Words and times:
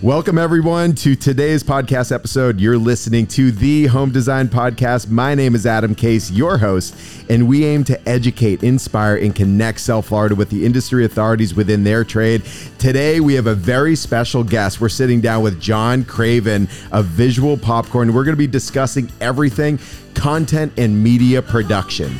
Welcome, 0.00 0.38
everyone, 0.38 0.94
to 0.94 1.16
today's 1.16 1.64
podcast 1.64 2.12
episode. 2.12 2.60
You're 2.60 2.78
listening 2.78 3.26
to 3.28 3.50
the 3.50 3.86
Home 3.86 4.12
Design 4.12 4.46
Podcast. 4.46 5.10
My 5.10 5.34
name 5.34 5.56
is 5.56 5.66
Adam 5.66 5.92
Case, 5.92 6.30
your 6.30 6.56
host, 6.56 6.94
and 7.28 7.48
we 7.48 7.64
aim 7.64 7.82
to 7.82 8.08
educate, 8.08 8.62
inspire, 8.62 9.16
and 9.16 9.34
connect 9.34 9.80
South 9.80 10.06
Florida 10.06 10.36
with 10.36 10.50
the 10.50 10.64
industry 10.64 11.04
authorities 11.04 11.52
within 11.52 11.82
their 11.82 12.04
trade. 12.04 12.44
Today, 12.78 13.18
we 13.18 13.34
have 13.34 13.48
a 13.48 13.56
very 13.56 13.96
special 13.96 14.44
guest. 14.44 14.80
We're 14.80 14.88
sitting 14.88 15.20
down 15.20 15.42
with 15.42 15.60
John 15.60 16.04
Craven 16.04 16.68
of 16.92 17.06
Visual 17.06 17.56
Popcorn. 17.56 18.14
We're 18.14 18.22
going 18.22 18.36
to 18.36 18.38
be 18.38 18.46
discussing 18.46 19.10
everything 19.20 19.80
content 20.14 20.74
and 20.76 21.02
media 21.02 21.42
production. 21.42 22.16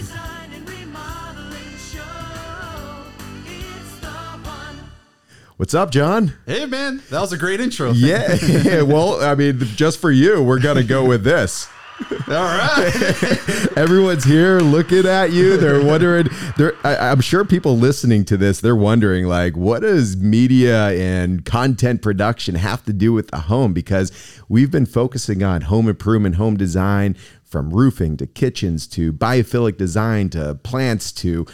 What's 5.58 5.74
up, 5.74 5.90
John? 5.90 6.34
Hey, 6.46 6.66
man, 6.66 7.02
that 7.10 7.20
was 7.20 7.32
a 7.32 7.36
great 7.36 7.58
intro. 7.60 7.90
Yeah. 7.96 8.82
well, 8.82 9.20
I 9.20 9.34
mean, 9.34 9.58
just 9.58 9.98
for 9.98 10.12
you, 10.12 10.40
we're 10.40 10.60
going 10.60 10.76
to 10.76 10.84
go 10.84 11.04
with 11.04 11.24
this. 11.24 11.68
All 12.28 12.34
right. 12.34 13.66
Everyone's 13.76 14.22
here 14.22 14.60
looking 14.60 15.04
at 15.04 15.32
you. 15.32 15.56
They're 15.56 15.84
wondering. 15.84 16.28
They're. 16.56 16.74
I, 16.84 17.10
am 17.10 17.20
sure 17.20 17.44
people 17.44 17.76
listening 17.76 18.24
to 18.26 18.36
this, 18.36 18.60
they're 18.60 18.76
wondering, 18.76 19.26
like, 19.26 19.56
what 19.56 19.82
does 19.82 20.16
media 20.16 20.90
and 20.90 21.44
content 21.44 22.02
production 22.02 22.54
have 22.54 22.84
to 22.84 22.92
do 22.92 23.12
with 23.12 23.32
the 23.32 23.38
home? 23.40 23.72
Because 23.72 24.12
we've 24.48 24.70
been 24.70 24.86
focusing 24.86 25.42
on 25.42 25.62
home 25.62 25.88
improvement, 25.88 26.36
home 26.36 26.56
design, 26.56 27.16
from 27.42 27.70
roofing 27.70 28.16
to 28.18 28.28
kitchens 28.28 28.86
to 28.86 29.12
biophilic 29.12 29.76
design 29.76 30.28
to 30.30 30.54
plants 30.54 31.10
to 31.10 31.46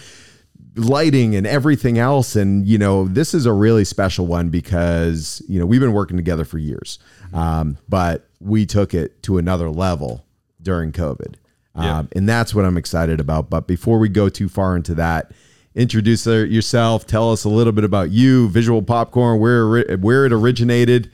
lighting 0.76 1.34
and 1.36 1.46
everything 1.46 1.98
else. 1.98 2.36
And, 2.36 2.66
you 2.66 2.78
know, 2.78 3.06
this 3.06 3.34
is 3.34 3.46
a 3.46 3.52
really 3.52 3.84
special 3.84 4.26
one 4.26 4.48
because, 4.48 5.42
you 5.48 5.58
know, 5.58 5.66
we've 5.66 5.80
been 5.80 5.92
working 5.92 6.16
together 6.16 6.44
for 6.44 6.58
years, 6.58 6.98
um, 7.32 7.78
but 7.88 8.28
we 8.40 8.66
took 8.66 8.94
it 8.94 9.22
to 9.24 9.38
another 9.38 9.70
level 9.70 10.24
during 10.60 10.92
COVID. 10.92 11.34
Yeah. 11.76 11.98
Um, 11.98 12.08
and 12.12 12.28
that's 12.28 12.54
what 12.54 12.64
I'm 12.64 12.76
excited 12.76 13.20
about. 13.20 13.50
But 13.50 13.66
before 13.66 13.98
we 13.98 14.08
go 14.08 14.28
too 14.28 14.48
far 14.48 14.76
into 14.76 14.94
that, 14.94 15.32
introduce 15.74 16.26
yourself. 16.26 17.06
Tell 17.06 17.32
us 17.32 17.44
a 17.44 17.48
little 17.48 17.72
bit 17.72 17.84
about 17.84 18.10
you, 18.10 18.48
Visual 18.48 18.82
Popcorn, 18.82 19.40
where 19.40 19.82
where 19.96 20.24
it 20.24 20.32
originated. 20.32 21.10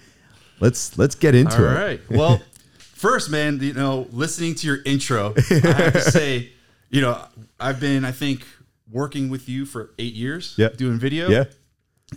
Let's 0.60 0.98
let's 0.98 1.14
get 1.14 1.34
into 1.34 1.56
All 1.56 1.64
it. 1.64 1.68
All 1.68 1.74
right. 1.74 2.00
Well, 2.10 2.42
first, 2.78 3.30
man, 3.30 3.58
you 3.60 3.72
know, 3.72 4.06
listening 4.12 4.54
to 4.56 4.66
your 4.66 4.78
intro, 4.84 5.34
I 5.50 5.54
have 5.54 5.92
to 5.94 6.00
say, 6.10 6.50
you 6.90 7.00
know, 7.00 7.24
I've 7.58 7.80
been, 7.80 8.04
I 8.04 8.12
think, 8.12 8.44
working 8.90 9.28
with 9.30 9.48
you 9.48 9.64
for 9.66 9.90
eight 9.98 10.14
years, 10.14 10.54
Yeah. 10.56 10.68
doing 10.70 10.98
video, 10.98 11.28
Yeah. 11.28 11.44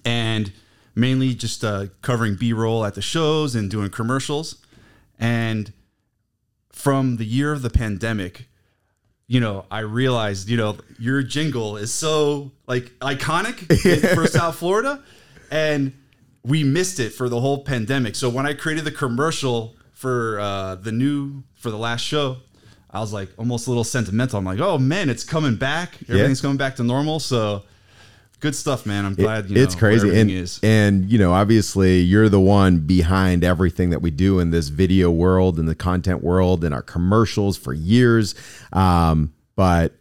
and 0.05 0.51
mainly 0.95 1.33
just 1.35 1.63
uh, 1.63 1.87
covering 2.01 2.35
B 2.35 2.53
roll 2.53 2.85
at 2.85 2.95
the 2.95 3.01
shows 3.01 3.55
and 3.55 3.69
doing 3.69 3.89
commercials. 3.89 4.57
And 5.19 5.71
from 6.71 7.17
the 7.17 7.25
year 7.25 7.51
of 7.53 7.61
the 7.61 7.69
pandemic, 7.69 8.47
you 9.27 9.39
know, 9.39 9.65
I 9.71 9.79
realized, 9.79 10.49
you 10.49 10.57
know, 10.57 10.77
your 10.99 11.23
jingle 11.23 11.77
is 11.77 11.93
so 11.93 12.51
like 12.67 12.91
iconic 12.99 13.69
in- 13.85 14.15
for 14.15 14.27
South 14.27 14.55
Florida, 14.57 15.01
and 15.49 15.93
we 16.43 16.63
missed 16.63 16.99
it 16.99 17.11
for 17.11 17.29
the 17.29 17.39
whole 17.39 17.63
pandemic. 17.63 18.15
So 18.15 18.29
when 18.29 18.45
I 18.45 18.53
created 18.53 18.83
the 18.85 18.91
commercial 18.91 19.75
for 19.93 20.39
uh, 20.39 20.75
the 20.75 20.91
new 20.91 21.43
for 21.53 21.71
the 21.71 21.77
last 21.77 22.01
show, 22.01 22.37
I 22.93 22.99
was 22.99 23.11
like 23.11 23.29
almost 23.37 23.65
a 23.67 23.71
little 23.71 23.83
sentimental. 23.83 24.37
I'm 24.39 24.45
like, 24.45 24.59
oh 24.59 24.77
man, 24.77 25.09
it's 25.09 25.23
coming 25.23 25.55
back. 25.55 25.97
Everything's 26.07 26.41
coming 26.41 26.57
back 26.57 26.75
to 26.77 26.83
normal. 26.83 27.19
So 27.19 27.63
good 28.39 28.55
stuff, 28.55 28.85
man. 28.85 29.03
I'm 29.05 29.15
glad. 29.15 29.49
You 29.49 29.55
know, 29.55 29.61
it's 29.61 29.73
crazy 29.73 30.15
and 30.19 30.29
is. 30.29 30.59
and 30.61 31.09
you 31.09 31.17
know 31.17 31.33
obviously 31.33 31.99
you're 32.01 32.29
the 32.29 32.39
one 32.39 32.79
behind 32.79 33.43
everything 33.43 33.89
that 33.89 34.01
we 34.01 34.11
do 34.11 34.39
in 34.39 34.51
this 34.51 34.67
video 34.69 35.09
world 35.09 35.57
and 35.59 35.67
the 35.67 35.75
content 35.75 36.23
world 36.23 36.63
and 36.63 36.73
our 36.73 36.81
commercials 36.83 37.57
for 37.57 37.73
years 37.73 38.35
um, 38.73 39.33
but 39.55 39.93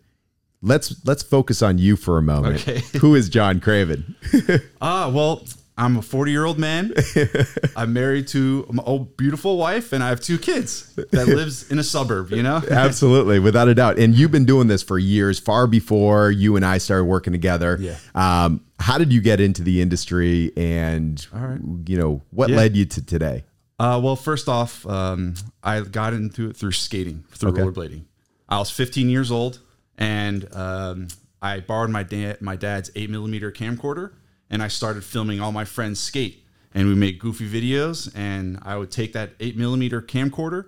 let's 0.61 0.95
let's 1.07 1.23
focus 1.23 1.63
on 1.63 1.79
you 1.79 1.97
for 1.97 2.19
a 2.19 2.23
moment 2.23 2.57
Okay. 2.69 2.83
who 2.99 3.15
is 3.15 3.29
john 3.29 3.59
craven 3.61 4.15
Ah, 4.81 5.09
well, 5.09 5.45
I'm 5.77 5.97
a 5.97 6.03
40 6.03 6.31
year 6.31 6.45
old 6.45 6.59
man. 6.59 6.93
I'm 7.77 7.93
married 7.95 8.29
to 8.29 8.67
my 8.71 8.83
old 8.83 9.17
beautiful 9.17 9.57
wife, 9.57 9.93
and 9.95 10.05
I 10.05 10.11
have 10.11 10.21
two 10.21 10.39
kids 10.39 10.95
that 11.13 11.27
lives 11.41 11.71
in 11.71 11.79
a 11.79 11.83
suburb. 11.83 12.31
You 12.31 12.43
know. 12.43 12.63
absolutely 12.71 13.39
without 13.39 13.69
a 13.69 13.75
doubt 13.75 13.99
and 13.99 14.15
you've 14.15 14.31
been 14.31 14.45
doing 14.45 14.67
this 14.69 14.83
for 14.83 14.99
years 14.99 15.39
far 15.39 15.67
before 15.67 16.31
you 16.31 16.57
and 16.57 16.65
i 16.65 16.79
started 16.79 17.05
working 17.05 17.33
together 17.33 17.77
Yeah. 17.81 17.97
um, 18.15 18.61
how 18.79 18.99
did 18.99 19.13
you 19.13 19.21
get 19.21 19.41
into 19.41 19.63
the 19.63 19.81
industry 19.81 20.53
and 20.57 21.25
right. 21.33 21.59
you 21.87 21.97
know 21.99 22.23
what 22.31 22.51
Yeah. 22.51 22.57
led 22.57 22.77
you 22.77 22.85
to 22.87 23.05
today 23.05 23.45
Uh, 23.79 24.01
well, 24.03 24.15
first 24.17 24.49
off, 24.49 24.87
um, 24.87 25.35
I 25.63 25.81
got 25.81 26.13
into 26.15 26.49
it 26.51 26.57
through 26.57 26.73
skating, 26.73 27.25
through 27.33 27.51
Okay. 27.53 27.63
rollerblading. 27.63 28.05
I 28.49 28.59
was 28.59 28.71
15 28.71 29.09
years 29.09 29.31
old, 29.33 29.59
and 29.99 30.47
um, 30.55 31.09
I 31.41 31.61
borrowed 31.61 31.91
my 31.91 32.03
dad 32.05 32.41
my 32.41 32.55
dad's 32.57 32.91
eight 32.95 33.11
millimeter 33.11 33.51
camcorder, 33.51 34.13
and 34.53 34.63
I 34.63 34.69
started 34.69 35.03
filming 35.03 35.41
all 35.41 35.51
my 35.51 35.65
friends 35.65 35.99
skate. 35.99 36.45
And 36.75 36.89
we 36.89 36.95
made 36.95 37.19
goofy 37.19 37.47
videos, 37.47 38.11
and 38.15 38.59
I 38.63 38.77
would 38.77 38.91
take 38.91 39.13
that 39.15 39.33
eight 39.41 39.57
millimeter 39.59 40.01
camcorder, 40.01 40.67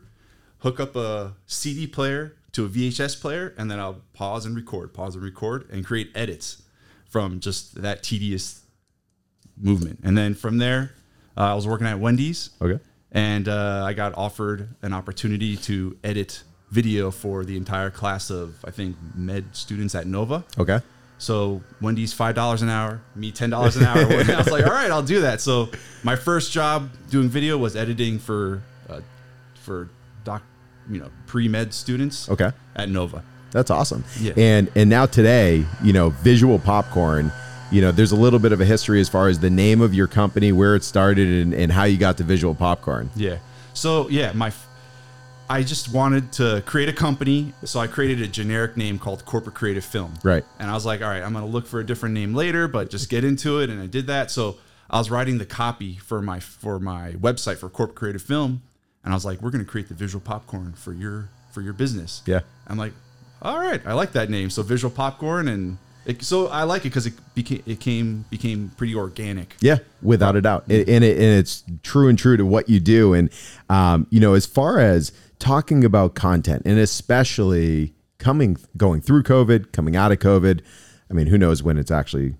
hook 0.58 0.80
up 0.80 0.96
a 0.96 1.34
CD 1.46 1.86
player 1.86 2.36
to 2.52 2.64
a 2.66 2.68
VHS 2.68 3.20
player, 3.20 3.54
and 3.56 3.70
then 3.70 3.78
I'll 3.78 4.02
pause 4.12 4.44
and 4.44 4.54
record, 4.54 4.92
pause 4.92 5.14
and 5.14 5.24
record, 5.24 5.66
and 5.70 5.86
create 5.86 6.10
edits 6.14 6.62
from 7.08 7.40
just 7.40 7.80
that 7.80 8.02
tedious 8.02 8.62
movement. 9.56 10.00
And 10.02 10.18
then 10.18 10.34
from 10.34 10.58
there, 10.58 10.92
uh, 11.36 11.52
I 11.52 11.54
was 11.54 11.66
working 11.66 11.86
at 11.86 11.98
Wendy's 11.98 12.50
okay 12.60 12.80
and 13.14 13.48
uh, 13.48 13.84
I 13.86 13.92
got 13.94 14.12
offered 14.16 14.68
an 14.82 14.92
opportunity 14.92 15.56
to 15.58 15.96
edit 16.02 16.42
video 16.70 17.12
for 17.12 17.44
the 17.44 17.56
entire 17.56 17.90
class 17.90 18.28
of 18.28 18.56
I 18.64 18.72
think 18.72 18.96
med 19.14 19.44
students 19.52 19.94
at 19.94 20.06
Nova. 20.06 20.44
okay 20.58 20.80
So 21.18 21.62
Wendy's 21.80 22.12
five 22.12 22.34
dollars 22.34 22.62
an 22.62 22.68
hour, 22.68 23.00
me 23.14 23.30
ten 23.30 23.50
dollars 23.50 23.76
an 23.76 23.84
hour. 23.84 23.98
I 24.02 24.36
was 24.36 24.50
like, 24.50 24.66
all 24.66 24.72
right, 24.72 24.90
I'll 24.90 25.02
do 25.02 25.20
that. 25.22 25.40
So 25.40 25.70
my 26.02 26.16
first 26.16 26.52
job 26.52 26.90
doing 27.10 27.28
video 27.28 27.56
was 27.56 27.76
editing 27.76 28.18
for 28.18 28.62
uh, 28.88 29.00
for 29.62 29.88
doc, 30.24 30.42
you 30.90 30.98
know, 30.98 31.10
pre 31.26 31.48
med 31.48 31.72
students. 31.72 32.28
okay 32.28 32.50
At 32.76 32.88
Nova. 32.88 33.22
That's 33.52 33.70
awesome. 33.70 34.04
Yeah. 34.20 34.32
And 34.36 34.70
and 34.74 34.90
now 34.90 35.06
today, 35.06 35.64
you 35.82 35.92
know, 35.92 36.10
visual 36.10 36.58
popcorn, 36.58 37.30
you 37.70 37.80
know, 37.80 37.92
there's 37.92 38.12
a 38.12 38.16
little 38.16 38.40
bit 38.40 38.52
of 38.52 38.60
a 38.60 38.64
history 38.64 39.00
as 39.00 39.08
far 39.08 39.28
as 39.28 39.38
the 39.38 39.50
name 39.50 39.80
of 39.80 39.94
your 39.94 40.08
company, 40.08 40.50
where 40.52 40.74
it 40.74 40.82
started 40.82 41.28
and, 41.28 41.54
and 41.54 41.70
how 41.72 41.84
you 41.84 41.96
got 41.96 42.16
to 42.18 42.24
visual 42.24 42.54
popcorn. 42.54 43.10
Yeah. 43.14 43.38
So 43.72 44.08
yeah, 44.08 44.32
my 44.32 44.52
I 45.48 45.62
just 45.62 45.92
wanted 45.92 46.32
to 46.34 46.62
create 46.64 46.88
a 46.88 46.92
company, 46.92 47.52
so 47.64 47.78
I 47.78 47.86
created 47.86 48.20
a 48.22 48.26
generic 48.26 48.76
name 48.76 48.98
called 48.98 49.24
Corporate 49.24 49.54
Creative 49.54 49.84
Film. 49.84 50.14
Right. 50.22 50.44
And 50.58 50.70
I 50.70 50.74
was 50.74 50.86
like, 50.86 51.02
all 51.02 51.08
right, 51.08 51.22
I'm 51.22 51.34
gonna 51.34 51.46
look 51.46 51.66
for 51.66 51.80
a 51.80 51.86
different 51.86 52.14
name 52.14 52.34
later, 52.34 52.66
but 52.66 52.90
just 52.90 53.10
get 53.10 53.24
into 53.24 53.60
it, 53.60 53.68
and 53.68 53.80
I 53.80 53.86
did 53.86 54.06
that. 54.06 54.30
So 54.30 54.56
I 54.88 54.98
was 54.98 55.10
writing 55.10 55.38
the 55.38 55.46
copy 55.46 55.96
for 55.96 56.22
my 56.22 56.40
for 56.40 56.80
my 56.80 57.12
website 57.12 57.58
for 57.58 57.68
Corporate 57.68 57.96
Creative 57.96 58.22
Film, 58.22 58.62
and 59.04 59.12
I 59.12 59.16
was 59.16 59.24
like, 59.24 59.42
we're 59.42 59.50
gonna 59.50 59.64
create 59.64 59.88
the 59.88 59.94
visual 59.94 60.22
popcorn 60.22 60.72
for 60.72 60.92
your 60.92 61.28
for 61.52 61.60
your 61.60 61.74
business. 61.74 62.22
Yeah. 62.26 62.40
I'm 62.66 62.78
like, 62.78 62.92
all 63.42 63.58
right, 63.58 63.80
I 63.86 63.92
like 63.92 64.12
that 64.12 64.30
name. 64.30 64.48
So 64.48 64.62
visual 64.62 64.92
popcorn, 64.92 65.48
and 65.48 65.76
it, 66.06 66.22
so 66.22 66.48
I 66.48 66.64
like 66.64 66.82
it 66.82 66.90
because 66.90 67.06
it 67.06 67.14
became 67.34 67.62
it 67.66 67.80
came 67.80 68.24
became 68.30 68.70
pretty 68.76 68.94
organic. 68.94 69.56
Yeah, 69.60 69.78
without 70.02 70.36
a 70.36 70.40
doubt, 70.40 70.64
and, 70.68 70.88
and, 70.88 71.04
it, 71.04 71.16
and 71.16 71.38
it's 71.38 71.64
true 71.82 72.08
and 72.08 72.18
true 72.18 72.38
to 72.38 72.46
what 72.46 72.68
you 72.68 72.80
do. 72.80 73.12
And 73.12 73.30
um, 73.68 74.06
you 74.10 74.20
know, 74.20 74.34
as 74.34 74.46
far 74.46 74.78
as 74.80 75.12
talking 75.38 75.84
about 75.84 76.14
content, 76.14 76.62
and 76.64 76.78
especially 76.78 77.94
coming 78.18 78.56
going 78.76 79.00
through 79.00 79.22
COVID, 79.22 79.72
coming 79.72 79.96
out 79.96 80.12
of 80.12 80.18
COVID, 80.18 80.60
I 81.10 81.14
mean, 81.14 81.26
who 81.26 81.38
knows 81.38 81.62
when 81.62 81.78
it's 81.78 81.90
actually 81.90 82.34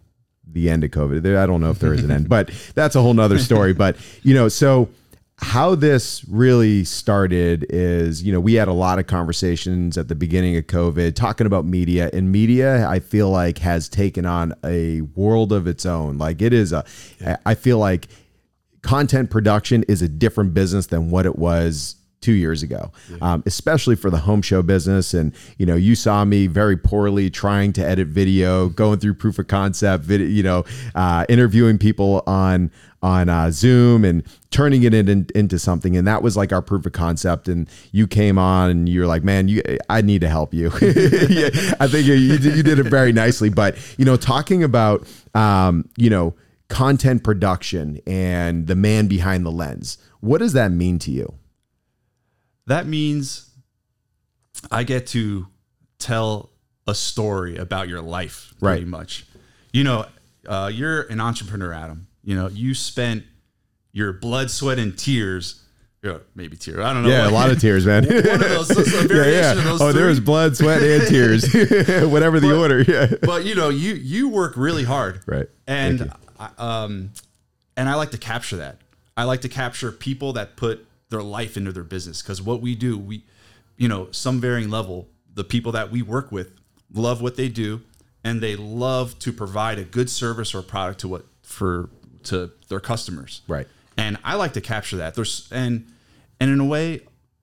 the 0.50 0.70
end 0.70 0.84
of 0.84 0.90
COVID? 0.90 1.36
I 1.36 1.46
don't 1.46 1.60
know 1.60 1.70
if 1.70 1.78
there 1.78 1.94
is 1.94 2.02
an 2.04 2.10
end, 2.10 2.28
but 2.30 2.50
that's 2.74 2.96
a 2.96 3.02
whole 3.02 3.14
nother 3.14 3.38
story. 3.38 3.72
But 3.72 3.96
you 4.22 4.34
know, 4.34 4.48
so 4.48 4.88
how 5.38 5.74
this 5.74 6.24
really 6.28 6.84
started 6.84 7.66
is, 7.68 8.22
you 8.22 8.32
know, 8.32 8.40
we 8.40 8.54
had 8.54 8.68
a 8.68 8.72
lot 8.72 8.98
of 8.98 9.06
conversations 9.06 9.98
at 9.98 10.08
the 10.08 10.14
beginning 10.14 10.56
of 10.56 10.66
COVID 10.66 11.14
talking 11.14 11.46
about 11.46 11.64
media, 11.64 12.08
and 12.12 12.30
media, 12.30 12.88
I 12.88 13.00
feel 13.00 13.30
like, 13.30 13.58
has 13.58 13.88
taken 13.88 14.26
on 14.26 14.54
a 14.64 15.00
world 15.00 15.52
of 15.52 15.66
its 15.66 15.84
own. 15.84 16.18
Like 16.18 16.40
it 16.40 16.52
is 16.52 16.72
a, 16.72 16.84
I 17.44 17.54
feel 17.54 17.78
like 17.78 18.08
content 18.82 19.30
production 19.30 19.82
is 19.84 20.02
a 20.02 20.08
different 20.08 20.54
business 20.54 20.86
than 20.86 21.10
what 21.10 21.26
it 21.26 21.36
was 21.36 21.96
two 22.24 22.32
years 22.32 22.62
ago, 22.62 22.90
um, 23.20 23.42
especially 23.44 23.94
for 23.94 24.08
the 24.08 24.16
home 24.16 24.40
show 24.40 24.62
business. 24.62 25.12
And 25.12 25.34
you 25.58 25.66
know, 25.66 25.76
you 25.76 25.94
saw 25.94 26.24
me 26.24 26.46
very 26.46 26.76
poorly 26.76 27.28
trying 27.28 27.74
to 27.74 27.86
edit 27.86 28.08
video, 28.08 28.68
going 28.82 28.98
through 28.98 29.14
proof 29.14 29.38
of 29.38 29.46
concept, 29.46 30.04
video, 30.04 30.26
you 30.26 30.42
know, 30.42 30.64
uh, 30.94 31.26
interviewing 31.28 31.78
people 31.78 32.22
on 32.26 32.70
on 33.02 33.28
uh, 33.28 33.50
Zoom 33.50 34.02
and 34.02 34.22
turning 34.50 34.82
it 34.82 34.94
in, 34.94 35.26
into 35.34 35.58
something. 35.58 35.94
And 35.94 36.06
that 36.06 36.22
was 36.22 36.38
like 36.38 36.54
our 36.54 36.62
proof 36.62 36.86
of 36.86 36.92
concept. 36.92 37.48
And 37.48 37.68
you 37.92 38.06
came 38.06 38.38
on 38.38 38.70
and 38.70 38.88
you're 38.88 39.06
like, 39.06 39.22
man, 39.22 39.46
you, 39.46 39.62
I 39.90 40.00
need 40.00 40.22
to 40.22 40.28
help 40.30 40.54
you. 40.54 40.70
yeah, 40.80 41.50
I 41.78 41.86
think 41.86 42.06
you, 42.06 42.14
you 42.14 42.38
did, 42.38 42.56
you 42.56 42.62
did 42.62 42.78
it 42.78 42.84
very 42.84 43.12
nicely. 43.12 43.50
But 43.50 43.76
you 43.98 44.06
know, 44.06 44.16
talking 44.16 44.64
about 44.64 45.06
um, 45.34 45.86
you 45.98 46.08
know 46.08 46.34
content 46.68 47.22
production 47.22 48.00
and 48.06 48.66
the 48.66 48.74
man 48.74 49.06
behind 49.06 49.44
the 49.44 49.52
lens. 49.52 49.98
What 50.20 50.38
does 50.38 50.54
that 50.54 50.72
mean 50.72 50.98
to 51.00 51.10
you? 51.10 51.34
That 52.66 52.86
means 52.86 53.50
I 54.70 54.84
get 54.84 55.06
to 55.08 55.46
tell 55.98 56.50
a 56.86 56.94
story 56.94 57.56
about 57.56 57.88
your 57.88 58.00
life, 58.00 58.54
pretty 58.60 58.82
Right. 58.82 58.86
much. 58.86 59.26
You 59.72 59.84
know, 59.84 60.06
uh, 60.46 60.70
you're 60.72 61.02
an 61.02 61.20
entrepreneur, 61.20 61.72
Adam. 61.72 62.06
You 62.22 62.36
know, 62.36 62.48
you 62.48 62.74
spent 62.74 63.24
your 63.92 64.12
blood, 64.12 64.50
sweat, 64.50 64.78
and 64.78 64.96
tears. 64.96 65.60
Maybe 66.34 66.54
tears. 66.58 66.80
I 66.80 66.92
don't 66.92 67.02
know. 67.02 67.08
Yeah, 67.08 67.28
a 67.28 67.30
lot 67.30 67.50
of 67.50 67.58
tears, 67.58 67.86
man. 67.86 68.04
One 68.08 68.14
of 68.16 68.40
those, 68.40 68.68
that's 68.68 68.92
a 68.92 69.08
variation 69.08 69.58
of 69.58 69.64
those 69.64 69.80
Oh, 69.80 69.92
there 69.92 70.06
was 70.08 70.20
blood, 70.20 70.54
sweat, 70.54 70.82
and 70.82 71.02
tears. 71.08 71.44
Whatever 72.10 72.40
the 72.40 72.54
order. 72.54 72.82
Yeah. 72.82 73.14
but 73.22 73.46
you 73.46 73.54
know, 73.54 73.70
you 73.70 73.94
you 73.94 74.28
work 74.28 74.52
really 74.56 74.84
hard, 74.84 75.20
Right. 75.26 75.48
And 75.66 76.12
I, 76.38 76.50
um, 76.58 77.10
and 77.78 77.88
I 77.88 77.94
like 77.94 78.10
to 78.10 78.18
capture 78.18 78.56
that. 78.58 78.80
I 79.16 79.24
like 79.24 79.40
to 79.42 79.48
capture 79.48 79.90
people 79.92 80.34
that 80.34 80.56
put 80.56 80.86
their 81.10 81.22
life 81.22 81.56
into 81.56 81.72
their 81.72 81.84
business 81.84 82.22
because 82.22 82.40
what 82.42 82.60
we 82.60 82.74
do, 82.74 82.96
we, 82.98 83.24
you 83.76 83.88
know, 83.88 84.08
some 84.10 84.40
varying 84.40 84.70
level, 84.70 85.08
the 85.34 85.44
people 85.44 85.72
that 85.72 85.90
we 85.90 86.02
work 86.02 86.32
with 86.32 86.52
love 86.92 87.20
what 87.20 87.36
they 87.36 87.48
do, 87.48 87.82
and 88.22 88.40
they 88.40 88.56
love 88.56 89.18
to 89.20 89.32
provide 89.32 89.78
a 89.78 89.84
good 89.84 90.08
service 90.08 90.54
or 90.54 90.62
product 90.62 91.00
to 91.00 91.08
what 91.08 91.26
for 91.42 91.90
to 92.24 92.50
their 92.68 92.80
customers, 92.80 93.42
Right. 93.46 93.68
and 93.98 94.16
I 94.24 94.36
like 94.36 94.54
to 94.54 94.60
capture 94.62 94.96
that. 94.96 95.14
There's 95.14 95.46
and 95.52 95.86
and 96.40 96.50
in 96.50 96.58
a 96.58 96.64
way, 96.64 97.00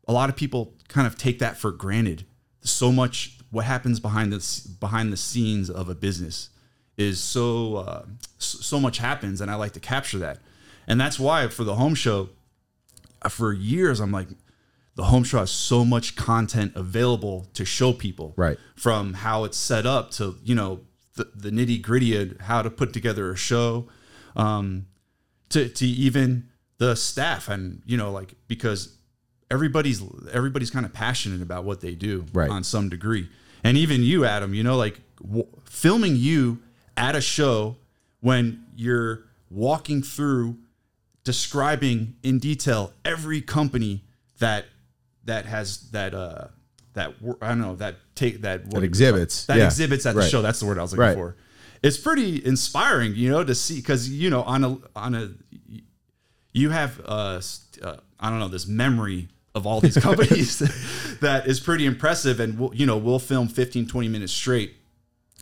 a 0.07 0.11
lot 0.13 0.29
of 0.29 0.35
people 0.35 0.73
kind 0.87 1.05
of 1.05 1.17
take 1.17 1.39
that 1.39 1.55
for 1.57 1.71
granted. 1.71 2.25
So 2.61 2.91
much 2.91 3.37
what 3.51 3.65
happens 3.65 3.99
behind 3.99 4.33
the 4.33 4.69
behind 4.79 5.13
the 5.13 5.17
scenes 5.17 5.69
of 5.69 5.87
a 5.87 5.93
business 5.95 6.49
is 6.97 7.19
so 7.19 7.75
uh, 7.77 8.05
so 8.39 8.79
much 8.79 8.97
happens, 8.97 9.39
and 9.39 9.51
I 9.51 9.55
like 9.55 9.73
to 9.73 9.79
capture 9.79 10.17
that. 10.19 10.39
And 10.87 10.99
that's 10.99 11.19
why 11.19 11.47
for 11.47 11.63
the 11.63 11.75
home 11.75 11.93
show, 11.95 12.29
for 13.29 13.53
years 13.53 13.99
I'm 13.99 14.11
like, 14.11 14.27
the 14.95 15.03
home 15.05 15.23
show 15.23 15.39
has 15.39 15.51
so 15.51 15.85
much 15.85 16.15
content 16.15 16.73
available 16.75 17.47
to 17.53 17.63
show 17.65 17.93
people, 17.93 18.33
Right. 18.35 18.57
From 18.75 19.13
how 19.13 19.43
it's 19.45 19.57
set 19.57 19.85
up 19.85 20.11
to 20.11 20.35
you 20.43 20.55
know 20.55 20.81
the, 21.15 21.27
the 21.35 21.49
nitty 21.49 21.81
gritty 21.81 22.15
of 22.15 22.39
how 22.41 22.61
to 22.61 22.69
put 22.69 22.93
together 22.93 23.31
a 23.31 23.35
show, 23.35 23.87
um, 24.35 24.87
to 25.49 25.69
to 25.69 25.85
even 25.85 26.49
the 26.77 26.95
staff 26.95 27.47
and 27.49 27.81
you 27.85 27.95
know 27.97 28.11
like 28.11 28.33
because 28.47 28.97
everybody's 29.51 30.01
everybody's 30.31 30.69
kind 30.71 30.85
of 30.85 30.93
passionate 30.93 31.41
about 31.41 31.63
what 31.63 31.81
they 31.81 31.93
do 31.93 32.25
Right. 32.33 32.49
on 32.49 32.63
some 32.63 32.89
degree 32.89 33.29
and 33.63 33.77
even 33.77 34.01
you 34.01 34.25
adam 34.25 34.53
you 34.55 34.63
know 34.63 34.77
like 34.77 34.99
w- 35.21 35.45
filming 35.65 36.15
you 36.15 36.59
at 36.97 37.15
a 37.15 37.21
show 37.21 37.75
when 38.21 38.63
you're 38.75 39.25
walking 39.49 40.01
through 40.01 40.57
describing 41.23 42.15
in 42.23 42.39
detail 42.39 42.93
every 43.05 43.41
company 43.41 44.03
that 44.39 44.65
that 45.25 45.45
has 45.45 45.89
that 45.91 46.13
uh 46.13 46.47
that 46.93 47.13
I 47.41 47.49
don't 47.49 47.61
know 47.61 47.75
that 47.75 47.95
take 48.15 48.41
that 48.41 48.65
what 48.67 48.83
exhibits, 48.83 49.45
that 49.45 49.57
yeah. 49.57 49.65
exhibits 49.65 50.05
at 50.05 50.15
the 50.15 50.27
show. 50.27 50.41
That's 50.41 50.59
the 50.59 50.65
word 50.65 50.77
I 50.77 50.81
was 50.81 50.91
looking 50.91 51.05
Right. 51.05 51.15
for. 51.15 51.37
It's 51.83 51.97
pretty 51.97 52.43
inspiring, 52.45 53.15
you 53.15 53.29
know, 53.29 53.43
to 53.43 53.55
see 53.55 53.77
because 53.77 54.09
you 54.09 54.29
know 54.29 54.43
on 54.43 54.63
a 54.63 54.77
on 54.95 55.15
a 55.15 55.31
you 56.53 56.69
have 56.69 56.99
uh, 57.05 57.41
uh 57.81 57.95
I 58.19 58.29
don't 58.29 58.39
know 58.39 58.49
this 58.49 58.67
memory 58.67 59.29
of 59.55 59.65
all 59.65 59.79
these 59.79 59.97
companies 60.09 60.59
that 61.21 61.47
is 61.47 61.59
pretty 61.59 61.85
impressive 61.85 62.39
and 62.39 62.59
we'll, 62.59 62.73
you 62.75 62.85
know 62.85 62.97
we'll 62.97 63.19
film 63.19 63.47
15 63.47 63.87
20 63.87 64.07
minutes 64.07 64.31
straight 64.31 64.75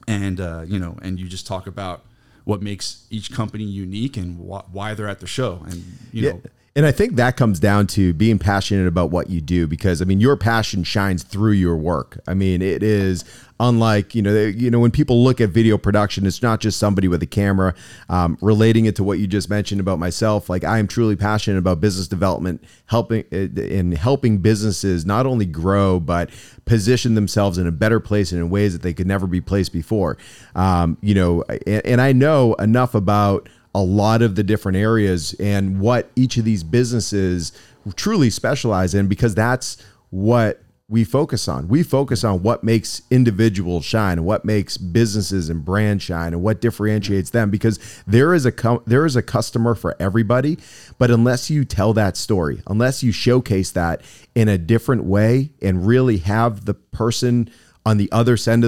and 0.07 0.39
uh, 0.39 0.63
you 0.65 0.79
know 0.79 0.97
and 1.01 1.19
you 1.19 1.27
just 1.27 1.45
talk 1.45 1.67
about 1.67 2.05
what 2.49 2.61
makes 2.61 2.85
each 3.11 3.27
company 3.39 3.63
unique 3.63 4.15
and 4.21 4.29
wh- 4.49 4.67
why 4.77 4.87
they're 4.95 5.07
at 5.15 5.19
the 5.25 5.27
show 5.37 5.51
and 5.69 5.77
you 6.11 6.21
Yeah. 6.23 6.31
know 6.31 6.41
And 6.79 6.85
I 6.85 6.93
think 6.93 7.17
that 7.17 7.35
comes 7.35 7.59
down 7.59 7.87
to 7.87 8.13
being 8.13 8.39
passionate 8.39 8.87
about 8.87 9.11
what 9.11 9.29
you 9.29 9.41
do 9.41 9.67
because 9.67 10.01
I 10.01 10.05
mean 10.05 10.21
your 10.21 10.37
passion 10.37 10.85
shines 10.85 11.23
through 11.23 11.51
your 11.51 11.75
work. 11.75 12.21
I 12.25 12.33
mean 12.33 12.61
it 12.61 12.81
is 12.83 13.25
unlike 13.59 14.15
you 14.15 14.21
know 14.21 14.33
you 14.45 14.71
know 14.71 14.79
when 14.79 14.89
people 14.89 15.21
look 15.21 15.41
at 15.41 15.49
video 15.49 15.77
production 15.77 16.25
it's 16.25 16.41
not 16.41 16.61
just 16.61 16.79
somebody 16.79 17.09
with 17.09 17.21
a 17.21 17.25
camera 17.25 17.75
um, 18.07 18.37
relating 18.39 18.85
it 18.85 18.95
to 18.95 19.03
what 19.03 19.19
you 19.19 19.27
just 19.27 19.49
mentioned 19.49 19.81
about 19.81 19.99
myself 19.99 20.49
like 20.49 20.63
I 20.63 20.79
am 20.79 20.87
truly 20.87 21.17
passionate 21.17 21.57
about 21.57 21.81
business 21.81 22.07
development 22.07 22.63
helping 22.85 23.23
in 23.23 23.91
helping 23.91 24.37
businesses 24.37 25.05
not 25.05 25.25
only 25.25 25.45
grow 25.45 25.99
but 25.99 26.29
position 26.63 27.15
themselves 27.15 27.57
in 27.57 27.67
a 27.67 27.71
better 27.73 27.99
place 27.99 28.31
and 28.31 28.39
in 28.39 28.49
ways 28.49 28.71
that 28.71 28.83
they 28.83 28.93
could 28.93 29.07
never 29.07 29.27
be 29.27 29.41
placed 29.41 29.73
before 29.73 30.17
um, 30.55 30.97
you 31.01 31.13
know 31.13 31.43
and, 31.67 31.85
and 31.85 31.99
I 31.99 32.13
know 32.13 32.53
enough 32.53 32.95
about 32.95 33.49
a 33.75 33.81
lot 33.81 34.21
of 34.21 34.35
the 34.35 34.43
different 34.43 34.77
areas 34.77 35.35
and 35.39 35.79
what 35.79 36.09
each 36.15 36.37
of 36.37 36.45
these 36.45 36.63
businesses 36.63 37.51
truly 37.95 38.29
specialize 38.29 38.93
in 38.93 39.07
because 39.07 39.35
that's 39.35 39.77
what 40.09 40.61
we 40.89 41.03
focus 41.03 41.47
on. 41.47 41.67
We 41.67 41.83
focus 41.83 42.23
on 42.23 42.41
what 42.41 42.63
makes 42.63 43.03
individuals 43.11 43.85
shine 43.85 44.17
and 44.17 44.25
what 44.25 44.43
makes 44.43 44.75
businesses 44.75 45.47
and 45.49 45.63
brands 45.63 46.03
shine 46.03 46.33
and 46.33 46.41
what 46.41 46.61
differentiates 46.61 47.29
them 47.29 47.51
because 47.51 47.79
there 48.07 48.33
is 48.33 48.47
a 48.47 48.79
there 48.87 49.05
is 49.05 49.15
a 49.15 49.21
customer 49.21 49.75
for 49.75 49.95
everybody, 49.99 50.57
but 50.97 51.11
unless 51.11 51.51
you 51.51 51.63
tell 51.63 51.93
that 51.93 52.17
story, 52.17 52.63
unless 52.65 53.03
you 53.03 53.11
showcase 53.11 53.71
that 53.71 54.01
in 54.33 54.49
a 54.49 54.57
different 54.57 55.03
way 55.03 55.51
and 55.61 55.85
really 55.85 56.17
have 56.17 56.65
the 56.65 56.73
person 56.73 57.51
on 57.89 57.97
the 57.97 58.11
other 58.11 58.37
side 58.37 58.63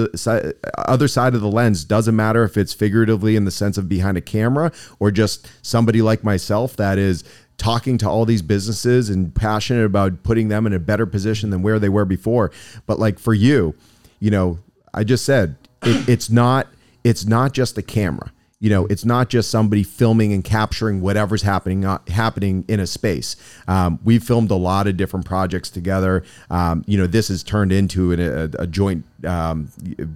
other 0.76 1.08
side 1.08 1.34
of 1.34 1.40
the 1.40 1.50
lens 1.50 1.84
doesn't 1.84 2.16
matter 2.16 2.42
if 2.44 2.56
it's 2.56 2.74
figuratively 2.74 3.36
in 3.36 3.44
the 3.44 3.50
sense 3.50 3.78
of 3.78 3.88
behind 3.88 4.16
a 4.16 4.20
camera 4.20 4.72
or 4.98 5.10
just 5.10 5.48
somebody 5.64 6.02
like 6.02 6.24
myself 6.24 6.76
that 6.76 6.98
is 6.98 7.22
talking 7.56 7.96
to 7.98 8.08
all 8.08 8.24
these 8.24 8.42
businesses 8.42 9.08
and 9.08 9.34
passionate 9.34 9.84
about 9.84 10.22
putting 10.24 10.48
them 10.48 10.66
in 10.66 10.72
a 10.72 10.78
better 10.78 11.06
position 11.06 11.50
than 11.50 11.62
where 11.62 11.78
they 11.78 11.88
were 11.88 12.04
before. 12.04 12.50
But 12.86 12.98
like 12.98 13.18
for 13.18 13.32
you 13.32 13.74
you 14.22 14.30
know 14.30 14.58
i 14.94 15.02
just 15.02 15.24
said 15.24 15.56
it, 15.82 16.08
it's 16.08 16.30
not 16.30 16.68
it's 17.02 17.26
not 17.26 17.52
just 17.52 17.74
the 17.74 17.82
camera 17.82 18.32
you 18.62 18.70
know 18.70 18.86
it's 18.86 19.04
not 19.04 19.28
just 19.28 19.50
somebody 19.50 19.82
filming 19.82 20.32
and 20.32 20.44
capturing 20.44 21.00
whatever's 21.00 21.42
happening 21.42 21.84
uh, 21.84 21.98
happening 22.06 22.64
in 22.68 22.78
a 22.78 22.86
space. 22.86 23.34
Um, 23.66 23.98
we've 24.04 24.22
filmed 24.22 24.52
a 24.52 24.56
lot 24.56 24.86
of 24.86 24.96
different 24.96 25.26
projects 25.26 25.68
together. 25.68 26.22
Um, 26.48 26.84
you 26.86 26.96
know 26.96 27.08
this 27.08 27.26
has 27.26 27.42
turned 27.42 27.72
into 27.72 28.12
an, 28.12 28.20
a, 28.20 28.62
a 28.62 28.66
joint 28.68 29.04
um, 29.26 29.68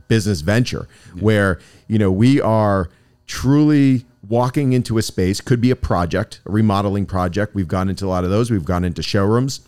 business 0.06 0.43
venture 0.43 0.87
where 1.19 1.58
you 1.88 1.98
know 1.98 2.12
we 2.12 2.40
are 2.40 2.88
truly 3.26 4.04
walking 4.28 4.72
into 4.72 4.96
a 4.96 5.02
space 5.02 5.40
could 5.40 5.60
be 5.60 5.72
a 5.72 5.76
project 5.76 6.40
a 6.46 6.52
remodeling 6.52 7.04
project. 7.04 7.52
We've 7.52 7.69
gone 7.69 7.88
into 7.88 8.06
a 8.06 8.08
lot 8.08 8.22
of 8.22 8.31
those. 8.31 8.52
We've 8.52 8.64
gone 8.64 8.85
into 8.85 9.02
showrooms 9.02 9.66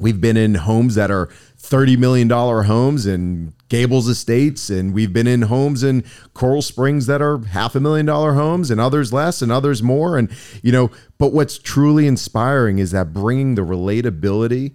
We've 0.00 0.20
been 0.20 0.38
in 0.38 0.54
homes 0.54 0.94
that 0.94 1.10
are 1.10 1.26
$30 1.58 1.98
million 1.98 2.28
homes 2.30 3.06
in 3.06 3.52
Gables 3.68 4.08
Estates, 4.08 4.70
and 4.70 4.94
we've 4.94 5.12
been 5.12 5.26
in 5.26 5.42
homes 5.42 5.84
in 5.84 6.04
Coral 6.32 6.62
Springs 6.62 7.04
that 7.04 7.20
are 7.20 7.38
half 7.38 7.74
a 7.74 7.80
million 7.80 8.06
dollar 8.06 8.32
homes, 8.32 8.70
and 8.70 8.80
others 8.80 9.12
less, 9.12 9.42
and 9.42 9.52
others 9.52 9.82
more. 9.82 10.16
And, 10.16 10.30
you 10.62 10.72
know, 10.72 10.90
but 11.18 11.34
what's 11.34 11.58
truly 11.58 12.06
inspiring 12.06 12.78
is 12.78 12.92
that 12.92 13.12
bringing 13.12 13.56
the 13.56 13.62
relatability 13.62 14.72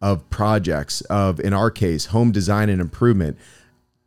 of 0.00 0.30
projects, 0.30 1.00
of, 1.02 1.40
in 1.40 1.52
our 1.52 1.72
case, 1.72 2.06
home 2.06 2.30
design 2.30 2.68
and 2.68 2.80
improvement, 2.80 3.36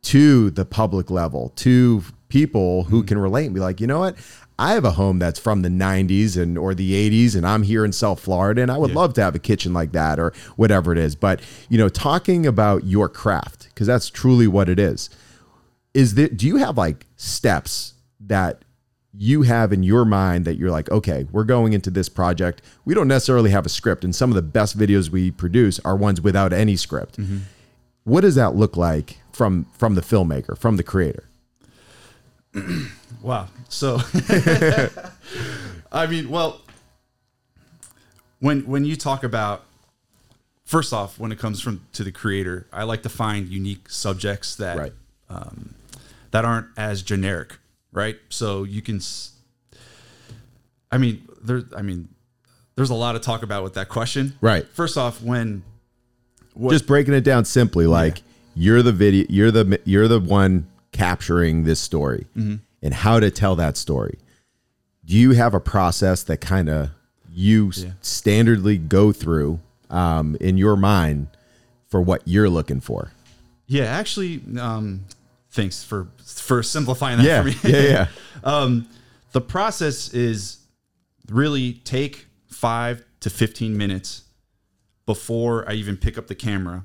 to 0.04 0.50
the 0.50 0.64
public 0.64 1.10
level, 1.10 1.50
to 1.56 2.02
people 2.28 2.84
who 2.84 3.02
mm. 3.02 3.08
can 3.08 3.18
relate 3.18 3.44
and 3.44 3.54
be 3.54 3.60
like, 3.60 3.78
you 3.78 3.86
know 3.86 4.00
what? 4.00 4.16
I 4.58 4.72
have 4.74 4.84
a 4.84 4.92
home 4.92 5.18
that's 5.18 5.38
from 5.38 5.62
the 5.62 5.68
90s 5.68 6.40
and 6.40 6.56
or 6.56 6.74
the 6.74 6.92
80s 6.92 7.34
and 7.34 7.46
I'm 7.46 7.62
here 7.62 7.84
in 7.84 7.92
South 7.92 8.20
Florida 8.20 8.62
and 8.62 8.70
I 8.70 8.78
would 8.78 8.94
love 8.94 9.14
to 9.14 9.22
have 9.22 9.34
a 9.34 9.38
kitchen 9.38 9.72
like 9.72 9.92
that 9.92 10.18
or 10.18 10.32
whatever 10.56 10.92
it 10.92 10.98
is. 10.98 11.16
But, 11.16 11.40
you 11.68 11.78
know, 11.78 11.88
talking 11.88 12.46
about 12.46 12.84
your 12.84 13.08
craft 13.08 13.68
because 13.68 13.86
that's 13.86 14.08
truly 14.10 14.46
what 14.46 14.68
it 14.68 14.78
is. 14.78 15.10
Is 15.94 16.14
that 16.14 16.36
do 16.36 16.46
you 16.46 16.56
have 16.56 16.78
like 16.78 17.06
steps 17.16 17.94
that 18.20 18.64
you 19.14 19.42
have 19.42 19.72
in 19.72 19.82
your 19.82 20.04
mind 20.04 20.44
that 20.46 20.56
you're 20.56 20.70
like, 20.70 20.90
okay, 20.90 21.26
we're 21.32 21.44
going 21.44 21.74
into 21.74 21.90
this 21.90 22.08
project. 22.08 22.62
We 22.84 22.94
don't 22.94 23.08
necessarily 23.08 23.50
have 23.50 23.66
a 23.66 23.68
script 23.68 24.04
and 24.04 24.14
some 24.14 24.30
of 24.30 24.36
the 24.36 24.42
best 24.42 24.78
videos 24.78 25.10
we 25.10 25.30
produce 25.30 25.78
are 25.80 25.96
ones 25.96 26.20
without 26.20 26.52
any 26.52 26.76
script 26.76 27.18
mm-hmm. 27.18 27.38
what 28.04 28.22
does 28.22 28.34
that 28.36 28.54
look 28.54 28.76
like 28.76 29.18
from 29.32 29.66
from 29.72 29.94
the 29.94 30.00
filmmaker 30.00 30.56
from 30.56 30.76
the 30.76 30.82
creator 30.82 31.24
Wow. 33.20 33.48
So, 33.68 33.98
I 35.92 36.06
mean, 36.08 36.28
well, 36.30 36.60
when 38.40 38.66
when 38.66 38.84
you 38.84 38.96
talk 38.96 39.24
about 39.24 39.64
first 40.64 40.92
off, 40.92 41.18
when 41.18 41.32
it 41.32 41.38
comes 41.38 41.60
from 41.60 41.82
to 41.92 42.04
the 42.04 42.12
creator, 42.12 42.66
I 42.72 42.84
like 42.84 43.02
to 43.02 43.08
find 43.08 43.48
unique 43.48 43.88
subjects 43.90 44.56
that 44.56 44.78
Right. 44.78 44.92
um, 45.28 45.74
that 46.30 46.44
aren't 46.44 46.68
as 46.76 47.02
generic, 47.02 47.58
right? 47.92 48.16
So 48.30 48.64
you 48.64 48.80
can, 48.82 48.96
s- 48.96 49.32
I 50.90 50.96
mean, 50.98 51.28
there, 51.42 51.62
I 51.76 51.82
mean, 51.82 52.08
there's 52.74 52.90
a 52.90 52.94
lot 52.94 53.16
of 53.16 53.20
talk 53.22 53.42
about 53.42 53.62
with 53.64 53.74
that 53.74 53.88
question, 53.90 54.36
Right. 54.40 54.66
First 54.68 54.96
off, 54.96 55.22
when 55.22 55.62
what, 56.54 56.72
just 56.72 56.86
breaking 56.86 57.14
it 57.14 57.22
down 57.24 57.44
simply 57.44 57.86
like 57.86 58.22
you're 58.54 58.82
the 58.82 58.92
video 58.92 59.24
you're 59.30 59.50
the 59.50 59.80
you're 59.84 60.08
the 60.08 60.20
one 60.20 60.66
capturing 60.92 61.64
this 61.64 61.80
story 61.80 62.26
and 62.82 62.92
how 62.94 63.20
to 63.20 63.30
tell 63.30 63.54
that 63.56 63.76
story 63.76 64.18
do 65.04 65.16
you 65.16 65.32
have 65.32 65.52
a 65.52 65.58
process 65.60 66.22
that 66.22 66.40
kind 66.40 66.68
of 66.68 66.90
you 67.28 67.72
Yeah. 67.74 67.90
standardly 68.02 68.88
go 68.88 69.10
through 69.12 69.58
um, 69.90 70.36
in 70.40 70.56
your 70.56 70.76
mind 70.76 71.26
for 71.88 72.00
what 72.00 72.22
you're 72.24 72.48
looking 72.48 72.80
for? 72.80 73.10
Yeah, 73.66 73.84
actually, 73.86 74.40
um, 74.60 75.04
thanks 75.50 75.82
for 75.82 76.06
for 76.24 76.62
simplifying 76.62 77.18
that 77.18 77.24
Yeah, 77.26 77.42
for 77.42 77.48
me. 77.48 77.72
yeah, 77.72 77.82
yeah. 77.82 78.06
um, 78.44 78.86
the 79.32 79.40
process 79.40 80.14
is 80.14 80.58
really 81.28 81.72
take 81.84 82.26
five 82.46 83.04
to 83.20 83.28
15 83.30 83.76
minutes 83.76 84.22
before 85.04 85.68
I 85.68 85.72
even 85.74 85.96
pick 85.96 86.16
up 86.16 86.28
the 86.28 86.34
camera 86.36 86.84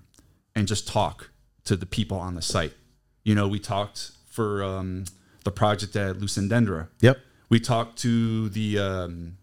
and 0.56 0.68
just 0.68 0.88
talk 0.88 1.30
to 1.66 1.76
the 1.76 1.86
people 1.86 2.18
on 2.18 2.34
the 2.34 2.42
site. 2.42 2.74
You 3.24 3.36
know, 3.36 3.48
we 3.48 3.60
talked 3.60 4.12
for 4.32 4.64
um, 4.64 5.06
the 5.48 5.52
project 5.52 5.96
at 5.96 6.18
Lucendendra. 6.18 6.90
Yep. 7.00 7.20
We 7.50 7.62
talked 7.62 7.98
to 8.00 8.50
the 8.50 8.78
um, 8.78 9.38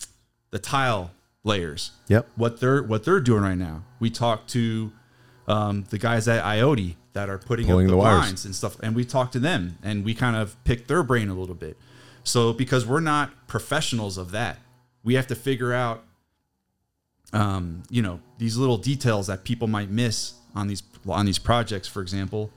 the 0.50 0.58
tile 0.58 1.10
layers. 1.44 1.92
Yep. 2.08 2.28
What 2.36 2.60
they're 2.60 2.82
what 2.82 3.04
they're 3.04 3.20
doing 3.20 3.42
right 3.42 3.56
now. 3.56 3.84
We 4.00 4.10
talked 4.10 4.50
to 4.50 4.92
um, 5.48 5.84
the 5.88 5.98
guys 5.98 6.28
at 6.28 6.44
IoT 6.44 6.96
that 7.14 7.30
are 7.30 7.38
putting 7.38 7.66
Pulling 7.66 7.86
up 7.86 7.90
the 7.90 7.96
the, 7.96 7.98
wires. 8.02 8.20
blinds 8.20 8.44
and 8.44 8.54
stuff, 8.54 8.78
and 8.80 8.94
we 8.94 9.04
talked 9.04 9.32
to 9.32 9.38
them 9.38 9.78
and 9.82 10.04
we 10.04 10.14
kind 10.14 10.36
of 10.36 10.62
picked 10.64 10.88
their 10.88 11.02
brain 11.02 11.28
a 11.30 11.34
little 11.34 11.54
bit. 11.54 11.78
So 12.22 12.52
because 12.52 12.84
we're 12.86 13.00
not 13.00 13.46
professionals 13.46 14.18
of 14.18 14.30
that, 14.32 14.58
we 15.04 15.14
have 15.14 15.26
to 15.28 15.34
figure 15.34 15.72
out, 15.72 16.04
um, 17.32 17.82
you 17.88 18.02
know, 18.02 18.20
these 18.38 18.56
little 18.56 18.78
details 18.78 19.26
that 19.28 19.44
people 19.44 19.68
might 19.68 19.90
miss 19.90 20.34
on 20.54 20.66
these 20.68 20.82
on 21.08 21.24
these 21.24 21.38
projects, 21.38 21.88
for 21.88 22.02
example, 22.02 22.50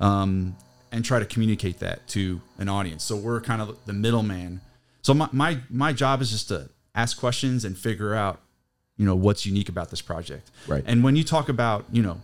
um, 0.00 0.56
and 0.92 1.04
try 1.04 1.18
to 1.18 1.24
communicate 1.24 1.78
that 1.80 2.06
to 2.08 2.40
an 2.58 2.68
audience. 2.68 3.04
So 3.04 3.16
we're 3.16 3.40
kind 3.40 3.62
of 3.62 3.76
the 3.86 3.92
middleman. 3.92 4.60
So 5.02 5.14
my, 5.14 5.28
my 5.32 5.58
my 5.70 5.92
job 5.92 6.20
is 6.20 6.30
just 6.30 6.48
to 6.48 6.68
ask 6.94 7.18
questions 7.18 7.64
and 7.64 7.76
figure 7.78 8.14
out, 8.14 8.40
you 8.96 9.06
know, 9.06 9.14
what's 9.14 9.46
unique 9.46 9.68
about 9.68 9.90
this 9.90 10.02
project. 10.02 10.50
Right. 10.66 10.82
And 10.86 11.02
when 11.04 11.16
you 11.16 11.24
talk 11.24 11.48
about, 11.48 11.84
you 11.92 12.02
know, 12.02 12.20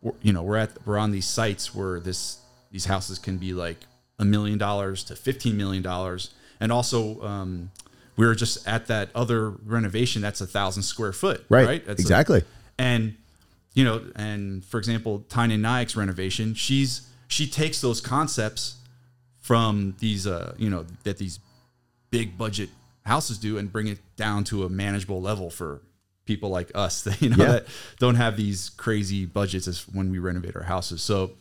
we're, 0.00 0.12
you 0.22 0.32
know, 0.32 0.42
we're 0.42 0.56
at 0.56 0.70
we're 0.86 0.98
on 0.98 1.10
these 1.10 1.26
sites 1.26 1.74
where 1.74 2.00
this 2.00 2.38
these 2.70 2.84
houses 2.86 3.18
can 3.18 3.36
be 3.38 3.52
like 3.52 3.78
a 4.18 4.24
million 4.24 4.58
dollars 4.58 5.02
to 5.04 5.16
fifteen 5.16 5.56
million 5.56 5.82
dollars, 5.82 6.30
and 6.60 6.70
also 6.72 7.20
um, 7.22 7.70
we 8.16 8.24
were 8.26 8.34
just 8.34 8.66
at 8.68 8.86
that 8.86 9.10
other 9.14 9.50
renovation 9.50 10.22
that's 10.22 10.40
a 10.40 10.46
thousand 10.46 10.84
square 10.84 11.12
foot, 11.12 11.44
Right. 11.48 11.66
right? 11.66 11.84
That's 11.86 12.00
a- 12.00 12.02
exactly. 12.04 12.44
and 12.78 13.16
you 13.74 13.84
know, 13.84 14.02
and 14.16 14.64
for 14.64 14.78
example, 14.78 15.24
Tanya 15.28 15.56
Nayek's 15.56 15.94
renovation, 15.96 16.54
she's 16.54 17.06
she 17.30 17.46
takes 17.46 17.80
those 17.80 18.00
concepts 18.00 18.76
from 19.38 19.94
these 20.00 20.26
uh, 20.26 20.54
you 20.58 20.68
know, 20.68 20.84
that 21.04 21.16
these 21.18 21.40
big 22.10 22.36
budget 22.36 22.68
houses 23.04 23.38
do 23.38 23.56
and 23.56 23.72
bring 23.72 23.86
it 23.86 23.98
down 24.16 24.44
to 24.44 24.64
a 24.64 24.68
manageable 24.68 25.22
level 25.22 25.48
for 25.50 25.80
people 26.26 26.50
like 26.50 26.70
us 26.74 27.02
that 27.06 27.20
you 27.22 27.30
know 27.30 27.36
Yeah. 27.38 27.52
that 27.52 27.66
don't 27.98 28.16
have 28.16 28.36
these 28.36 28.68
crazy 28.70 29.24
budgets 29.26 29.66
as 29.66 29.88
when 29.88 30.10
we 30.10 30.18
renovate 30.18 30.54
our 30.56 30.64
houses. 30.64 31.02
So, 31.02 31.32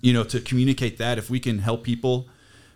you 0.00 0.12
know, 0.12 0.24
to 0.24 0.40
communicate 0.40 0.98
that 0.98 1.18
if 1.18 1.28
we 1.30 1.40
can 1.40 1.58
help 1.58 1.82
people 1.84 2.28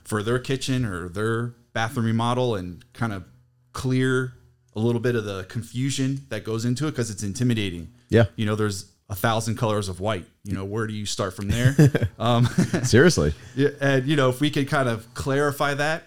for 0.04 0.22
their 0.22 0.38
kitchen 0.38 0.84
or 0.84 1.08
their 1.08 1.54
bathroom 1.74 2.06
remodel 2.06 2.56
and 2.56 2.84
kind 2.94 3.12
of 3.12 3.24
clear 3.72 4.32
a 4.74 4.80
little 4.80 5.00
bit 5.00 5.14
of 5.14 5.24
the 5.24 5.44
confusion 5.44 6.22
that 6.30 6.44
goes 6.44 6.64
into 6.64 6.86
it 6.86 6.92
because 6.92 7.10
it's 7.10 7.22
intimidating. 7.22 7.92
Yeah. 8.08 8.24
You 8.36 8.46
know, 8.46 8.54
there's 8.56 8.90
a 9.08 9.14
thousand 9.14 9.56
colors 9.56 9.88
of 9.88 10.00
white. 10.00 10.26
You 10.44 10.54
know, 10.54 10.64
where 10.64 10.86
do 10.86 10.92
you 10.92 11.06
start 11.06 11.34
from 11.34 11.48
there? 11.48 11.74
um, 12.18 12.46
Seriously. 12.82 13.34
and 13.80 14.06
you 14.06 14.16
know, 14.16 14.28
if 14.28 14.40
we 14.40 14.50
could 14.50 14.68
kind 14.68 14.88
of 14.88 15.12
clarify 15.14 15.74
that 15.74 16.04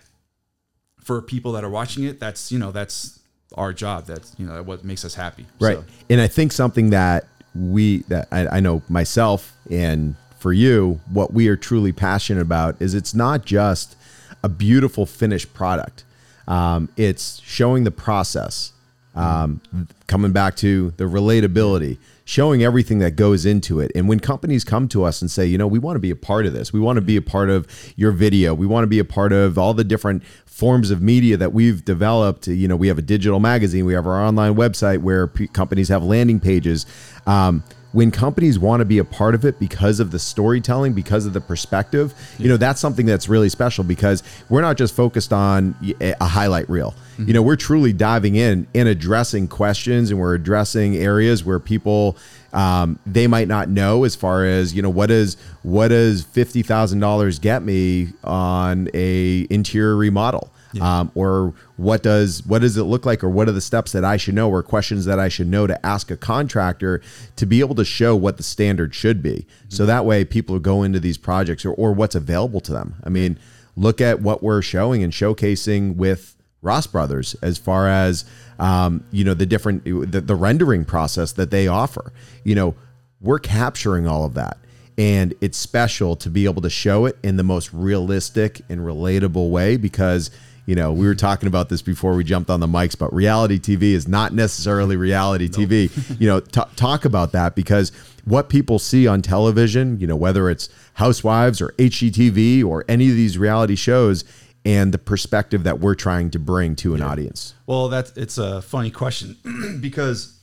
for 1.00 1.22
people 1.22 1.53
that 1.53 1.63
are 1.63 1.70
watching 1.70 2.03
it, 2.03 2.20
that's 2.20 2.51
you 2.51 2.60
know, 2.60 2.72
that's 2.72 3.20
our 3.55 3.74
job. 3.74 4.05
That's 4.05 4.36
you 4.38 4.46
know, 4.46 4.62
what 4.63 4.84
makes 4.84 5.03
us 5.03 5.15
happy. 5.15 5.46
Right. 5.60 5.77
So, 5.77 5.86
And 6.10 6.22
I 6.22 6.27
think 6.27 6.51
something 6.51 6.91
that 6.91 7.25
we 7.55 8.00
that 8.03 8.27
I, 8.31 8.48
I 8.48 8.60
know 8.60 8.81
myself 8.88 9.55
and 9.70 10.15
for 10.39 10.53
you, 10.53 11.00
what 11.12 11.34
we 11.34 11.48
are 11.50 11.55
truly 11.55 11.91
passionate 11.91 12.41
about 12.41 12.81
is 12.81 12.93
it's 12.96 13.13
not 13.13 13.46
just 13.46 13.96
a 14.43 14.50
beautiful 14.50 15.05
finished 15.05 15.53
product. 15.53 16.03
Um, 16.48 16.89
it's 16.98 17.39
showing 17.41 17.84
the 17.84 17.91
process, 17.91 18.74
um, 19.15 19.62
coming 20.08 20.32
back 20.32 20.56
to 20.58 20.91
the 20.98 21.03
relatability, 21.03 21.98
showing 22.24 22.63
everything 22.63 23.00
that 23.00 23.15
goes 23.15 23.46
into 23.46 23.80
it. 23.80 23.91
And 23.94 24.08
when 24.08 24.20
companies 24.20 24.63
come 24.63 24.88
to 24.89 25.03
us 25.03 25.22
and 25.22 25.30
say, 25.30 25.46
you 25.46 25.58
know, 25.58 25.68
we 25.68 25.80
want 25.80 25.96
to 25.96 26.00
be 26.00 26.12
a 26.12 26.15
part 26.15 26.46
of 26.46 26.53
this, 26.53 26.72
we 26.72 26.80
want 26.80 26.98
to 26.98 27.01
be 27.01 27.18
a 27.18 27.22
part 27.22 27.50
of 27.50 27.68
your 27.96 28.12
video, 28.12 28.53
we 28.53 28.65
want 28.65 28.84
to 28.84 28.88
be 28.88 29.00
a 29.00 29.06
part 29.06 29.34
of 29.34 29.58
all 29.58 29.74
the 29.74 29.84
different 29.84 30.24
forms 30.46 30.91
of 30.91 31.01
media 31.01 31.38
that 31.38 31.53
we've 31.53 31.84
developed. 31.84 32.48
You 32.48 32.68
know, 32.68 32.75
we 32.75 32.88
have 32.88 32.98
a 32.98 33.01
digital 33.01 33.39
magazine, 33.39 33.86
we 33.86 33.94
have 33.94 34.08
our 34.08 34.24
online 34.24 34.56
website 34.56 35.00
where 35.00 35.27
p- 35.27 35.48
companies 35.48 35.89
have 35.89 36.03
landing 36.03 36.39
pages. 36.39 36.86
Um, 37.25 37.63
when 37.91 38.12
companies 38.12 38.57
want 38.57 38.81
to 38.81 38.86
be 38.86 38.98
a 38.98 39.03
part 39.03 39.36
of 39.36 39.45
it 39.45 39.60
because 39.60 40.00
of 40.00 40.12
the 40.12 40.19
storytelling, 40.19 40.93
because 40.93 41.25
of 41.25 41.33
the 41.33 41.41
perspective, 41.41 42.13
you 42.38 42.48
know, 42.48 42.57
that's 42.57 42.79
something 42.79 43.05
that's 43.05 43.27
really 43.27 43.50
special 43.50 43.83
because 43.83 44.24
we're 44.50 44.62
not 44.62 44.77
just 44.77 44.95
focused 44.95 45.33
on 45.33 45.75
a 46.00 46.25
highlight 46.25 46.69
reel. 46.69 46.93
You 47.17 47.33
know, 47.33 47.43
we're 47.43 47.57
truly 47.57 47.93
diving 47.93 48.36
in 48.36 48.65
and 48.74 48.89
addressing 48.89 49.48
questions 49.48 50.10
and 50.10 50.19
we're 50.19 50.33
addressing 50.33 50.95
areas 50.95 51.43
where 51.43 51.60
people 51.60 52.17
um, 52.53 53.00
they 53.05 53.27
might 53.27 53.48
not 53.48 53.69
know 53.69 54.03
as 54.03 54.15
far 54.15 54.43
as 54.43 54.74
you 54.74 54.81
know 54.81 54.89
what 54.89 55.12
is 55.12 55.38
what 55.63 55.89
does 55.89 56.24
fifty 56.24 56.63
thousand 56.63 57.00
dollars 57.00 57.39
get 57.39 57.63
me 57.63 58.10
on 58.24 58.89
a 58.93 59.48
interior 59.50 59.95
remodel 59.95 60.51
um, 60.79 61.11
or 61.15 61.53
what 61.77 62.03
does 62.03 62.45
what 62.45 62.61
does 62.61 62.77
it 62.77 62.83
look 62.83 63.05
like 63.05 63.23
or 63.23 63.29
what 63.29 63.49
are 63.49 63.53
the 63.53 63.61
steps 63.61 63.91
that 63.91 64.05
I 64.05 64.17
should 64.17 64.35
know 64.35 64.49
or 64.49 64.63
questions 64.63 65.05
that 65.05 65.19
I 65.19 65.27
should 65.27 65.47
know 65.47 65.67
to 65.67 65.85
ask 65.85 66.11
a 66.11 66.17
contractor 66.17 67.01
to 67.35 67.45
be 67.45 67.59
able 67.59 67.75
to 67.75 67.85
show 67.85 68.15
what 68.15 68.37
the 68.37 68.43
standard 68.43 68.93
should 68.95 69.21
be 69.21 69.45
so 69.69 69.85
that 69.85 70.05
way 70.05 70.23
people 70.23 70.59
go 70.59 70.83
into 70.83 70.99
these 70.99 71.17
projects 71.17 71.65
or, 71.65 71.73
or 71.73 71.91
what's 71.93 72.15
available 72.15 72.61
to 72.61 72.71
them 72.71 72.95
I 73.03 73.09
mean 73.09 73.37
look 73.75 74.01
at 74.01 74.21
what 74.21 74.43
we're 74.43 74.61
showing 74.61 75.03
and 75.03 75.11
showcasing 75.11 75.95
with 75.95 76.35
Ross 76.61 76.87
Brothers 76.87 77.35
as 77.41 77.57
far 77.57 77.87
as 77.87 78.25
um, 78.59 79.03
you 79.11 79.23
know 79.23 79.33
the 79.33 79.45
different 79.45 79.83
the, 79.83 80.21
the 80.21 80.35
rendering 80.35 80.85
process 80.85 81.31
that 81.33 81.51
they 81.51 81.67
offer. 81.67 82.13
You 82.43 82.55
know, 82.55 82.75
we're 83.19 83.39
capturing 83.39 84.07
all 84.07 84.25
of 84.25 84.35
that, 84.35 84.57
and 84.97 85.33
it's 85.41 85.57
special 85.57 86.15
to 86.17 86.29
be 86.29 86.45
able 86.45 86.61
to 86.61 86.69
show 86.69 87.05
it 87.05 87.17
in 87.23 87.37
the 87.37 87.43
most 87.43 87.73
realistic 87.73 88.61
and 88.69 88.81
relatable 88.81 89.49
way 89.49 89.77
because. 89.77 90.31
You 90.71 90.75
know, 90.75 90.93
we 90.93 91.05
were 91.05 91.15
talking 91.15 91.47
about 91.47 91.67
this 91.67 91.81
before 91.81 92.13
we 92.15 92.23
jumped 92.23 92.49
on 92.49 92.61
the 92.61 92.65
mics, 92.65 92.97
but 92.97 93.13
reality 93.13 93.59
TV 93.59 93.91
is 93.91 94.07
not 94.07 94.33
necessarily 94.33 94.95
reality 94.95 95.49
TV. 95.49 95.91
You 96.21 96.27
know, 96.27 96.39
t- 96.39 96.61
talk 96.77 97.03
about 97.03 97.33
that 97.33 97.55
because 97.55 97.91
what 98.23 98.47
people 98.47 98.79
see 98.79 99.05
on 99.05 99.21
television, 99.21 99.99
you 99.99 100.07
know, 100.07 100.15
whether 100.15 100.49
it's 100.49 100.69
Housewives 100.93 101.59
or 101.61 101.73
HGTV 101.77 102.63
or 102.63 102.85
any 102.87 103.09
of 103.09 103.17
these 103.17 103.37
reality 103.37 103.75
shows, 103.75 104.23
and 104.63 104.93
the 104.93 104.97
perspective 104.97 105.63
that 105.63 105.79
we're 105.79 105.93
trying 105.93 106.29
to 106.31 106.39
bring 106.39 106.77
to 106.77 106.95
an 106.95 107.01
audience. 107.01 107.53
well, 107.65 107.89
that's 107.89 108.15
it's 108.15 108.37
a 108.37 108.61
funny 108.61 108.91
question 108.91 109.35
because 109.81 110.39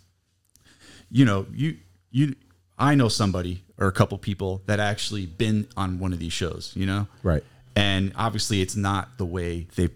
you 1.11 1.25
know, 1.25 1.47
you 1.55 1.79
you 2.11 2.35
I 2.79 2.95
know 2.97 3.09
somebody 3.09 3.63
or 3.79 3.87
a 3.87 3.93
couple 3.93 4.19
people 4.19 4.61
that 4.67 4.79
actually 4.79 5.25
been 5.25 5.69
on 5.75 5.99
one 5.99 6.13
of 6.13 6.19
these 6.19 6.35
shows. 6.35 6.73
You 6.77 6.85
know, 6.85 7.07
Right. 7.23 7.43
and 7.75 8.13
obviously 8.15 8.61
it's 8.61 8.77
not 8.77 9.17
the 9.17 9.25
way 9.25 9.69
they 9.75 9.89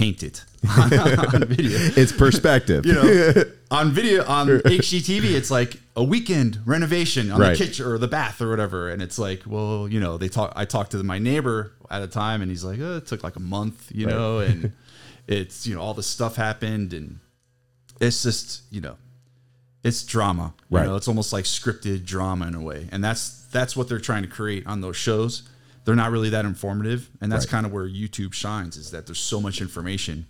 paint 0.00 0.22
it 0.22 0.44
on, 0.78 0.92
on 1.34 1.44
video. 1.44 1.78
It's 1.96 2.10
perspective. 2.12 2.86
you 2.86 2.94
know, 2.94 3.44
on 3.70 3.92
video 3.92 4.24
on 4.24 4.46
HGTV, 4.48 5.32
it's 5.34 5.50
like 5.50 5.76
a 5.94 6.02
weekend 6.02 6.58
renovation 6.64 7.30
on 7.30 7.38
Right. 7.38 7.56
the 7.58 7.64
kitchen 7.66 7.84
or 7.86 7.98
the 7.98 8.08
bath 8.08 8.40
or 8.40 8.48
whatever, 8.48 8.88
and 8.88 9.02
it's 9.02 9.18
like, 9.18 9.42
well, 9.46 9.86
you 9.88 10.00
know, 10.00 10.16
they 10.16 10.28
talk. 10.28 10.52
I 10.56 10.64
talked 10.64 10.92
to 10.92 11.02
my 11.02 11.18
neighbor 11.18 11.72
at 11.90 12.00
a 12.02 12.06
time, 12.06 12.40
and 12.40 12.50
he's 12.50 12.64
like, 12.64 12.78
oh, 12.80 12.96
it 12.96 13.06
took 13.06 13.22
like 13.22 13.36
a 13.36 13.40
month, 13.40 13.92
you 13.94 14.06
Right. 14.06 14.14
know, 14.16 14.38
and 14.40 14.72
it's 15.26 15.66
you 15.66 15.74
know 15.74 15.82
all 15.82 15.92
this 15.94 16.06
stuff 16.06 16.36
happened, 16.36 16.94
and 16.94 17.18
it's 18.00 18.22
just 18.22 18.62
you 18.70 18.80
know, 18.80 18.96
it's 19.84 20.02
drama. 20.02 20.54
You 20.70 20.78
Right. 20.78 20.86
know, 20.86 20.96
it's 20.96 21.08
almost 21.08 21.30
like 21.32 21.44
scripted 21.44 22.06
drama 22.06 22.46
in 22.48 22.54
a 22.54 22.60
way, 22.62 22.88
and 22.90 23.04
that's 23.04 23.44
that's 23.52 23.76
what 23.76 23.88
they're 23.88 23.98
trying 24.10 24.22
to 24.22 24.28
create 24.30 24.66
on 24.66 24.80
those 24.80 24.96
shows. 24.96 25.42
They're 25.90 25.96
not 25.96 26.12
really 26.12 26.28
that 26.30 26.44
informative, 26.44 27.10
and 27.20 27.32
that's 27.32 27.46
Right. 27.46 27.50
kind 27.50 27.66
of 27.66 27.72
where 27.72 27.84
YouTube 27.88 28.32
shines. 28.32 28.76
Is 28.76 28.92
that 28.92 29.06
there's 29.06 29.18
so 29.18 29.40
much 29.40 29.60
information 29.60 30.26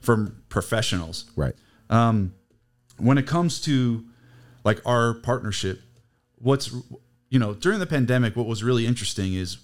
from 0.00 0.36
professionals 0.48 1.24
right. 1.34 1.56
when 2.98 3.18
it 3.18 3.26
comes 3.26 3.60
to 3.62 4.04
like 4.62 4.80
our 4.86 5.14
partnership, 5.14 5.80
what's 6.36 6.72
you 7.30 7.40
know 7.40 7.52
during 7.52 7.80
the 7.80 7.86
pandemic, 7.86 8.36
what 8.36 8.46
was 8.46 8.62
really 8.62 8.86
interesting 8.86 9.34
is, 9.34 9.58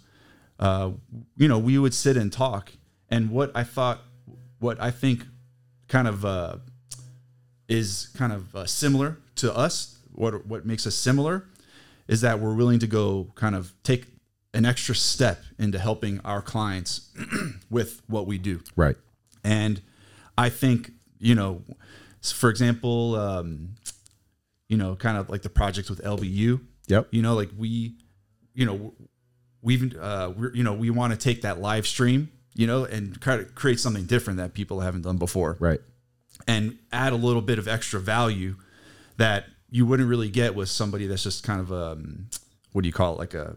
uh, 0.59 0.91
you 1.37 1.47
know, 1.47 1.61
we 1.61 1.79
would 1.79 1.95
sit 1.95 2.17
and 2.17 2.33
talk, 2.33 2.73
and 3.09 3.31
what 3.31 3.53
I 3.55 3.63
thought, 3.63 4.01
what 4.59 4.81
I 4.81 4.91
think, 4.91 5.25
kind 5.87 6.09
of 6.09 6.25
uh, 6.25 6.57
is 7.69 8.09
kind 8.17 8.33
of 8.33 8.57
uh, 8.57 8.67
similar 8.67 9.19
to 9.37 9.57
us. 9.57 9.99
What 10.11 10.47
what 10.47 10.67
makes 10.67 10.85
us 10.85 10.97
similar 10.97 11.47
is 12.09 12.23
that 12.23 12.41
we're 12.41 12.55
willing 12.55 12.81
to 12.81 12.89
go 12.89 13.31
kind 13.37 13.55
of 13.55 13.73
take 13.85 14.18
an 14.55 14.65
extra 14.65 14.95
step 14.95 15.43
into 15.59 15.79
helping 15.79 16.21
our 16.21 16.41
clients 16.43 17.11
with 17.71 18.03
what 18.07 18.27
we 18.27 18.39
do 18.39 18.61
Right. 18.77 18.97
and 19.45 19.81
I 20.37 20.49
think 20.51 20.93
you 21.19 21.35
know, 21.35 21.63
for 22.23 22.49
example, 22.49 23.17
um, 23.17 23.71
you 24.69 24.77
know, 24.77 24.95
kind 24.95 25.17
of 25.19 25.29
like 25.29 25.43
the 25.43 25.49
projects 25.51 25.91
with 25.91 26.01
LBU. 26.03 26.61
Yep. 26.87 27.09
You 27.11 27.23
know, 27.23 27.35
like 27.35 27.51
we, 27.59 27.97
you 28.55 28.65
know, 28.65 28.95
we've 29.63 29.97
uh, 29.97 30.33
we're 30.37 30.55
you 30.55 30.63
know 30.63 30.73
we 30.75 30.91
want 30.91 31.13
to 31.13 31.19
take 31.19 31.43
that 31.43 31.61
live 31.61 31.87
stream, 31.89 32.31
you 32.55 32.67
know, 32.69 32.85
and 32.85 33.21
try 33.21 33.37
to 33.37 33.45
create 33.45 33.81
something 33.81 34.05
different 34.05 34.37
that 34.39 34.55
people 34.55 34.79
haven't 34.81 35.03
done 35.03 35.17
before 35.19 35.57
Right. 35.59 35.81
and 36.47 36.79
add 36.93 37.13
a 37.13 37.17
little 37.17 37.43
bit 37.43 37.59
of 37.59 37.67
extra 37.67 37.99
value 37.99 38.55
that 39.17 39.47
you 39.71 39.85
wouldn't 39.87 40.09
really 40.09 40.31
get 40.31 40.55
with 40.55 40.69
somebody 40.69 41.07
that's 41.09 41.25
just 41.25 41.43
kind 41.43 41.61
of 41.61 41.73
um 41.73 42.29
what 42.73 42.83
do 42.83 42.87
you 42.89 42.93
call 42.93 43.15
it 43.15 43.19
like 43.19 43.35
a 43.35 43.57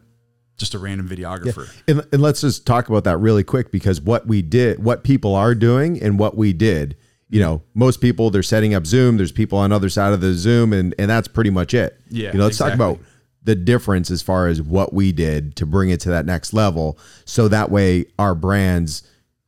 just 0.61 0.73
a 0.73 0.79
random 0.79 1.09
videographer 1.09 1.69
And, 1.89 2.05
and 2.13 2.21
let's 2.21 2.39
just 2.39 2.65
talk 2.65 2.87
about 2.87 3.03
that 3.03 3.17
really 3.17 3.43
quick 3.43 3.69
because 3.71 3.99
what 3.99 4.25
we 4.27 4.41
did, 4.41 4.81
what 4.81 5.03
people 5.03 5.35
are 5.35 5.53
doing, 5.53 6.01
and 6.01 6.17
what 6.17 6.37
we 6.37 6.53
did. 6.53 6.95
You 7.29 7.39
know, 7.41 7.61
most 7.73 7.99
people 7.99 8.29
they're 8.29 8.43
setting 8.43 8.73
up 8.73 8.85
Zoom. 8.85 9.17
There's 9.17 9.31
people 9.33 9.57
on 9.57 9.71
other 9.73 9.89
side 9.89 10.13
of 10.13 10.21
the 10.21 10.33
Zoom, 10.33 10.71
and 10.71 10.95
and 10.97 11.09
that's 11.09 11.27
pretty 11.27 11.49
much 11.49 11.73
it. 11.73 11.99
Yeah, 12.09 12.31
You 12.31 12.37
know, 12.39 12.45
let's 12.45 12.57
talk 12.57 12.73
about 12.73 12.99
the 13.43 13.55
difference 13.55 14.11
as 14.11 14.21
far 14.21 14.47
as 14.47 14.61
what 14.61 14.93
we 14.93 15.11
did 15.11 15.55
to 15.57 15.65
bring 15.65 15.89
it 15.89 15.99
to 16.01 16.09
that 16.09 16.25
next 16.25 16.53
level, 16.53 16.97
so 17.25 17.47
that 17.47 17.71
way 17.71 18.05
our 18.19 18.35
brands 18.35 19.03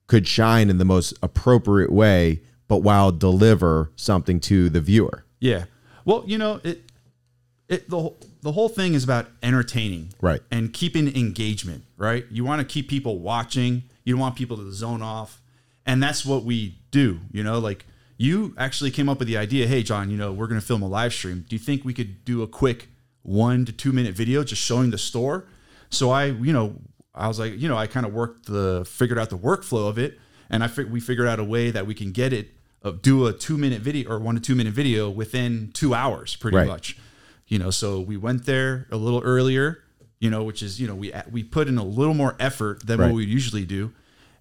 could 0.07 0.27
shine 0.27 0.69
in 0.69 0.77
the 0.79 0.85
most 0.85 1.13
appropriate 1.21 1.91
way, 1.91 2.41
but 2.67 2.77
while 2.77 3.11
deliver 3.11 3.91
something 3.95 4.39
to 4.41 4.69
the 4.69 4.81
viewer. 4.81 5.25
yeah 5.39 5.65
well 6.05 6.23
you 6.25 6.37
know 6.37 6.59
it 6.63 6.81
it 7.69 7.89
the, 7.89 7.99
whole- 7.99 8.17
the 8.43 8.51
whole 8.51 8.69
thing 8.69 8.93
is 8.93 9.03
about 9.03 9.27
entertaining 9.41 10.13
Right. 10.21 10.41
and 10.51 10.71
keeping 10.73 11.07
engagement 11.15 11.83
right? 11.97 12.25
You 12.29 12.43
want 12.43 12.59
to 12.59 12.65
keep 12.65 12.89
people 12.89 13.19
watching. 13.19 13.83
You 14.03 14.13
don't 14.13 14.19
want 14.21 14.35
people 14.35 14.57
to 14.57 14.71
zone 14.73 15.01
off. 15.01 15.41
And 15.85 16.03
that's 16.03 16.25
what 16.25 16.43
we 16.43 16.77
do 16.91 17.19
you 17.31 17.43
know? 17.43 17.57
Like 17.59 17.85
you 18.17 18.53
actually 18.57 18.91
came 18.91 19.09
up 19.09 19.17
with 19.19 19.27
the 19.27 19.37
idea 19.37 19.65
hey 19.67 19.81
john 19.83 20.09
you 20.11 20.17
know 20.17 20.31
we're 20.31 20.47
going 20.47 20.59
to 20.59 20.65
film 20.65 20.81
a 20.83 20.87
live 20.87 21.13
stream. 21.13 21.45
Do 21.49 21.55
you 21.55 21.59
think 21.59 21.83
we 21.83 21.93
could 21.93 22.23
do 22.25 22.41
a 22.43 22.47
quick 22.47 22.89
one 23.23 23.65
to 23.65 23.71
two 23.71 23.91
minute 23.91 24.13
video 24.15 24.43
just 24.43 24.61
showing 24.61 24.91
the 24.91 24.97
store? 24.97 25.45
So 25.89 26.11
i 26.11 26.25
you 26.25 26.53
know 26.53 26.75
i 27.15 27.27
was 27.27 27.39
like 27.39 27.53
you 27.59 27.67
know 27.69 27.77
i 27.77 27.87
kind 27.87 28.05
of 28.05 28.13
worked 28.13 28.45
the 28.47 28.83
figured 28.85 29.19
out 29.19 29.29
the 29.29 29.37
workflow 29.37 29.87
of 29.87 29.97
it 29.99 30.19
and 30.49 30.63
i 30.63 30.67
fig- 30.67 30.89
we 30.89 30.99
figured 30.99 31.27
out 31.27 31.39
a 31.39 31.43
way 31.43 31.69
that 31.71 31.85
we 31.85 31.93
can 31.93 32.11
get 32.11 32.33
it 32.33 32.49
uh, 32.83 32.91
do 33.09 33.27
a 33.27 33.33
two 33.33 33.55
minute 33.57 33.81
video 33.81 34.09
or 34.11 34.17
one 34.19 34.33
to 34.35 34.41
two 34.41 34.55
minute 34.55 34.73
video 34.73 35.09
within 35.09 35.69
two 35.73 35.93
hours 35.93 36.35
pretty 36.35 36.57
Right. 36.57 36.67
much 36.67 36.97
you 37.47 37.59
know 37.59 37.69
so 37.71 37.99
we 37.99 38.17
went 38.17 38.45
there 38.45 38.87
a 38.91 38.97
little 38.97 39.21
earlier 39.21 39.79
you 40.19 40.29
know 40.29 40.43
which 40.43 40.61
is 40.63 40.79
you 40.79 40.87
know 40.87 40.95
we 40.95 41.11
we 41.31 41.43
put 41.43 41.67
in 41.67 41.77
a 41.77 41.83
little 41.83 42.13
more 42.13 42.35
effort 42.39 42.85
than 42.85 42.99
Right. 42.99 43.07
what 43.07 43.15
we 43.15 43.25
usually 43.25 43.65
do 43.65 43.91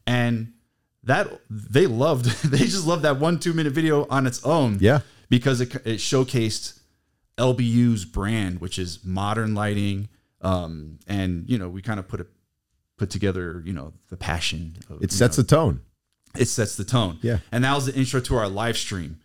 and 0.06 0.52
that 1.04 1.40
they 1.50 1.86
loved 1.86 2.26
they 2.50 2.58
just 2.58 2.86
loved 2.86 3.02
that 3.02 3.18
one 3.18 3.38
two 3.38 3.52
minute 3.52 3.72
video 3.72 4.06
on 4.08 4.26
its 4.26 4.42
own 4.44 4.78
Yeah. 4.80 5.00
because 5.28 5.60
it, 5.60 5.74
it 5.86 5.98
showcased 5.98 6.78
lbu's 7.38 8.04
brand 8.04 8.60
which 8.60 8.78
is 8.78 9.04
modern 9.04 9.54
lighting 9.54 10.08
um 10.42 10.98
and 11.06 11.48
you 11.48 11.58
know 11.58 11.68
we 11.68 11.80
kind 11.82 11.98
of 11.98 12.06
put 12.06 12.20
it 12.20 12.26
put 12.98 13.10
together 13.10 13.62
you 13.64 13.72
know 13.72 13.92
the 14.10 14.16
passion 14.16 14.76
of, 14.90 15.02
It 15.02 15.10
sets 15.10 15.38
know, 15.38 15.42
a 15.42 15.46
tone. 15.46 15.80
it 16.38 16.46
sets 16.46 16.76
the 16.76 16.84
tone. 16.84 17.18
Yeah. 17.22 17.38
And 17.50 17.64
that 17.64 17.74
was 17.74 17.86
the 17.86 17.94
intro 17.94 18.20
to 18.20 18.36
our 18.36 18.48
live 18.48 18.76
stream. 18.76 19.18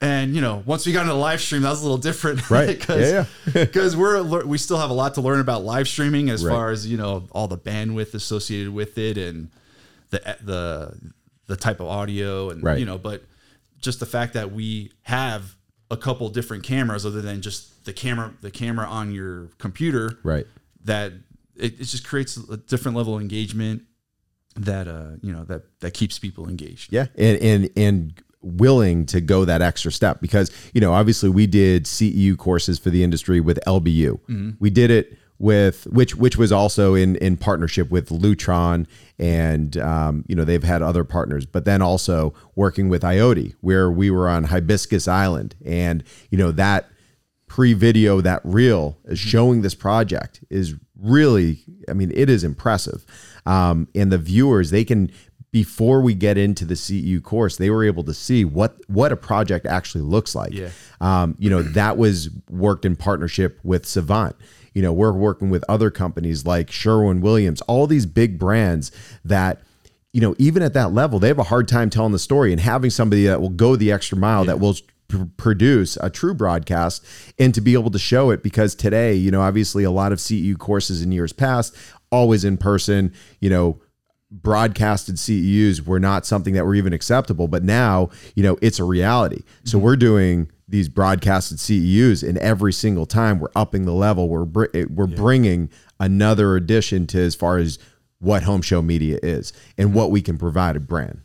And 0.00 0.34
you 0.34 0.40
know, 0.40 0.62
once 0.66 0.86
we 0.86 0.92
got 0.92 1.02
into 1.02 1.14
live 1.14 1.40
stream, 1.40 1.62
that 1.62 1.70
was 1.70 1.80
a 1.80 1.82
little 1.82 1.98
different, 1.98 2.50
Right. 2.50 2.78
Because 2.78 3.10
Yeah, 3.12 3.24
because 3.52 3.96
we're 4.00 4.44
we 4.44 4.58
still 4.58 4.78
have 4.78 4.90
a 4.90 4.94
lot 4.94 5.14
to 5.14 5.20
learn 5.20 5.40
about 5.40 5.64
live 5.64 5.88
streaming 5.88 6.30
as 6.30 6.44
Right. 6.44 6.52
far 6.52 6.70
as 6.70 6.86
you 6.86 6.96
know 6.96 7.26
all 7.32 7.48
the 7.48 7.58
bandwidth 7.58 8.14
associated 8.14 8.72
with 8.72 8.98
it 8.98 9.16
and 9.18 9.50
the 10.10 10.36
the 10.42 11.12
the 11.46 11.56
type 11.56 11.80
of 11.80 11.86
audio 11.86 12.50
and 12.50 12.62
Right. 12.62 12.78
you 12.78 12.86
know, 12.86 12.98
but 12.98 13.22
just 13.80 14.00
the 14.00 14.06
fact 14.06 14.34
that 14.34 14.52
we 14.52 14.90
have 15.02 15.54
a 15.90 15.96
couple 15.96 16.28
different 16.30 16.64
cameras 16.64 17.06
other 17.06 17.22
than 17.22 17.40
just 17.42 17.84
the 17.84 17.92
camera 17.92 18.32
the 18.40 18.50
camera 18.50 18.86
on 18.86 19.12
your 19.12 19.48
computer 19.58 20.18
Right. 20.24 20.46
that 20.84 21.12
it, 21.54 21.74
it 21.80 21.84
just 21.84 22.06
creates 22.06 22.36
a 22.36 22.56
different 22.56 22.96
level 22.96 23.14
of 23.14 23.20
engagement 23.22 23.82
that 24.56 24.88
uh 24.88 25.10
you 25.22 25.32
know 25.32 25.44
that 25.44 25.62
that 25.80 25.92
keeps 25.94 26.18
people 26.18 26.48
engaged 26.48 26.92
Yeah, 26.92 27.06
and 27.16 27.38
and 27.42 27.70
and 27.76 28.22
willing 28.46 29.04
to 29.06 29.20
go 29.20 29.44
that 29.44 29.60
extra 29.60 29.90
step 29.90 30.20
because 30.20 30.50
you 30.72 30.80
know 30.80 30.92
obviously 30.92 31.28
we 31.28 31.46
did 31.46 31.84
CEU 31.84 32.36
courses 32.36 32.78
for 32.78 32.90
the 32.90 33.02
industry 33.02 33.40
with 33.40 33.58
LBU. 33.66 34.20
We 34.60 34.70
did 34.70 34.90
it 34.90 35.18
with 35.38 35.86
which 35.88 36.14
which 36.14 36.36
was 36.36 36.50
also 36.52 36.94
in 36.94 37.16
in 37.16 37.36
partnership 37.36 37.90
with 37.90 38.08
Lutron 38.08 38.86
and 39.18 39.76
um, 39.78 40.24
you 40.28 40.36
know 40.36 40.44
they've 40.44 40.62
had 40.62 40.82
other 40.82 41.04
partners, 41.04 41.44
but 41.46 41.64
then 41.64 41.82
also 41.82 42.34
working 42.54 42.88
with 42.88 43.02
IoT 43.02 43.54
where 43.60 43.90
we 43.90 44.10
were 44.10 44.28
on 44.28 44.44
Hibiscus 44.44 45.08
Island. 45.08 45.54
And 45.64 46.04
you 46.30 46.38
know 46.38 46.52
that 46.52 46.88
pre-video 47.48 48.20
that 48.20 48.40
reel 48.44 48.98
is 49.04 49.18
showing 49.18 49.62
this 49.62 49.74
project 49.74 50.40
is 50.50 50.74
really 51.00 51.60
i 51.88 51.92
mean 51.92 52.10
it 52.14 52.30
is 52.30 52.44
impressive. 52.44 53.04
Um, 53.44 53.86
and 53.94 54.10
the 54.10 54.18
viewers 54.18 54.70
they 54.70 54.84
can 54.84 55.12
before 55.52 56.00
we 56.00 56.14
get 56.14 56.36
into 56.36 56.64
the 56.64 56.74
CEU 56.74 57.22
course 57.22 57.56
they 57.56 57.70
were 57.70 57.84
able 57.84 58.04
to 58.04 58.14
see 58.14 58.44
what 58.44 58.76
what 58.88 59.12
a 59.12 59.16
project 59.16 59.66
actually 59.66 60.02
looks 60.02 60.34
like. 60.34 60.52
Yeah. 60.52 60.68
um, 61.00 61.34
you 61.38 61.50
know 61.50 61.62
that 61.62 61.96
was 61.96 62.30
worked 62.50 62.84
in 62.84 62.96
partnership 62.96 63.58
with 63.62 63.86
savant. 63.86 64.36
You 64.74 64.82
know 64.82 64.92
we're 64.92 65.12
working 65.12 65.50
with 65.50 65.64
other 65.68 65.90
companies 65.90 66.44
like 66.44 66.70
sherwin 66.70 67.20
williams 67.20 67.62
all 67.62 67.86
these 67.86 68.06
big 68.06 68.38
brands 68.38 68.92
that 69.24 69.62
you 70.16 70.22
know, 70.22 70.34
even 70.38 70.62
at 70.62 70.72
that 70.72 70.94
level, 70.94 71.18
they 71.18 71.28
have 71.28 71.38
a 71.38 71.42
hard 71.42 71.68
time 71.68 71.90
telling 71.90 72.12
the 72.12 72.18
story 72.18 72.50
and 72.50 72.58
having 72.58 72.88
somebody 72.88 73.26
that 73.26 73.38
will 73.38 73.50
go 73.50 73.76
the 73.76 73.92
extra 73.92 74.16
mile 74.16 74.46
that 74.46 74.58
will 74.58 74.74
pr- 75.08 75.24
produce 75.36 75.98
a 75.98 76.08
true 76.08 76.32
broadcast 76.32 77.04
and 77.38 77.54
to 77.54 77.60
be 77.60 77.74
able 77.74 77.90
to 77.90 77.98
show 77.98 78.30
it 78.30 78.42
because 78.42 78.74
today, 78.74 79.12
you 79.12 79.30
know, 79.30 79.42
obviously 79.42 79.84
a 79.84 79.90
lot 79.90 80.12
of 80.12 80.18
CEU 80.18 80.56
courses 80.56 81.02
in 81.02 81.12
years 81.12 81.34
past, 81.34 81.76
always 82.10 82.46
in 82.46 82.56
person, 82.56 83.12
you 83.40 83.50
know, 83.50 83.78
broadcasted 84.30 85.16
CEUs 85.16 85.86
were 85.86 86.00
not 86.00 86.26
something 86.26 86.54
that 86.54 86.64
were 86.64 86.74
even 86.74 86.92
acceptable, 86.92 87.48
but 87.48 87.62
now, 87.62 88.10
you 88.34 88.42
know, 88.42 88.58
it's 88.60 88.78
a 88.78 88.84
reality. 88.84 89.42
So 89.64 89.76
mm-hmm. 89.76 89.84
we're 89.84 89.96
doing 89.96 90.50
these 90.68 90.88
broadcasted 90.88 91.58
CEUs 91.58 92.26
and 92.28 92.36
every 92.38 92.72
single 92.72 93.06
time 93.06 93.38
we're 93.38 93.50
upping 93.54 93.84
the 93.84 93.92
level, 93.92 94.28
we're 94.28 94.44
br- 94.44 94.64
eh, 94.74 94.84
we're 94.88 95.06
bringing 95.06 95.70
another 96.00 96.56
addition 96.56 97.06
to 97.08 97.20
as 97.20 97.34
far 97.34 97.58
as 97.58 97.78
what 98.18 98.42
home 98.42 98.62
show 98.62 98.82
media 98.82 99.18
is 99.22 99.52
and 99.78 99.94
what 99.94 100.10
we 100.10 100.20
can 100.20 100.36
provide 100.36 100.74
a 100.74 100.80
brand. 100.80 101.20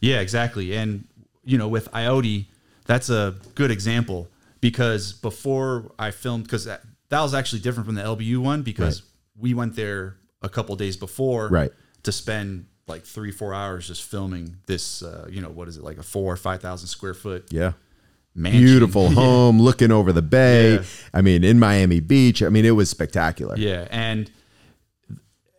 Yeah, 0.00 0.20
exactly. 0.20 0.74
And 0.74 1.06
you 1.44 1.58
know, 1.58 1.68
with 1.68 1.90
IoT, 1.92 2.46
that's 2.86 3.10
a 3.10 3.34
good 3.54 3.70
example 3.70 4.28
because 4.60 5.12
before 5.12 5.92
I 5.98 6.10
filmed, 6.10 6.44
because 6.44 6.64
that, 6.64 6.82
that 7.10 7.20
was 7.20 7.34
actually 7.34 7.60
different 7.60 7.86
from 7.86 7.94
the 7.96 8.02
LBU 8.02 8.38
one 8.38 8.62
because 8.62 9.02
we 9.38 9.54
went 9.54 9.76
there 9.76 10.16
a 10.42 10.48
couple 10.48 10.74
days 10.76 10.96
before, 10.96 11.48
Right. 11.48 11.70
To 12.04 12.12
spend 12.12 12.66
like 12.86 13.04
three, 13.04 13.32
four 13.32 13.52
hours 13.52 13.88
just 13.88 14.02
filming 14.04 14.56
this. 14.66 15.02
Uh, 15.02 15.26
you 15.30 15.40
know, 15.40 15.48
what 15.48 15.68
is 15.68 15.76
it 15.76 15.82
like 15.84 15.98
a 15.98 16.02
four 16.02 16.32
or 16.32 16.36
five 16.36 16.60
thousand 16.62 16.88
square 16.88 17.14
foot 17.14 17.46
Yeah. 17.50 17.72
mansion? 18.34 18.62
Beautiful 18.64 19.10
home 19.22 19.60
looking 19.60 19.90
over 19.90 20.12
the 20.12 20.22
bay. 20.22 20.74
Yeah. 20.74 20.82
I 21.12 21.20
mean, 21.22 21.42
in 21.44 21.58
Miami 21.58 22.00
Beach. 22.00 22.42
I 22.42 22.48
mean, 22.48 22.64
it 22.64 22.70
was 22.72 22.88
spectacular. 22.90 23.56
Yeah, 23.56 23.88
and 23.90 24.30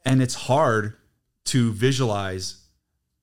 and 0.06 0.22
it's 0.22 0.36
hard 0.36 0.94
to 1.46 1.72
visualize 1.74 2.64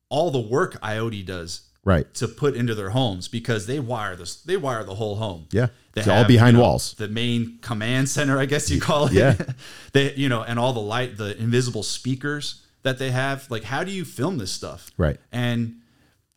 all 0.09 0.31
the 0.31 0.41
work 0.41 0.81
IoT 0.83 1.25
does 1.27 1.63
Right. 1.87 2.13
to 2.15 2.29
put 2.29 2.55
into 2.57 2.75
their 2.75 2.91
homes 2.91 3.29
because 3.29 3.67
they 3.67 3.79
wire 3.79 4.17
this 4.17 4.37
they 4.37 4.57
wire 4.57 4.85
the 4.85 4.95
whole 4.95 5.17
home. 5.17 5.47
Yeah. 5.51 5.69
They 5.93 6.01
It's 6.01 6.09
all 6.09 6.25
behind 6.25 6.59
walls. 6.59 6.95
The 6.95 7.09
main 7.09 7.59
command 7.61 8.09
center, 8.09 8.39
I 8.39 8.47
guess 8.47 8.71
you 8.71 8.81
call 8.81 9.07
it. 9.07 9.13
Yeah. 9.13 9.37
they 9.93 10.15
you 10.15 10.29
know, 10.31 10.43
and 10.43 10.59
all 10.59 10.73
the 10.73 10.81
light, 10.81 11.17
the 11.19 11.37
invisible 11.39 11.83
speakers 11.83 12.63
that 12.85 12.99
they 12.99 13.11
have. 13.11 13.51
Like 13.51 13.65
how 13.65 13.83
do 13.83 13.91
you 13.91 14.05
film 14.05 14.39
this 14.39 14.53
stuff? 14.53 14.91
Right. 14.97 15.19
And 15.33 15.81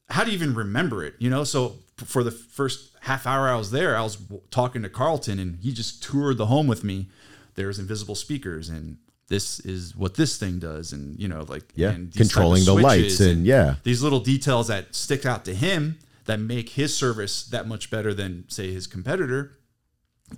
how 0.10 0.24
do 0.24 0.32
you 0.32 0.36
even 0.38 0.56
remember 0.56 1.04
it? 1.06 1.14
You 1.20 1.30
know, 1.30 1.44
so 1.44 1.76
for 1.98 2.24
the 2.24 2.32
first 2.32 2.90
half 3.02 3.28
hour 3.28 3.48
I 3.48 3.56
was 3.56 3.70
there, 3.72 3.96
I 3.96 4.02
was 4.02 4.18
talking 4.50 4.82
to 4.82 4.90
Carlton 4.90 5.38
and 5.40 5.60
he 5.62 5.72
just 5.72 6.02
toured 6.04 6.38
the 6.38 6.48
home 6.48 6.66
with 6.68 6.84
me. 6.84 7.08
There's 7.56 7.78
invisible 7.80 8.16
speakers 8.16 8.70
and 8.70 8.98
this 9.30 9.60
is 9.60 9.96
what 9.96 10.16
this 10.16 10.38
thing 10.38 10.58
does 10.58 10.94
and 10.94 11.20
you 11.20 11.28
know 11.28 11.46
like 11.50 11.64
Yeah. 11.76 11.90
and 11.92 12.14
Controlling 12.14 12.64
the 12.64 12.74
lights 12.74 13.16
switches 13.18 13.22
and 13.22 13.46
yeah. 13.46 13.76
these 13.84 14.02
little 14.02 14.22
details 14.22 14.70
that 14.70 14.96
stick 14.96 15.26
out 15.26 15.44
to 15.46 15.54
him 15.54 16.00
that 16.26 16.40
make 16.40 16.70
his 16.70 16.96
service 16.96 17.44
that 17.48 17.68
much 17.68 17.90
better 17.92 18.14
than 18.14 18.46
say 18.48 18.72
his 18.72 18.88
competitor 18.88 19.52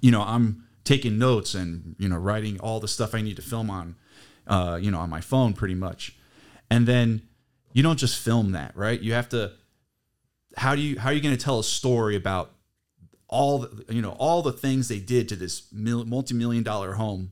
you 0.01 0.09
know 0.09 0.21
i'm 0.23 0.63
taking 0.85 1.19
notes 1.19 1.53
and 1.53 1.95
you 1.99 2.09
know 2.09 2.17
writing 2.17 2.59
all 2.61 2.79
the 2.79 2.87
stuff 2.87 3.13
i 3.13 3.21
need 3.21 3.35
to 3.35 3.41
film 3.43 3.69
on 3.69 3.95
uh, 4.49 4.77
you 4.81 4.91
know 4.91 4.99
on 4.99 5.09
my 5.09 5.21
phone 5.21 5.53
pretty 5.53 5.75
much 5.75 6.15
and 6.69 6.85
then 6.87 7.21
you 7.73 7.81
don't 7.83 7.97
just 7.97 8.19
film 8.19 8.51
that 8.51 8.75
right 8.75 8.99
you 9.01 9.13
have 9.13 9.29
to 9.29 9.51
how 10.57 10.75
do 10.75 10.81
you 10.81 10.99
how 10.99 11.09
are 11.09 11.13
you 11.13 11.21
going 11.21 11.35
to 11.35 11.41
tell 11.43 11.59
a 11.59 11.63
story 11.63 12.15
about 12.15 12.51
all 13.27 13.59
the, 13.59 13.93
you 13.93 14.01
know 14.01 14.15
all 14.19 14.41
the 14.41 14.51
things 14.51 14.87
they 14.87 14.99
did 14.99 15.29
to 15.29 15.35
this 15.35 15.71
mil- 15.71 16.05
multi-million 16.05 16.63
dollar 16.63 16.93
home 16.93 17.31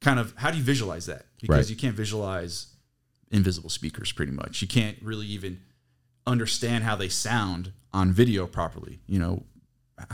kind 0.00 0.18
of 0.18 0.34
how 0.36 0.50
do 0.50 0.58
you 0.58 0.64
visualize 0.64 1.06
that 1.06 1.26
because 1.40 1.56
Right. 1.56 1.70
you 1.70 1.76
can't 1.76 1.96
visualize 1.96 2.66
invisible 3.30 3.70
speakers 3.70 4.12
pretty 4.12 4.32
much 4.32 4.60
you 4.60 4.68
can't 4.68 4.98
really 5.00 5.26
even 5.28 5.60
understand 6.26 6.84
how 6.84 6.94
they 6.96 7.08
sound 7.08 7.72
on 7.92 8.12
video 8.12 8.46
properly. 8.46 9.00
You 9.06 9.18
know, 9.18 9.42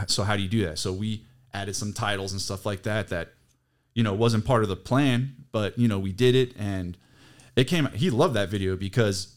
so 0.07 0.25
how 0.25 0.37
do 0.37 0.43
you 0.43 0.49
do 0.49 0.65
that? 0.65 0.79
So 0.79 0.93
we 0.93 1.27
added 1.53 1.77
some 1.77 1.93
titles 1.93 2.33
and 2.33 2.41
stuff 2.41 2.65
like 2.67 2.83
that 2.85 3.09
that 3.09 3.35
you 3.95 4.03
know 4.03 4.15
wasn't 4.15 4.45
part 4.45 4.63
of 4.63 4.69
the 4.69 4.77
plan, 4.77 5.38
but 5.53 5.79
you 5.79 5.89
know 5.89 5.99
we 5.99 6.13
did 6.13 6.35
it 6.35 6.55
and 6.59 6.97
it 7.57 7.65
came. 7.65 7.87
He 7.87 8.11
loved 8.11 8.35
that 8.35 8.49
video 8.49 8.77
because 8.77 9.35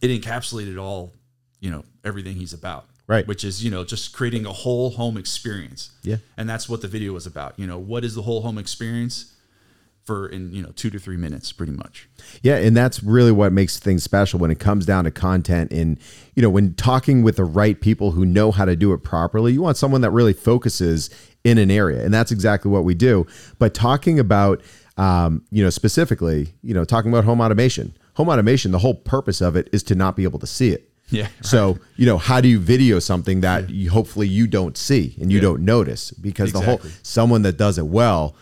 it 0.00 0.08
encapsulated 0.08 0.80
all 0.80 1.12
you 1.60 1.70
know 1.70 1.84
everything 2.04 2.36
he's 2.36 2.52
about. 2.52 2.86
Right. 3.06 3.28
Which 3.28 3.44
is, 3.44 3.62
you 3.62 3.70
know, 3.70 3.84
just 3.84 4.14
creating 4.14 4.46
a 4.46 4.52
whole 4.52 4.88
home 4.88 5.18
experience. 5.18 5.90
Yeah. 6.02 6.16
And 6.38 6.48
that's 6.48 6.70
what 6.70 6.80
the 6.80 6.88
video 6.88 7.12
was 7.12 7.26
about. 7.26 7.58
You 7.58 7.66
know, 7.66 7.78
what 7.78 8.02
is 8.02 8.14
the 8.14 8.22
whole 8.22 8.40
home 8.40 8.56
experience 8.56 9.34
for 10.04 10.28
in, 10.28 10.52
you 10.52 10.62
know, 10.62 10.70
two 10.76 10.90
to 10.90 10.98
three 10.98 11.16
minutes, 11.16 11.50
pretty 11.52 11.72
much. 11.72 12.08
Yeah, 12.42 12.56
and 12.56 12.76
that's 12.76 13.02
really 13.02 13.32
what 13.32 13.52
makes 13.52 13.78
things 13.78 14.04
special 14.04 14.38
when 14.38 14.50
it 14.50 14.58
comes 14.58 14.86
down 14.86 15.04
to 15.04 15.10
content. 15.10 15.72
And 15.72 15.98
you 16.34 16.42
know, 16.42 16.50
when 16.50 16.74
talking 16.74 17.22
with 17.22 17.36
the 17.36 17.44
right 17.44 17.80
people 17.80 18.12
who 18.12 18.24
know 18.24 18.50
how 18.50 18.64
to 18.64 18.76
do 18.76 18.92
it 18.92 18.98
properly, 18.98 19.52
you 19.52 19.62
want 19.62 19.76
someone 19.76 20.02
that 20.02 20.10
really 20.10 20.34
focuses 20.34 21.10
in 21.42 21.58
an 21.58 21.70
area, 21.70 22.04
and 22.04 22.12
that's 22.12 22.30
exactly 22.30 22.70
what 22.70 22.84
we 22.84 22.94
do. 22.94 23.26
But 23.58 23.74
talking 23.74 24.18
about, 24.18 24.62
um, 24.96 25.42
you 25.50 25.62
know, 25.62 25.70
specifically, 25.70 26.54
you 26.62 26.74
know, 26.74 26.84
talking 26.84 27.10
about 27.10 27.24
home 27.24 27.40
automation. 27.40 27.96
Home 28.14 28.28
automation, 28.28 28.70
the 28.70 28.78
whole 28.78 28.94
purpose 28.94 29.40
of 29.40 29.56
it 29.56 29.68
is 29.72 29.82
to 29.84 29.94
not 29.94 30.14
be 30.16 30.22
able 30.24 30.38
to 30.38 30.46
see 30.46 30.70
it. 30.70 30.88
Yeah. 31.10 31.28
So, 31.42 31.78
you 31.96 32.06
know, 32.06 32.16
how 32.16 32.40
do 32.40 32.48
you 32.48 32.58
video 32.58 32.98
something 32.98 33.40
that 33.42 33.68
you, 33.70 33.90
hopefully 33.90 34.26
you 34.28 34.46
don't 34.46 34.76
see 34.78 35.14
and 35.20 35.30
you 35.30 35.38
Yeah. 35.38 35.42
don't 35.42 35.62
notice? 35.62 36.12
Because 36.12 36.52
the 36.52 36.60
whole 36.60 36.80
someone 37.02 37.42
that 37.42 37.56
does 37.58 37.76
it 37.76 37.86
well, 37.86 38.34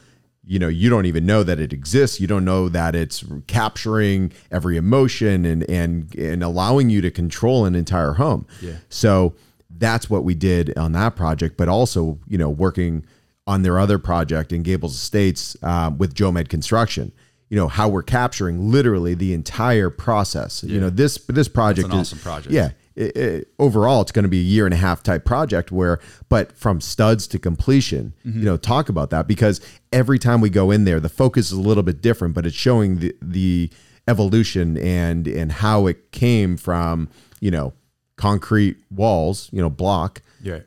you 0.46 0.58
know, 0.58 0.68
you 0.68 0.90
don't 0.90 1.06
even 1.06 1.24
know 1.26 1.42
that 1.42 1.58
it 1.58 1.72
exists. 1.72 2.20
You 2.20 2.26
don't 2.26 2.44
know 2.44 2.68
that 2.68 2.94
it's 2.94 3.24
capturing 3.46 4.32
every 4.50 4.76
emotion 4.76 5.44
and 5.44 5.68
and 5.70 6.14
and 6.16 6.42
allowing 6.42 6.90
you 6.90 7.00
to 7.00 7.10
control 7.10 7.64
an 7.64 7.74
entire 7.74 8.12
home. 8.14 8.46
Yeah. 8.60 8.76
So 8.88 9.34
that's 9.78 10.08
what 10.10 10.22
we 10.22 10.34
did 10.34 10.76
on 10.76 10.92
that 10.92 11.16
project, 11.16 11.56
but 11.56 11.68
also, 11.68 12.18
you 12.28 12.38
know, 12.38 12.50
working 12.50 13.04
on 13.46 13.62
their 13.62 13.78
other 13.78 13.98
project 13.98 14.52
in 14.52 14.62
Gables 14.62 14.94
Estates 14.94 15.56
um, 15.62 15.98
with 15.98 16.14
Jomed 16.14 16.48
Construction. 16.48 17.12
You 17.48 17.56
know 17.58 17.68
how 17.68 17.88
we're 17.88 18.02
capturing 18.02 18.70
literally 18.70 19.12
the 19.14 19.34
entire 19.34 19.90
process. 19.90 20.62
You 20.64 20.80
know 20.80 20.88
this 20.90 21.18
this 21.28 21.48
project 21.48 21.88
an 21.88 21.94
is 21.98 22.08
awesome 22.12 22.18
project. 22.20 22.52
Yeah, 22.54 22.70
it- 22.96 23.16
it- 23.16 23.48
overall 23.58 24.00
it's 24.00 24.12
going 24.12 24.22
to 24.22 24.28
be 24.30 24.38
a 24.40 24.42
year 24.42 24.64
and 24.64 24.72
a 24.72 24.78
half 24.78 25.02
type 25.02 25.24
project 25.26 25.70
where 25.70 26.00
but 26.30 26.52
from 26.56 26.80
studs 26.80 27.26
to 27.26 27.38
completion 27.38 28.14
Mm-hmm. 28.24 28.38
you 28.38 28.44
know 28.46 28.56
talk 28.56 28.88
about 28.88 29.10
that 29.10 29.28
because 29.28 29.60
every 29.92 30.18
time 30.18 30.40
we 30.40 30.48
go 30.50 30.70
in 30.70 30.84
there 30.84 30.98
the 31.00 31.08
focus 31.10 31.46
is 31.46 31.52
a 31.52 31.60
little 31.60 31.82
bit 31.82 32.00
different 32.00 32.34
but 32.34 32.46
it's 32.46 32.56
showing 32.56 32.98
the 33.00 33.14
the 33.20 33.70
evolution 34.08 34.76
and 34.78 35.26
and 35.28 35.52
how 35.52 35.86
it 35.86 36.10
came 36.12 36.56
from 36.56 37.08
you 37.40 37.50
know 37.50 37.72
concrete 38.16 38.76
walls 38.90 39.48
you 39.52 39.60
know 39.60 39.70
block 39.70 40.22
Yeah. 40.42 40.60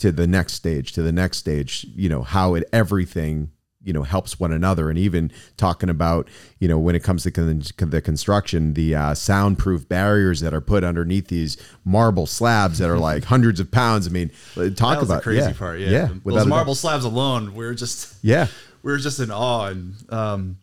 To 0.00 0.10
the 0.12 0.26
next 0.26 0.54
stage 0.54 0.92
to 0.92 1.02
the 1.02 1.12
next 1.12 1.38
stage 1.38 1.86
you 1.94 2.08
know 2.08 2.22
how 2.22 2.54
it 2.54 2.64
everything 2.72 3.50
you 3.82 3.92
know 3.94 4.02
helps 4.02 4.38
one 4.38 4.52
another 4.52 4.90
and 4.90 4.98
even 4.98 5.32
talking 5.56 5.88
about 5.88 6.28
you 6.58 6.68
know 6.68 6.78
when 6.78 6.94
it 6.94 7.02
comes 7.02 7.22
to 7.22 7.30
con- 7.30 7.62
the 7.90 8.02
construction 8.02 8.74
the 8.74 8.94
uh, 8.94 9.14
soundproof 9.14 9.88
barriers 9.88 10.40
that 10.40 10.52
are 10.52 10.60
put 10.60 10.84
underneath 10.84 11.28
these 11.28 11.56
marble 11.84 12.26
slabs 12.26 12.78
that 12.78 12.90
are 12.90 12.98
like 12.98 13.24
hundreds 13.34 13.58
of 13.60 13.70
pounds 13.70 14.06
i 14.06 14.10
mean 14.10 14.30
uh, 14.58 14.68
talk 14.70 15.00
about 15.00 15.16
the 15.16 15.20
crazy 15.22 15.48
yeah, 15.48 15.52
part. 15.54 15.80
Yeah. 15.80 15.90
yeah 15.90 16.08
Those 16.24 16.46
marble 16.46 16.74
slabs 16.74 17.04
alone, 17.04 17.54
we 17.54 17.64
are 17.64 17.74
just 17.74 18.14
yeah 18.22 18.48
we 18.82 18.92
are 18.92 18.98
just 18.98 19.18
in 19.20 19.30
awe 19.30 19.66
and 19.68 19.94
um, 20.10 20.56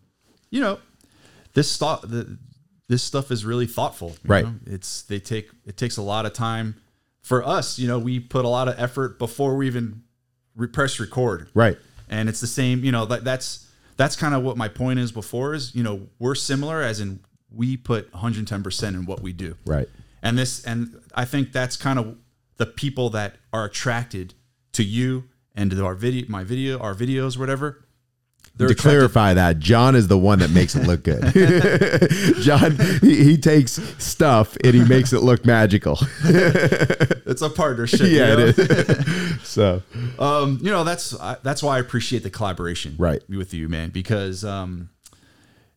you 0.50 0.62
know, 0.62 0.80
this 1.54 1.76
thought 1.78 2.04
the, 2.10 2.38
this 2.88 3.04
stuff 3.04 3.32
is 3.32 3.43
really 3.43 3.67
thoughtful. 3.67 4.10
you 4.23 4.30
Right. 4.30 4.45
know? 4.45 4.54
It's 4.65 5.02
they 5.04 5.19
take 5.19 5.50
it 5.65 5.76
takes 5.76 5.97
a 5.97 6.02
lot 6.02 6.26
of 6.26 6.34
time 6.34 6.76
for 7.27 7.45
us, 7.45 7.77
you 7.77 7.89
know, 7.89 7.99
we 7.99 8.21
put 8.21 8.45
a 8.45 8.47
lot 8.47 8.69
of 8.69 8.75
effort 8.79 9.19
before 9.19 9.57
we 9.57 9.67
even 9.67 10.03
re- 10.55 10.69
press 10.69 10.97
record. 10.97 11.49
right. 11.53 11.77
And 12.09 12.29
it's 12.29 12.39
the 12.39 12.47
same 12.47 12.85
you 12.85 12.91
know 12.93 13.03
that, 13.05 13.25
that's 13.25 13.69
that's 13.97 14.15
kind 14.15 14.33
of 14.33 14.41
what 14.41 14.55
my 14.55 14.69
point 14.69 14.97
is 14.97 15.11
before 15.11 15.53
is 15.53 15.75
you 15.75 15.83
know 15.83 16.07
we're 16.19 16.35
similar 16.35 16.81
as 16.81 17.01
in 17.01 17.19
we 17.53 17.75
put 17.75 18.09
110% 18.13 18.87
in 18.89 19.05
what 19.05 19.21
we 19.21 19.33
do. 19.33 19.57
Right. 19.65 19.89
And 20.23 20.37
this 20.37 20.63
and 20.63 21.01
i 21.13 21.25
think 21.25 21.51
that's 21.51 21.75
kind 21.75 21.99
of 21.99 22.15
the 22.55 22.65
people 22.65 23.09
that 23.09 23.35
are 23.51 23.65
attracted 23.65 24.33
to 24.71 24.83
you 24.85 25.25
and 25.53 25.69
to 25.71 25.85
our 25.85 25.95
video 25.95 26.25
my 26.29 26.45
video 26.45 26.79
our 26.79 26.95
videos 26.95 27.37
whatever 27.37 27.85
they're 28.55 28.69
to 28.69 28.75
clarify 28.75 29.33
that 29.33 29.60
john 29.60 29.95
is 29.95 30.07
the 30.07 30.17
one 30.17 30.39
that 30.39 30.49
makes 30.51 30.75
it 30.75 30.88
look 30.88 31.03
good. 31.03 31.21
John 32.41 32.77
he, 33.01 33.23
he 33.23 33.38
takes 33.38 33.73
stuff 34.03 34.57
and 34.63 34.73
he 34.73 34.83
makes 34.83 35.13
it 35.13 35.19
look 35.21 35.45
magical. 35.45 35.97
It's 37.29 37.41
a 37.41 37.49
partnership 37.49 37.99
you 38.01 38.07
yeah 38.07 38.36
know? 38.36 38.45
it 38.47 38.57
is. 38.60 39.41
So. 39.43 39.81
Um 40.17 40.60
you 40.62 40.71
know 40.71 40.83
that's 40.83 41.13
I, 41.19 41.38
that's 41.43 41.62
why 41.62 41.75
i 41.75 41.79
appreciate 41.79 42.23
the 42.23 42.29
collaboration 42.29 42.95
Right. 42.97 43.21
with 43.29 43.53
you 43.53 43.67
man 43.69 43.89
because 43.89 44.43
um 44.45 44.89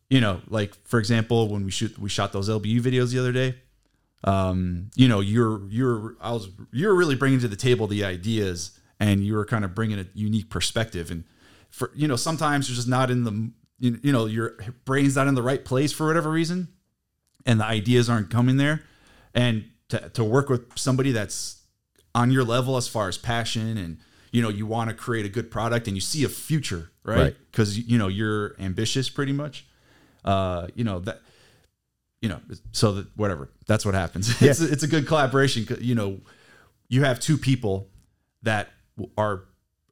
you 0.09 0.20
know 0.20 0.40
like 0.48 0.74
for 0.87 0.98
example 1.00 1.48
when 1.48 1.64
we 1.64 1.70
shoot 1.70 1.98
we 1.98 2.09
shot 2.09 2.33
those 2.33 2.48
lbu 2.48 2.80
videos 2.80 3.11
the 3.12 3.18
other 3.18 3.33
day 3.33 3.54
um 4.24 4.90
you 4.94 5.09
know 5.09 5.20
you're 5.20 5.62
you're 5.68 6.16
i 6.20 6.30
was 6.33 6.48
you're 6.72 6.94
really 6.94 7.16
bringing 7.16 7.40
to 7.40 7.48
the 7.48 7.56
table 7.56 7.87
the 7.87 8.04
ideas 8.04 8.78
and 9.00 9.24
you 9.24 9.35
were 9.35 9.44
kind 9.44 9.64
of 9.64 9.74
bringing 9.74 9.98
a 9.98 10.06
unique 10.14 10.50
perspective 10.50 11.11
and 11.11 11.24
for 11.70 11.90
you 11.94 12.06
know 12.09 12.16
sometimes 12.16 12.68
you're 12.68 12.76
just 12.76 12.88
not 12.88 13.11
in 13.11 13.24
the 13.24 13.50
you 13.78 14.12
know 14.12 14.26
your 14.26 14.56
brain's 14.85 15.16
not 15.16 15.26
in 15.26 15.35
the 15.35 15.42
right 15.42 15.64
place 15.64 15.92
for 15.92 16.06
whatever 16.06 16.30
reason 16.30 16.68
and 17.46 17.59
the 17.61 17.64
ideas 17.64 18.11
aren't 18.11 18.28
coming 18.30 18.59
there. 18.59 18.83
And 19.35 19.64
to, 19.88 20.11
to 20.11 20.22
work 20.24 20.48
with 20.50 20.76
somebody 20.78 21.11
that's 21.12 21.62
on 22.14 22.30
your 22.30 22.44
level 22.44 22.76
as 22.76 22.87
far 22.88 23.09
as 23.09 23.16
passion 23.16 23.76
and 23.78 23.98
you 24.33 24.42
know 24.42 24.48
you 24.48 24.66
want 24.66 24.90
to 24.90 24.94
create 24.96 25.24
a 25.24 25.28
good 25.28 25.50
product 25.50 25.87
and 25.88 25.96
you 25.96 26.00
see 26.00 26.24
a 26.24 26.28
future 26.28 26.90
right? 27.04 27.16
Right. 27.18 27.37
because 27.50 27.78
you 27.78 27.96
know 27.98 28.09
you're 28.09 28.54
ambitious 28.61 29.09
pretty 29.09 29.33
much. 29.33 29.64
Uh 30.24 30.66
you 30.74 30.85
know 30.85 30.98
that 31.00 31.22
you 32.20 32.28
know 32.28 32.40
so 32.72 32.92
that 32.92 33.06
whatever 33.16 33.48
that's 33.66 33.87
what 33.87 33.94
happens. 33.94 34.28
It's, 34.42 34.61
it's 34.61 34.83
a 34.83 34.88
good 34.88 35.06
collaboration 35.06 35.64
'cause, 35.64 35.80
you 35.80 35.94
know 35.94 36.20
you 36.88 37.04
have 37.04 37.18
two 37.20 37.38
people 37.38 37.88
that 38.42 38.68
are 39.16 39.44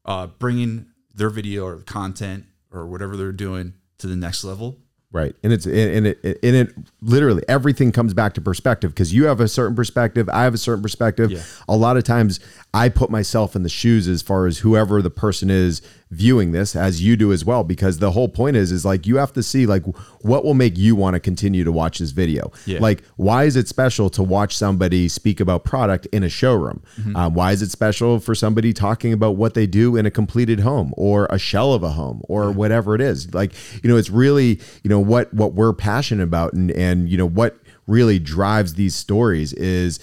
uh 0.05 0.27
bringing 0.27 0.87
their 1.19 1.31
video 1.31 1.67
or 1.67 1.77
content 1.83 2.47
or 2.73 2.87
whatever 2.87 3.17
they're 3.17 3.33
doing 3.33 3.75
to 3.99 4.07
the 4.07 4.17
next 4.17 4.45
level 4.45 4.79
Right. 5.11 5.35
And 5.43 5.55
it's 5.55 5.65
and 5.65 6.07
it 6.07 6.19
and 6.23 6.57
it 6.57 6.75
literally 7.01 7.43
everything 7.49 7.93
comes 7.93 8.13
back 8.13 8.35
to 8.35 8.43
perspective 8.43 8.91
because 8.91 9.15
you 9.15 9.25
have 9.25 9.41
a 9.41 9.49
certain 9.49 9.75
perspective, 9.75 10.29
I 10.29 10.43
have 10.43 10.53
a 10.53 10.59
certain 10.59 10.83
perspective. 10.83 11.33
Yeah. 11.33 11.43
A 11.67 11.77
lot 11.77 11.97
of 11.97 12.05
times 12.05 12.41
I 12.75 12.91
put 12.91 13.09
myself 13.09 13.57
in 13.57 13.63
the 13.63 13.69
shoes 13.69 14.07
as 14.07 14.21
far 14.21 14.47
as 14.47 14.59
whoever 14.59 15.01
the 15.01 15.11
person 15.11 15.49
is 15.49 15.81
viewing 16.11 16.53
this 16.53 16.77
as 16.77 17.03
you 17.03 17.17
do 17.17 17.33
as 17.33 17.45
well 17.45 17.65
because 17.65 17.99
the 17.99 18.11
whole 18.11 18.29
point 18.29 18.57
is 18.57 18.73
is 18.73 18.85
like 18.85 19.07
you 19.07 19.17
have 19.17 19.33
to 19.33 19.43
see 19.43 19.67
like 19.67 19.85
what 20.23 20.45
will 20.45 20.55
make 20.55 20.77
you 20.77 20.95
want 20.95 21.15
to 21.15 21.21
continue 21.21 21.65
to 21.65 21.73
watch 21.73 21.99
this 21.99 22.11
video. 22.11 22.53
Yeah. 22.67 22.81
Like 22.81 23.03
why 23.17 23.45
is 23.45 23.57
it 23.57 23.69
special 23.69 24.11
to 24.11 24.23
watch 24.23 24.55
somebody 24.55 25.09
speak 25.09 25.41
about 25.41 25.65
product 25.65 26.07
in 26.13 26.23
a 26.23 26.29
showroom? 26.29 26.83
Mm-hmm. 26.99 27.17
Um, 27.17 27.35
why 27.35 27.53
is 27.53 27.63
it 27.63 27.71
special 27.71 28.21
for 28.21 28.35
somebody 28.35 28.75
talking 28.75 29.15
about 29.15 29.37
what 29.37 29.55
they 29.55 29.67
do 29.67 29.97
in 29.97 30.05
a 30.05 30.11
completed 30.11 30.61
home 30.61 30.93
or 30.97 31.27
a 31.31 31.39
shell 31.39 31.73
of 31.73 31.83
a 31.83 31.91
home 31.91 32.21
or 32.29 32.51
whatever 32.51 32.95
it 32.95 33.01
is? 33.01 33.33
Like, 33.33 33.53
you 33.83 33.89
know, 33.89 33.97
it's 33.97 34.11
really, 34.11 34.61
you 34.83 34.91
know, 34.91 35.01
what 35.01 35.33
what 35.33 35.55
we're 35.55 35.73
passionate 35.73 36.25
about 36.25 36.53
and 36.53 36.71
and 36.73 37.09
you 37.09 37.17
know 37.17 37.29
what 37.29 37.59
really 37.87 38.19
drives 38.19 38.75
these 38.75 38.95
stories 38.95 39.53
is 39.55 39.99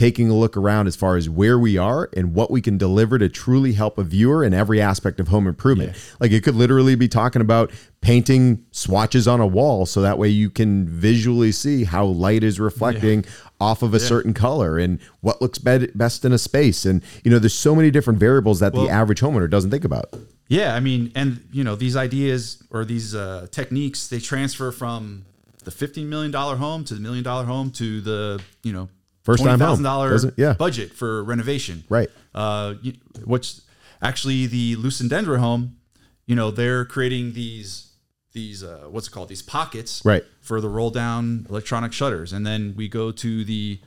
taking 0.00 0.30
a 0.30 0.34
look 0.34 0.56
around 0.56 0.86
as 0.86 0.96
far 0.96 1.18
as 1.18 1.28
where 1.28 1.58
we 1.58 1.76
are 1.76 2.08
and 2.16 2.32
what 2.32 2.50
we 2.50 2.62
can 2.62 2.78
deliver 2.78 3.18
to 3.18 3.28
truly 3.28 3.74
help 3.74 3.98
a 3.98 4.02
viewer 4.02 4.42
in 4.42 4.54
every 4.54 4.80
aspect 4.80 5.20
of 5.20 5.28
home 5.28 5.46
improvement. 5.46 5.94
Like 6.18 6.32
it 6.32 6.42
could 6.42 6.54
literally 6.54 6.94
be 6.94 7.06
talking 7.06 7.42
about 7.42 7.70
painting 8.00 8.64
swatches 8.70 9.28
on 9.28 9.40
a 9.40 9.46
wall 9.46 9.84
so 9.84 10.00
that 10.00 10.16
way 10.16 10.28
you 10.28 10.48
can 10.48 10.88
visually 10.88 11.52
see 11.52 11.84
how 11.84 12.06
light 12.06 12.42
is 12.42 12.58
reflecting 12.58 13.26
off 13.60 13.82
of 13.82 13.92
a 13.92 14.00
certain 14.00 14.32
color 14.32 14.78
and 14.78 14.98
what 15.20 15.42
looks 15.42 15.58
best 15.58 16.24
in 16.24 16.32
a 16.32 16.38
space 16.38 16.86
and 16.86 17.02
you 17.22 17.30
know 17.30 17.38
there's 17.38 17.52
so 17.52 17.74
many 17.74 17.90
different 17.90 18.18
variables 18.18 18.58
that 18.60 18.72
the 18.72 18.88
average 18.88 19.20
homeowner 19.20 19.50
doesn't 19.50 19.70
think 19.70 19.84
about. 19.84 20.14
Yeah, 20.48 20.74
I 20.74 20.80
mean, 20.80 21.12
and 21.14 21.46
you 21.52 21.62
know, 21.62 21.76
these 21.76 21.94
ideas 21.94 22.62
or 22.70 22.86
these 22.86 23.14
uh, 23.14 23.48
techniques 23.50 24.08
they 24.08 24.18
transfer 24.18 24.72
from 24.72 25.26
the 25.62 25.70
fifteen 25.70 26.08
million 26.08 26.30
dollar 26.30 26.56
home 26.56 26.84
to 26.84 26.94
the 26.94 27.00
million 27.00 27.22
dollar 27.22 27.44
home 27.44 27.70
to 27.72 28.00
the 28.00 28.42
you 28.62 28.72
know 28.72 28.88
First 29.22 29.42
time 29.42 29.58
home, 29.60 29.68
thousand 29.68 29.84
dollar 29.84 30.18
yeah. 30.36 30.54
budget 30.54 30.92
for 30.92 31.22
renovation. 31.24 31.84
Right. 31.88 32.08
Uh, 32.34 32.74
you, 32.82 32.94
which 33.24 33.56
actually 34.02 34.46
the 34.46 34.76
Lucendendra 34.76 35.38
home, 35.38 35.76
you 36.26 36.34
know, 36.34 36.50
they're 36.50 36.84
creating 36.84 37.32
these 37.34 37.92
these 38.32 38.62
uh, 38.62 38.86
what's 38.88 39.08
it 39.08 39.10
called 39.10 39.28
these 39.28 39.42
pockets 39.42 40.02
Right. 40.04 40.24
for 40.40 40.60
the 40.60 40.68
roll 40.68 40.90
down 40.90 41.46
electronic 41.50 41.92
shutters, 41.92 42.32
and 42.32 42.46
then 42.46 42.74
we 42.76 42.88
go 42.88 43.10
to 43.12 43.44
the 43.44 43.80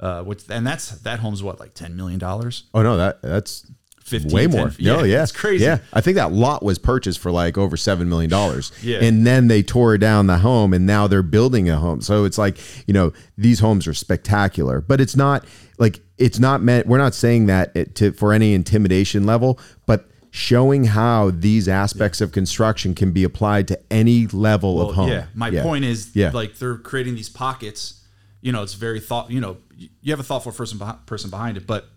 uh, 0.00 0.22
what's 0.22 0.48
and 0.50 0.66
that's 0.66 0.90
that 0.90 1.20
home's 1.20 1.42
what 1.42 1.60
like 1.60 1.74
ten 1.74 1.96
million 1.96 2.18
dollars 2.18 2.64
Oh 2.74 2.82
no, 2.82 2.96
that 2.96 3.22
that's 3.22 3.66
15 4.04 4.32
way 4.32 4.42
10 4.46 4.50
more. 4.50 4.70
yeah, 4.78 4.96
no, 4.96 5.02
yeah, 5.02 5.22
it's 5.22 5.32
crazy 5.32 5.64
Yeah, 5.64 5.78
I 5.92 6.00
think 6.00 6.16
that 6.16 6.30
lot 6.32 6.62
was 6.62 6.78
purchased 6.78 7.18
for 7.18 7.30
like 7.30 7.56
over 7.58 7.76
seven 7.76 8.08
million 8.08 8.30
dollars. 8.30 8.70
Yeah. 8.82 8.98
and 9.02 9.26
then 9.26 9.48
they 9.48 9.62
tore 9.62 9.96
down 9.98 10.26
the 10.26 10.38
home, 10.38 10.72
and 10.74 10.86
now 10.86 11.06
they're 11.06 11.22
building 11.22 11.68
a 11.70 11.76
home. 11.78 12.00
So 12.02 12.24
it's 12.24 12.38
like 12.38 12.58
you 12.86 12.94
know 12.94 13.12
these 13.38 13.60
homes 13.60 13.86
are 13.86 13.94
spectacular, 13.94 14.80
but 14.80 15.00
it's 15.00 15.16
not 15.16 15.44
like 15.78 16.00
it's 16.18 16.38
not 16.38 16.62
meant. 16.62 16.86
We're 16.86 16.98
not 16.98 17.14
saying 17.14 17.46
that 17.46 17.72
it, 17.74 17.94
to 17.96 18.12
for 18.12 18.32
any 18.32 18.54
intimidation 18.54 19.24
level, 19.26 19.58
but 19.86 20.08
showing 20.30 20.84
how 20.84 21.30
these 21.30 21.68
aspects 21.68 22.20
of 22.20 22.32
construction 22.32 22.92
can 22.94 23.12
be 23.12 23.22
applied 23.24 23.68
to 23.68 23.78
any 23.90 24.26
level 24.26 24.80
of 24.86 24.94
home. 24.96 25.08
Yeah, 25.08 25.26
my 25.34 25.50
point 25.50 25.84
is, 25.84 26.10
Yeah. 26.14 26.30
like 26.34 26.58
they're 26.58 26.76
creating 26.76 27.14
these 27.14 27.28
pockets. 27.28 28.00
You 28.42 28.52
know, 28.52 28.62
it's 28.62 28.74
very 28.74 29.00
thought. 29.00 29.30
You 29.30 29.40
know, 29.40 29.56
you 29.76 30.10
have 30.12 30.20
a 30.20 30.24
thoughtful 30.24 30.52
person 30.52 30.78
person 31.06 31.30
behind 31.30 31.56
it, 31.56 31.66
but 31.66 31.88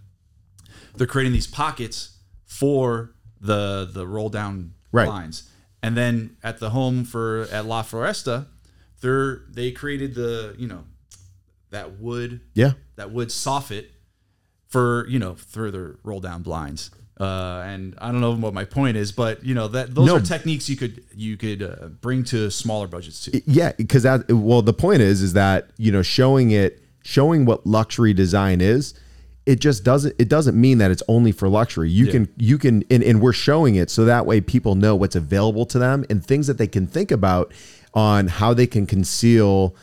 they're 0.98 1.08
creating 1.08 1.34
these 1.34 1.48
pockets 1.48 2.18
for 2.46 3.12
the 3.40 3.90
the 3.92 4.08
roll 4.08 4.30
down 4.30 4.74
Right. 4.92 5.08
lines. 5.08 5.50
And 5.84 5.96
then 5.96 6.38
at 6.44 6.60
the 6.60 6.72
home 6.72 7.04
for 7.06 7.48
at 7.52 7.66
La 7.66 7.84
Floresta, 7.84 8.48
they're 9.02 9.42
they 9.50 9.72
created 9.72 10.16
the 10.16 10.56
you 10.58 10.68
know 10.68 10.86
that 11.70 12.00
wood 12.00 12.42
yeah, 12.54 12.72
that 12.96 13.12
wood 13.12 13.28
soffit 13.30 13.88
for 14.68 15.06
you 15.08 15.20
know 15.20 15.36
for 15.36 15.72
their 15.72 15.96
roll 16.04 16.20
down 16.20 16.42
blinds. 16.42 16.92
Uh, 17.20 17.64
and 17.66 17.96
I 17.98 18.12
don't 18.12 18.22
know 18.22 18.36
what 18.36 18.54
my 18.54 18.64
point 18.64 18.96
is, 18.96 19.12
but 19.12 19.44
you 19.44 19.56
know 19.56 19.68
that 19.70 19.94
those 19.96 20.06
No. 20.08 20.18
are 20.18 20.22
techniques 20.22 20.70
you 20.70 20.76
could 20.78 21.04
you 21.16 21.36
could 21.36 21.64
uh, 21.64 21.88
bring 22.02 22.24
to 22.26 22.50
smaller 22.52 22.88
budgets 22.88 23.26
too. 23.26 23.42
yeah 23.46 23.72
because 23.78 24.04
that 24.04 24.32
well 24.32 24.62
the 24.62 24.74
point 24.74 25.02
is 25.02 25.22
is 25.22 25.34
that 25.34 25.70
you 25.78 25.92
know 25.92 26.02
showing 26.04 26.52
it 26.52 26.80
showing 27.04 27.46
what 27.46 27.66
luxury 27.66 28.14
design 28.14 28.62
is 28.62 28.94
it 29.48 29.62
just 29.62 29.86
doesn't 29.86 30.14
it 30.20 30.28
doesn't 30.28 30.60
mean 30.60 30.78
that 30.80 30.92
it's 30.92 31.02
only 31.08 31.32
for 31.32 31.48
luxury. 31.48 31.90
You 31.90 32.08
can 32.12 32.28
you 32.36 32.58
can 32.58 32.84
and, 32.92 33.02
and 33.02 33.22
we're 33.22 33.34
showing 33.34 33.76
it 33.76 33.90
so 33.90 34.04
that 34.04 34.26
way 34.26 34.42
people 34.42 34.76
know 34.76 34.94
what's 34.94 35.16
available 35.16 35.66
to 35.68 35.80
them 35.80 36.06
and 36.10 36.24
things 36.24 36.48
that 36.48 36.58
they 36.58 36.68
can 36.68 36.86
think 36.86 37.12
about 37.12 37.54
on 37.94 38.28
how 38.28 38.54
they 38.54 38.68
can 38.68 38.86
conceal 38.86 39.74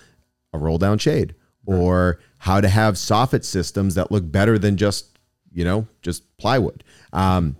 a 0.52 0.58
roll 0.58 0.76
down 0.76 0.98
shade 0.98 1.34
or 1.64 2.20
how 2.38 2.60
to 2.60 2.68
have 2.68 2.94
soffit 2.94 3.42
systems 3.42 3.94
that 3.94 4.12
look 4.12 4.30
better 4.30 4.58
than 4.58 4.76
just 4.76 5.18
you 5.50 5.64
know 5.64 5.88
just 6.02 6.36
plywood. 6.36 6.84
Um, 7.14 7.56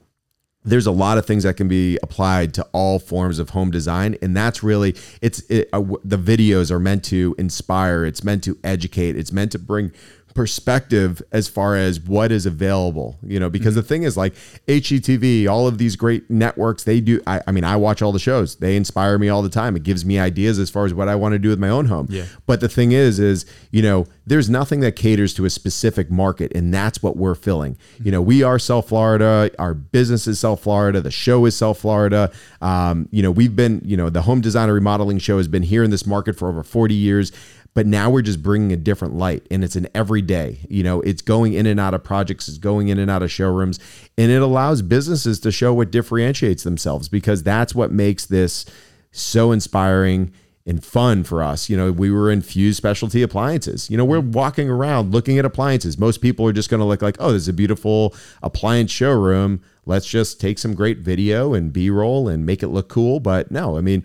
there's 0.62 0.87
a 0.87 0.93
lot 0.93 1.17
of 1.17 1.27
things 1.27 1.45
that 1.45 1.57
can 1.57 1.69
be 1.69 1.99
applied 2.03 2.53
to 2.55 2.67
all 2.73 2.99
forms 2.99 3.38
of 3.38 3.51
home 3.51 3.71
design 3.71 4.17
and 4.21 4.37
that's 4.37 4.62
really 4.62 4.95
it's 5.23 5.40
it, 5.51 5.69
uh, 5.73 5.79
w- 5.79 6.01
the 6.05 6.17
videos 6.19 6.71
are 6.71 6.79
meant 6.79 7.05
to 7.05 7.35
inspire 7.38 8.05
it's 8.05 8.25
meant 8.25 8.43
to 8.43 8.59
educate 8.64 9.14
it's 9.14 9.31
meant 9.31 9.53
to 9.53 9.59
bring 9.59 9.93
perspective 10.35 11.23
as 11.33 11.49
far 11.49 11.77
as 11.77 12.01
what 12.01 12.31
is 12.33 12.44
available 12.47 13.18
you 13.23 13.38
know 13.40 13.49
because 13.49 13.75
the 13.75 13.83
thing 13.83 14.03
is 14.03 14.16
like 14.16 14.35
HGTV 14.68 15.49
all 15.49 15.66
of 15.66 15.79
these 15.79 15.97
great 15.97 16.29
networks 16.31 16.85
they 16.85 17.01
do 17.01 17.20
I, 17.27 17.40
I 17.47 17.53
mean 17.53 17.64
I 17.64 17.77
watch 17.77 18.03
all 18.03 18.12
the 18.12 18.18
shows 18.18 18.57
they 18.57 18.77
inspire 18.77 19.18
me 19.18 19.29
all 19.29 19.42
the 19.42 19.49
time 19.49 19.77
it 19.77 19.83
gives 19.85 20.05
me 20.05 20.18
ideas 20.18 20.59
as 20.59 20.70
far 20.70 20.85
as 20.85 20.92
what 20.92 21.09
I 21.09 21.14
want 21.14 21.33
to 21.33 21.38
do 21.38 21.49
with 21.49 21.59
my 21.59 21.68
own 21.68 21.87
home 21.87 22.07
Yeah. 22.11 22.25
but 22.47 22.61
the 22.61 22.68
thing 22.68 22.92
is, 22.92 23.18
is, 23.18 23.47
you 23.70 23.83
know, 23.83 24.07
there's 24.27 24.49
nothing 24.51 24.81
that 24.81 24.92
caters 24.97 25.35
to 25.35 25.44
a 25.44 25.51
specific 25.51 26.11
market, 26.11 26.53
and 26.55 26.73
that's 26.73 27.03
what 27.03 27.16
we're 27.16 27.35
filling. 27.35 27.77
You 28.03 28.11
know, 28.11 28.23
we 28.23 28.42
are 28.42 28.59
South 28.59 28.88
Florida, 28.88 29.51
our 29.59 29.75
business 29.75 30.27
is 30.27 30.40
South 30.40 30.61
Florida, 30.62 31.01
the 31.03 31.11
show 31.11 31.44
is 31.44 31.55
South 31.57 31.79
Florida. 31.79 32.31
Um, 32.62 33.09
you 33.11 33.23
know, 33.23 33.31
we've 33.31 33.55
been, 33.55 33.83
you 33.85 33.97
know, 33.99 34.09
the 34.11 34.23
home 34.23 34.40
designer 34.40 34.73
remodeling 34.73 35.18
show 35.18 35.37
has 35.37 35.47
been 35.49 35.62
here 35.62 35.83
in 35.85 35.90
this 35.90 36.07
market 36.07 36.37
for 36.38 36.49
over 36.49 36.62
40 36.62 36.94
years. 36.94 37.33
But 37.75 37.87
now 37.87 38.09
we're 38.09 38.23
just 38.23 38.43
bringing 38.43 38.73
a 38.73 38.77
different 38.77 39.17
light, 39.17 39.47
and 39.51 39.65
it's 39.65 39.75
an 39.75 39.89
everyday. 39.95 40.61
You 40.69 40.85
know, 40.85 41.01
it's 41.01 41.23
going 41.23 41.55
in 41.55 41.67
and 41.67 41.81
out 41.81 41.93
of 41.93 42.05
projects, 42.05 42.49
it's 42.49 42.59
going 42.59 42.89
in 42.89 42.99
and 43.01 43.11
out 43.11 43.23
of 43.23 43.33
showrooms, 43.33 43.81
and 44.17 44.31
it 44.31 44.41
allows 44.41 44.81
businesses 44.81 45.41
to 45.41 45.51
show 45.51 45.75
what 45.75 45.91
differentiates 45.91 46.63
themselves 46.63 47.09
because 47.09 47.43
that's 47.43 47.75
what 47.75 47.91
makes 47.91 48.27
this 48.27 48.65
so 49.11 49.51
inspiring 49.51 50.33
and 50.67 50.83
fun 50.85 51.25
for 51.25 51.43
us. 51.43 51.69
You 51.69 51.77
know, 51.77 51.93
we 51.93 52.11
were 52.11 52.31
in 52.31 52.43
Fuse 52.43 52.77
Specialty 52.77 53.23
Appliances. 53.23 53.91
You 53.91 53.97
know, 53.97 54.05
we're 54.05 54.21
mm. 54.21 54.33
walking 54.33 54.71
around 54.71 55.13
looking 55.13 55.39
at 55.39 55.45
appliances. 55.45 55.99
Most 55.99 56.21
people 56.21 56.47
are 56.47 56.53
just 56.53 56.71
going 56.71 56.81
to 56.81 56.87
look 56.87 57.03
like, 57.03 57.17
oh, 57.21 57.31
there's 57.31 57.49
a 57.49 57.53
beautiful 57.53 58.15
appliance 58.43 58.91
showroom. 58.91 59.61
Let's 59.85 60.07
just 60.07 60.41
take 60.41 60.59
some 60.59 60.75
great 60.75 60.99
video 60.99 61.53
and 61.53 61.73
B 61.73 61.91
roll 61.91 62.29
and 62.29 62.47
make 62.47 62.63
it 62.63 62.69
look 62.69 62.89
cool. 62.89 63.21
But 63.21 63.51
no, 63.51 63.77
I 63.77 63.83
mean, 63.83 64.05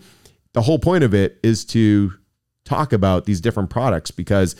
the 0.53 0.63
whole 0.63 0.79
point 0.79 1.03
of 1.03 1.13
it 1.13 1.39
is 1.43 1.63
to 1.65 2.13
talk 2.69 2.93
about 2.93 3.25
these 3.25 3.41
different 3.41 3.69
products 3.69 4.11
because 4.11 4.55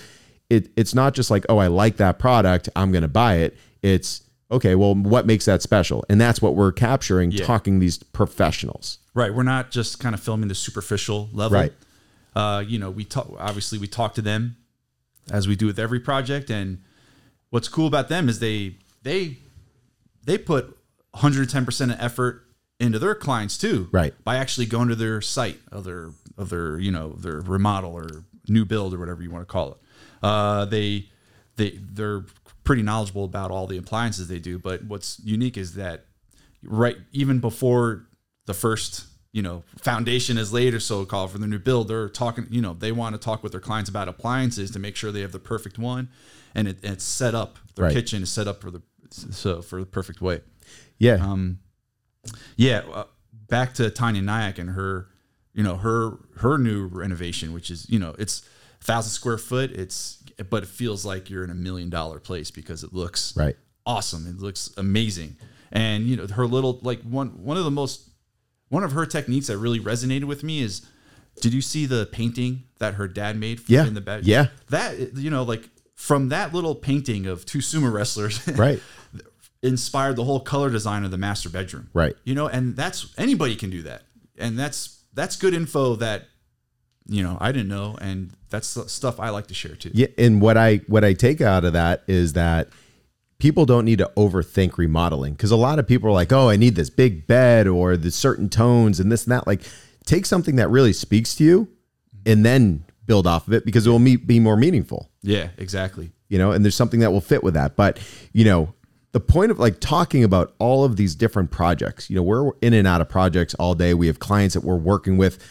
it, 0.49 0.69
it's 0.75 0.95
not 0.95 1.13
just 1.13 1.29
like, 1.29 1.45
oh, 1.47 1.57
I 1.57 1.67
like 1.67 1.97
that 1.97 2.19
product, 2.19 2.69
I'm 2.75 2.91
going 2.91 3.03
to 3.03 3.07
buy 3.07 3.35
it. 3.35 3.57
It's, 3.81 4.23
okay, 4.51 4.75
well, 4.75 4.95
what 4.95 5.25
makes 5.25 5.45
that 5.45 5.61
special? 5.61 6.03
And 6.09 6.19
that's 6.19 6.41
what 6.41 6.55
we're 6.55 6.71
capturing, 6.71 7.31
talking 7.31 7.79
these 7.79 7.99
professionals. 7.99 8.97
Right. 9.13 9.33
We're 9.33 9.43
not 9.43 9.71
just 9.71 9.99
kind 9.99 10.15
of 10.15 10.21
filming 10.21 10.47
the 10.47 10.55
superficial 10.55 11.29
level. 11.33 11.59
Right. 11.59 11.73
Uh, 12.35 12.63
you 12.65 12.79
know, 12.79 12.89
we 12.91 13.05
talk 13.05 13.27
obviously 13.37 13.77
we 13.79 13.87
talk 13.87 14.13
to 14.15 14.21
them 14.21 14.55
as 15.31 15.47
we 15.47 15.55
do 15.55 15.65
with 15.65 15.79
every 15.79 15.99
project. 15.99 16.49
And 16.49 16.81
what's 17.49 17.67
cool 17.67 17.87
about 17.87 18.07
them 18.07 18.29
is 18.29 18.39
they 18.39 18.75
they 19.03 19.37
they 20.23 20.37
put 20.37 20.77
110% 21.15 21.93
of 21.93 21.99
effort 21.99 22.45
into 22.79 22.99
their 22.99 23.15
clients 23.15 23.57
too. 23.57 23.89
Right. 23.91 24.13
By 24.23 24.37
actually 24.37 24.67
going 24.67 24.87
to 24.89 24.95
their 24.95 25.21
site 25.21 25.59
of 25.71 25.83
their 25.83 26.11
of 26.39 26.49
their, 26.49 26.79
you 26.79 26.91
know, 26.91 27.13
their 27.13 27.41
remodel 27.41 27.93
or 27.93 28.07
new 28.47 28.65
build 28.65 28.93
or 28.93 28.99
whatever 28.99 29.21
you 29.21 29.29
want 29.29 29.47
to 29.47 29.51
call 29.51 29.73
it. 29.73 29.77
Uh, 30.23 30.65
they 30.65 31.05
they 31.57 31.71
they're 31.79 32.25
pretty 32.63 32.81
knowledgeable 32.81 33.25
about 33.25 33.51
all 33.51 33.67
the 33.67 33.77
appliances 33.77 34.27
they 34.27 34.39
do. 34.39 34.57
But 34.57 34.83
what's 34.85 35.19
unique 35.23 35.57
is 35.57 35.75
that 35.75 36.05
right 36.63 36.97
even 37.11 37.39
before 37.39 38.07
the 38.45 38.53
first 38.53 39.05
you 39.31 39.41
know 39.41 39.63
foundation 39.77 40.37
is 40.37 40.51
laid 40.51 40.73
or 40.73 40.79
so 40.79 41.05
called 41.05 41.31
for 41.31 41.37
the 41.37 41.47
new 41.47 41.59
build 41.59 41.87
they're 41.87 42.09
talking 42.09 42.45
you 42.49 42.61
know 42.61 42.73
they 42.73 42.91
want 42.91 43.13
to 43.13 43.19
talk 43.19 43.43
with 43.43 43.51
their 43.53 43.61
clients 43.61 43.89
about 43.89 44.07
appliances 44.09 44.69
to 44.71 44.79
make 44.79 44.95
sure 44.97 45.09
they 45.11 45.21
have 45.21 45.31
the 45.31 45.39
perfect 45.39 45.77
one 45.77 46.09
and 46.55 46.67
it, 46.67 46.77
it's 46.83 47.03
set 47.03 47.33
up 47.35 47.59
their 47.75 47.85
Right. 47.85 47.93
kitchen 47.93 48.23
is 48.23 48.29
set 48.31 48.45
up 48.47 48.59
for 48.59 48.71
the 48.71 48.81
so 49.09 49.61
for 49.61 49.79
the 49.79 49.85
perfect 49.85 50.19
way 50.19 50.41
Yeah. 50.97 51.13
um 51.21 51.59
yeah 52.57 52.81
uh, 52.93 53.03
back 53.47 53.73
to 53.75 53.89
tanya 53.89 54.21
nyack 54.21 54.57
and 54.59 54.71
her 54.71 55.07
you 55.59 55.63
know 55.67 55.75
her 55.87 56.01
her 56.43 56.57
new 56.57 56.87
renovation 57.03 57.47
which 57.57 57.69
is 57.69 57.79
you 57.89 57.99
know 58.03 58.11
it's 58.23 58.35
a 58.81 58.83
thousand 58.89 59.11
square 59.11 59.37
foot 59.37 59.69
it's 59.83 59.99
but 60.49 60.63
it 60.63 60.69
feels 60.69 61.01
like 61.11 61.29
you're 61.29 61.43
in 61.43 61.49
a 61.49 61.59
million 61.67 61.89
dollar 61.89 62.17
place 62.29 62.49
because 62.59 62.81
it 62.87 62.93
looks 62.93 63.35
right. 63.35 63.57
awesome. 63.85 64.23
It 64.25 64.37
looks 64.45 64.71
amazing. 64.77 65.35
And 65.69 66.05
you 66.05 66.15
know, 66.15 66.27
her 66.27 66.47
little 66.47 66.79
like 66.81 67.01
one 67.01 67.43
one 67.43 67.57
of 67.57 67.65
the 67.65 67.71
most 67.81 68.09
one 68.69 68.83
of 68.85 68.93
her 68.93 69.05
techniques 69.05 69.47
that 69.47 69.57
really 69.57 69.81
resonated 69.81 70.23
with 70.33 70.41
me 70.49 70.61
is 70.61 70.73
did 71.41 71.53
you 71.53 71.61
see 71.61 71.85
the 71.85 72.07
painting 72.19 72.63
that 72.77 72.93
her 72.93 73.07
dad 73.07 73.35
made 73.37 73.59
for 73.59 73.69
Yeah. 73.73 73.85
in 73.85 73.95
the 73.95 74.05
bed? 74.11 74.25
Yeah. 74.25 74.47
That 74.69 75.17
you 75.17 75.29
know, 75.29 75.43
like 75.43 75.67
from 75.95 76.29
that 76.29 76.53
little 76.53 76.73
painting 76.75 77.25
of 77.27 77.45
two 77.45 77.59
sumo 77.59 77.91
wrestlers 77.91 78.47
Right. 78.65 78.79
inspired 79.61 80.15
the 80.15 80.23
whole 80.23 80.39
color 80.39 80.69
design 80.69 81.03
of 81.03 81.11
the 81.11 81.17
master 81.17 81.49
bedroom. 81.49 81.89
Right. 81.93 82.15
You 82.23 82.33
know, 82.35 82.47
and 82.47 82.77
that's 82.77 83.13
anybody 83.17 83.55
can 83.57 83.69
do 83.69 83.81
that. 83.83 84.03
And 84.37 84.57
that's 84.57 84.98
that's 85.19 85.35
good 85.35 85.53
info 85.53 85.95
that 85.95 86.27
you 87.09 87.23
know, 87.23 87.37
I 87.41 87.51
didn't 87.51 87.69
know 87.69 87.97
and 87.99 88.31
that's 88.49 88.67
stuff 88.91 89.19
I 89.19 89.29
like 89.29 89.47
to 89.47 89.53
share 89.53 89.75
too. 89.75 89.91
Yeah, 89.93 90.07
and 90.17 90.41
what 90.41 90.57
I 90.57 90.77
what 90.87 91.03
I 91.03 91.13
take 91.13 91.41
out 91.41 91.65
of 91.65 91.73
that 91.73 92.03
is 92.07 92.33
that 92.33 92.69
people 93.39 93.65
don't 93.65 93.85
need 93.85 93.97
to 93.97 94.11
overthink 94.15 94.77
remodeling 94.77 95.33
because 95.33 95.51
a 95.51 95.55
lot 95.55 95.79
of 95.79 95.87
people 95.87 96.09
are 96.09 96.13
like, 96.13 96.31
"Oh, 96.31 96.49
I 96.49 96.55
need 96.55 96.75
this 96.75 96.89
big 96.89 97.25
bed 97.25 97.67
or 97.67 97.97
the 97.97 98.11
certain 98.11 98.49
tones 98.49 98.99
and 98.99 99.11
this 99.11 99.25
and 99.25 99.31
that." 99.31 99.47
Like, 99.47 99.61
take 100.05 100.25
something 100.25 100.55
that 100.57 100.69
really 100.69 100.93
speaks 100.93 101.35
to 101.35 101.43
you, 101.43 101.67
and 102.25 102.45
then 102.45 102.83
build 103.05 103.25
off 103.25 103.47
of 103.47 103.53
it 103.53 103.65
because 103.65 103.87
it 103.87 103.89
will 103.89 103.99
be 103.99 104.39
more 104.39 104.55
meaningful. 104.55 105.09
Yeah, 105.23 105.49
exactly. 105.57 106.11
You 106.27 106.37
know, 106.37 106.51
and 106.51 106.63
there's 106.63 106.75
something 106.75 106.99
that 106.99 107.11
will 107.11 107.21
fit 107.21 107.43
with 107.43 107.55
that. 107.55 107.75
But 107.75 107.99
you 108.33 108.45
know, 108.45 108.73
the 109.11 109.19
point 109.19 109.51
of 109.51 109.59
like 109.59 109.79
talking 109.79 110.23
about 110.23 110.53
all 110.59 110.83
of 110.83 110.95
these 110.95 111.15
different 111.15 111.51
projects. 111.51 112.09
You 112.09 112.15
know, 112.15 112.23
we're 112.23 112.51
in 112.61 112.73
and 112.73 112.87
out 112.87 113.01
of 113.01 113.09
projects 113.09 113.53
all 113.55 113.73
day. 113.75 113.93
We 113.93 114.07
have 114.07 114.19
clients 114.19 114.53
that 114.53 114.63
we're 114.63 114.75
working 114.75 115.17
with 115.17 115.43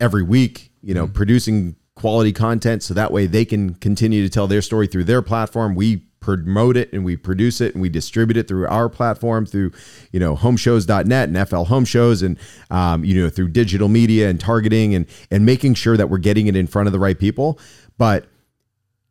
every 0.00 0.22
week. 0.22 0.70
You 0.82 0.94
know, 0.94 1.06
producing 1.06 1.76
quality 1.94 2.32
content 2.32 2.82
so 2.82 2.94
that 2.94 3.10
way 3.10 3.26
they 3.26 3.44
can 3.44 3.74
continue 3.74 4.22
to 4.22 4.28
tell 4.28 4.46
their 4.46 4.62
story 4.62 4.86
through 4.86 5.02
their 5.02 5.20
platform. 5.20 5.74
We 5.74 6.04
promote 6.20 6.76
it 6.76 6.92
and 6.92 7.04
we 7.04 7.16
produce 7.16 7.60
it 7.60 7.74
and 7.74 7.82
we 7.82 7.88
distribute 7.88 8.36
it 8.36 8.48
through 8.48 8.66
our 8.66 8.88
platform 8.88 9.46
through 9.46 9.72
you 10.12 10.20
know 10.20 10.36
homeshows.net 10.36 11.28
and 11.28 11.48
FL 11.48 11.62
Home 11.64 11.84
Shows 11.84 12.22
and 12.22 12.38
um, 12.70 13.04
you 13.04 13.20
know 13.20 13.30
through 13.30 13.48
digital 13.48 13.88
media 13.88 14.28
and 14.28 14.40
targeting 14.40 14.94
and 14.94 15.06
and 15.30 15.46
making 15.46 15.74
sure 15.74 15.96
that 15.96 16.10
we're 16.10 16.18
getting 16.18 16.46
it 16.46 16.56
in 16.56 16.66
front 16.66 16.86
of 16.86 16.92
the 16.92 16.98
right 16.98 17.18
people 17.18 17.58
but 17.96 18.26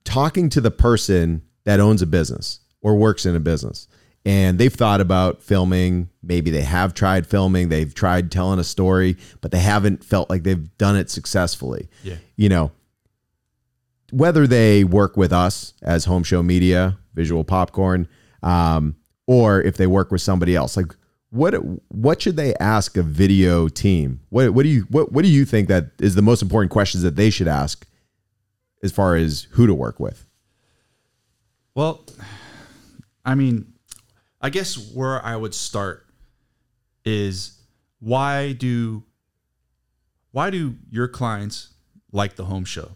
talking 0.03 0.49
to 0.49 0.61
the 0.61 0.71
person 0.71 1.41
that 1.63 1.79
owns 1.79 2.01
a 2.01 2.05
business 2.05 2.59
or 2.87 2.95
works 2.95 3.25
in 3.25 3.35
a 3.35 3.39
business 3.39 3.87
and 4.25 4.57
they've 4.59 4.73
thought 4.73 5.01
about 5.01 5.41
filming 5.41 6.09
maybe 6.23 6.49
they 6.51 6.61
have 6.61 6.93
tried 6.93 7.27
filming 7.27 7.69
they've 7.69 7.93
tried 7.93 8.31
telling 8.31 8.59
a 8.59 8.63
story 8.63 9.17
but 9.41 9.51
they 9.51 9.59
haven't 9.59 10.03
felt 10.03 10.29
like 10.29 10.43
they've 10.43 10.69
done 10.77 10.95
it 10.95 11.09
successfully 11.09 11.87
Yeah. 12.03 12.15
you 12.35 12.49
know 12.49 12.71
whether 14.11 14.47
they 14.47 14.83
work 14.85 15.17
with 15.17 15.33
us 15.33 15.73
as 15.81 16.05
home 16.05 16.23
show 16.23 16.41
media 16.41 16.97
visual 17.13 17.43
popcorn 17.43 18.07
um, 18.43 18.95
or 19.25 19.61
if 19.61 19.75
they 19.75 19.87
work 19.87 20.11
with 20.11 20.21
somebody 20.21 20.55
else. 20.55 20.77
Like 20.77 20.95
what 21.29 21.51
what 21.89 22.21
should 22.21 22.37
they 22.37 22.55
ask 22.55 22.95
a 22.95 23.03
video 23.03 23.67
team? 23.67 24.21
What 24.29 24.51
what 24.51 24.63
do 24.63 24.69
you 24.69 24.83
what 24.89 25.11
what 25.11 25.23
do 25.25 25.29
you 25.29 25.43
think 25.43 25.67
that 25.67 25.87
is 25.99 26.15
the 26.15 26.21
most 26.21 26.41
important 26.41 26.71
questions 26.71 27.03
that 27.03 27.17
they 27.17 27.29
should 27.29 27.49
ask 27.49 27.85
as 28.81 28.93
far 28.93 29.15
as 29.17 29.47
who 29.51 29.67
to 29.67 29.73
work 29.73 29.99
with? 29.99 30.25
Well, 31.75 32.05
I 33.27 33.35
mean, 33.35 33.73
I 34.41 34.49
guess 34.49 34.77
where 34.93 35.23
I 35.23 35.35
would 35.35 35.53
start 35.53 36.05
is 37.05 37.59
why 37.99 38.53
do 38.53 39.03
why 40.31 40.49
do 40.49 40.75
your 40.89 41.07
clients 41.07 41.73
like 42.11 42.35
the 42.35 42.45
home 42.45 42.63
show? 42.65 42.91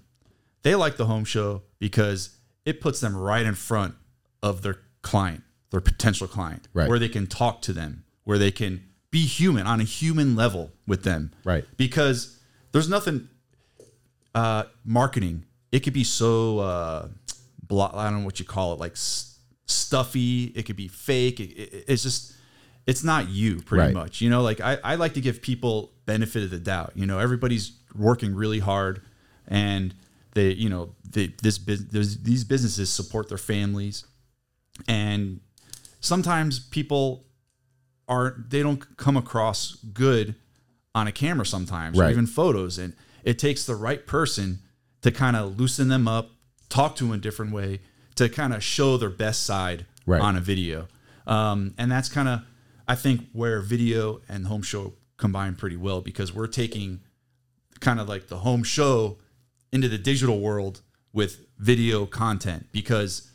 They 0.64 0.76
like 0.76 0.96
the 0.98 1.06
home 1.06 1.26
show 1.26 1.64
because 1.80 2.38
it 2.66 2.80
puts 2.82 3.00
them 3.02 3.16
right 3.16 3.46
in 3.46 3.56
front 3.56 3.96
of 4.44 4.62
their 4.62 4.78
client, 5.02 5.44
their 5.72 5.82
potential 5.82 6.28
client, 6.28 6.68
Right. 6.74 6.88
where 6.88 7.00
they 7.00 7.10
can 7.10 7.26
talk 7.28 7.62
to 7.64 7.74
them, 7.74 8.04
where 8.24 8.38
they 8.38 8.52
can 8.52 8.84
be 9.10 9.26
human 9.26 9.66
on 9.68 9.82
a 9.82 9.84
human 9.84 10.36
level 10.36 10.72
with 10.88 11.04
them. 11.04 11.32
Right. 11.44 11.66
Because 11.78 12.40
there's 12.72 12.88
nothing 12.90 13.28
uh, 14.36 14.64
marketing. 14.86 15.46
It 15.72 15.80
could 15.82 15.94
be 15.94 16.04
so 16.04 16.60
uh, 16.60 17.08
blah, 17.68 17.92
I 17.94 18.10
don't 18.12 18.20
know 18.20 18.26
what 18.26 18.40
you 18.40 18.46
call 18.46 18.74
it, 18.74 18.80
like 18.80 18.94
s- 18.94 19.31
stuffy. 19.72 20.46
It 20.56 20.64
could 20.66 20.76
be 20.76 20.88
fake. 20.88 21.40
It, 21.40 21.52
it- 21.58 21.86
it's 21.88 22.04
just 22.04 22.34
it's 22.88 23.04
not 23.04 23.30
you 23.30 23.62
pretty 23.62 23.86
Right. 23.86 23.94
much. 23.94 24.22
You 24.22 24.30
know, 24.30 24.42
like 24.42 24.60
I, 24.60 24.78
I 24.84 24.96
like 24.96 25.14
to 25.14 25.22
give 25.22 25.42
people 25.42 25.92
benefit 26.06 26.44
of 26.44 26.50
the 26.50 26.60
doubt. 26.60 26.94
You 26.96 27.06
know, 27.06 27.20
everybody's 27.20 27.74
working 27.96 28.34
really 28.36 28.60
hard, 28.60 29.02
and 29.48 29.94
they 30.34 30.52
you 30.54 30.70
know 30.70 30.96
they 31.10 31.34
this 31.42 31.58
bus- 31.58 31.86
there's- 31.92 32.18
these 32.22 32.44
businesses 32.44 32.90
support 32.90 33.30
their 33.30 33.38
families, 33.38 34.06
and 34.88 35.40
sometimes 36.00 36.60
people 36.60 37.26
are 38.08 38.44
they 38.50 38.62
don't 38.64 38.98
come 38.98 39.16
across 39.18 39.76
good 39.94 40.36
on 40.96 41.08
a 41.08 41.12
camera 41.12 41.46
sometimes 41.46 41.98
or 42.00 42.10
even 42.10 42.26
photos 42.28 42.78
and 42.78 42.94
it 43.24 43.40
takes 43.40 43.66
the 43.66 43.76
right 43.76 44.06
person 44.08 44.60
to 45.02 45.12
kind 45.12 45.36
of 45.38 45.58
loosen 45.60 45.88
them 45.88 46.08
up 46.08 46.32
talk 46.68 46.96
to 46.96 47.06
them 47.06 47.14
a 47.14 47.18
different 47.18 47.54
way 47.54 47.80
to 48.16 48.30
kind 48.30 48.54
of 48.54 48.64
show 48.64 48.98
their 48.98 49.10
best 49.10 49.44
side 49.46 49.86
Right. 50.06 50.22
on 50.22 50.36
a 50.36 50.42
video 50.42 50.88
um, 51.28 51.74
and 51.78 51.92
that's 51.92 52.10
kind 52.10 52.28
of 52.28 52.42
i 52.88 52.96
think 52.96 53.28
where 53.34 53.62
video 53.62 54.22
and 54.28 54.48
home 54.48 54.64
show 54.64 54.94
combine 55.18 55.56
pretty 55.56 55.78
well 55.78 56.02
because 56.02 56.34
we're 56.34 56.48
taking 56.48 57.02
kind 57.80 58.00
of 58.00 58.10
like 58.10 58.28
the 58.28 58.38
home 58.38 58.64
show 58.64 59.18
into 59.72 59.88
the 59.88 59.98
digital 60.00 60.40
world 60.40 60.82
with 61.14 61.46
video 61.60 62.06
content 62.08 62.68
because 62.72 63.30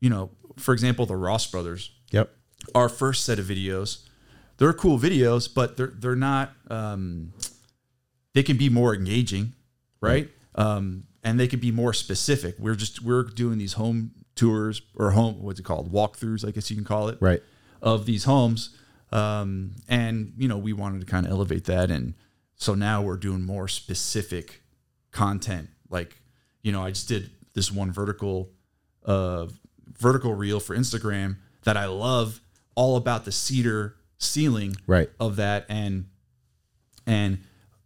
you 0.00 0.10
know 0.10 0.30
for 0.56 0.72
example 0.74 1.06
the 1.06 1.16
ross 1.16 1.46
brothers 1.46 1.92
Yep. 2.10 2.30
our 2.74 2.88
first 2.88 3.24
set 3.24 3.38
of 3.38 3.46
videos. 3.46 4.06
They're 4.58 4.72
cool 4.72 4.98
videos, 5.00 5.52
but 5.52 5.76
they're 5.76 5.92
they're 5.98 6.14
not. 6.14 6.52
Um, 6.70 7.32
they 8.34 8.44
can 8.44 8.56
be 8.56 8.68
more 8.68 8.94
engaging, 8.94 9.54
right? 10.00 10.28
Um, 10.54 11.04
and 11.24 11.40
they 11.40 11.48
can 11.48 11.58
be 11.60 11.70
more 11.72 11.92
specific. 11.92 12.56
We're 12.58 12.74
just 12.76 13.02
we're 13.02 13.22
doing 13.24 13.58
these 13.58 13.72
home 13.74 14.12
tours 14.36 14.82
or 14.94 15.12
home 15.12 15.42
what's 15.42 15.58
it 15.60 15.64
called 15.64 15.90
walkthroughs, 15.92 16.46
I 16.46 16.50
guess 16.50 16.70
you 16.70 16.76
can 16.76 16.84
call 16.84 17.08
it, 17.08 17.18
Right. 17.20 17.42
of 17.82 18.04
these 18.06 18.24
homes. 18.24 18.76
Um, 19.12 19.72
and 19.88 20.32
you 20.36 20.48
know 20.48 20.58
we 20.58 20.72
wanted 20.72 21.00
to 21.00 21.06
kind 21.06 21.24
of 21.26 21.32
elevate 21.32 21.64
that, 21.64 21.90
and 21.90 22.14
so 22.56 22.74
now 22.74 23.00
we're 23.02 23.16
doing 23.16 23.42
more 23.42 23.68
specific 23.68 24.62
content. 25.12 25.68
Like 25.88 26.16
you 26.62 26.72
know 26.72 26.82
I 26.82 26.90
just 26.90 27.08
did 27.08 27.30
this 27.54 27.70
one 27.70 27.92
vertical 27.92 28.50
uh, 29.04 29.46
vertical 29.98 30.34
reel 30.34 30.58
for 30.60 30.76
Instagram 30.76 31.36
that 31.62 31.76
I 31.76 31.86
love, 31.86 32.40
all 32.74 32.96
about 32.96 33.24
the 33.24 33.32
cedar 33.32 33.94
ceiling 34.18 34.76
Right. 34.86 35.08
of 35.20 35.36
that 35.36 35.66
and 35.68 36.06
and 37.06 37.38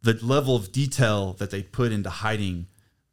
the 0.03 0.15
level 0.25 0.57
of 0.57 0.73
detail 0.73 1.35
that 1.35 1.51
they 1.51 1.63
put 1.63 1.93
into 1.93 2.09
hiding 2.09 2.67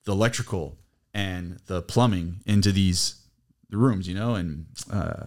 the 0.05 0.11
electrical 0.11 0.77
and 1.13 1.59
the 1.67 1.81
plumbing 1.81 2.41
into 2.45 2.71
these 2.71 3.21
rooms, 3.71 4.07
you 4.07 4.15
know, 4.15 4.35
and 4.35 4.65
uh, 4.91 5.25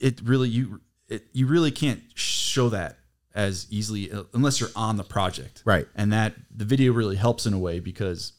it 0.00 0.20
really 0.22 0.48
you 0.48 0.80
it, 1.08 1.26
you 1.32 1.46
really 1.46 1.70
can't 1.70 2.02
show 2.14 2.68
that 2.70 2.98
as 3.34 3.66
easily 3.70 4.10
uh, 4.12 4.24
unless 4.34 4.60
you're 4.60 4.70
on 4.76 4.96
the 4.96 5.04
project, 5.04 5.62
Right. 5.64 5.86
And 5.94 6.12
that 6.12 6.34
the 6.54 6.64
video 6.64 6.92
really 6.92 7.16
helps 7.16 7.46
in 7.46 7.54
a 7.54 7.58
way 7.58 7.80
because 7.80 8.32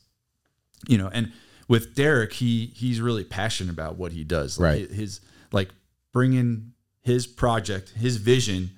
you 0.87 0.97
know, 0.97 1.09
and 1.11 1.31
with 1.67 1.95
Derek, 1.95 2.33
he 2.33 2.67
he's 2.75 2.99
really 2.99 3.23
passionate 3.23 3.71
about 3.71 3.97
what 3.97 4.11
he 4.11 4.23
does, 4.23 4.59
like 4.59 4.65
Right. 4.65 4.91
His 4.91 5.21
like 5.51 5.69
bringing 6.11 6.73
his 7.01 7.27
project, 7.27 7.89
his 7.89 8.17
vision 8.17 8.71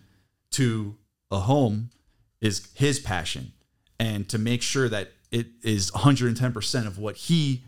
to 0.52 0.96
a 1.32 1.40
home 1.40 1.90
is 2.42 2.70
his 2.76 3.00
passion, 3.00 3.54
and 4.00 4.28
to 4.30 4.38
make 4.38 4.62
sure 4.62 4.90
that 4.90 5.12
it 5.32 5.48
is 5.64 5.94
110 5.94 6.54
percent 6.54 6.88
of 6.88 6.98
what 6.98 7.16
he 7.16 7.64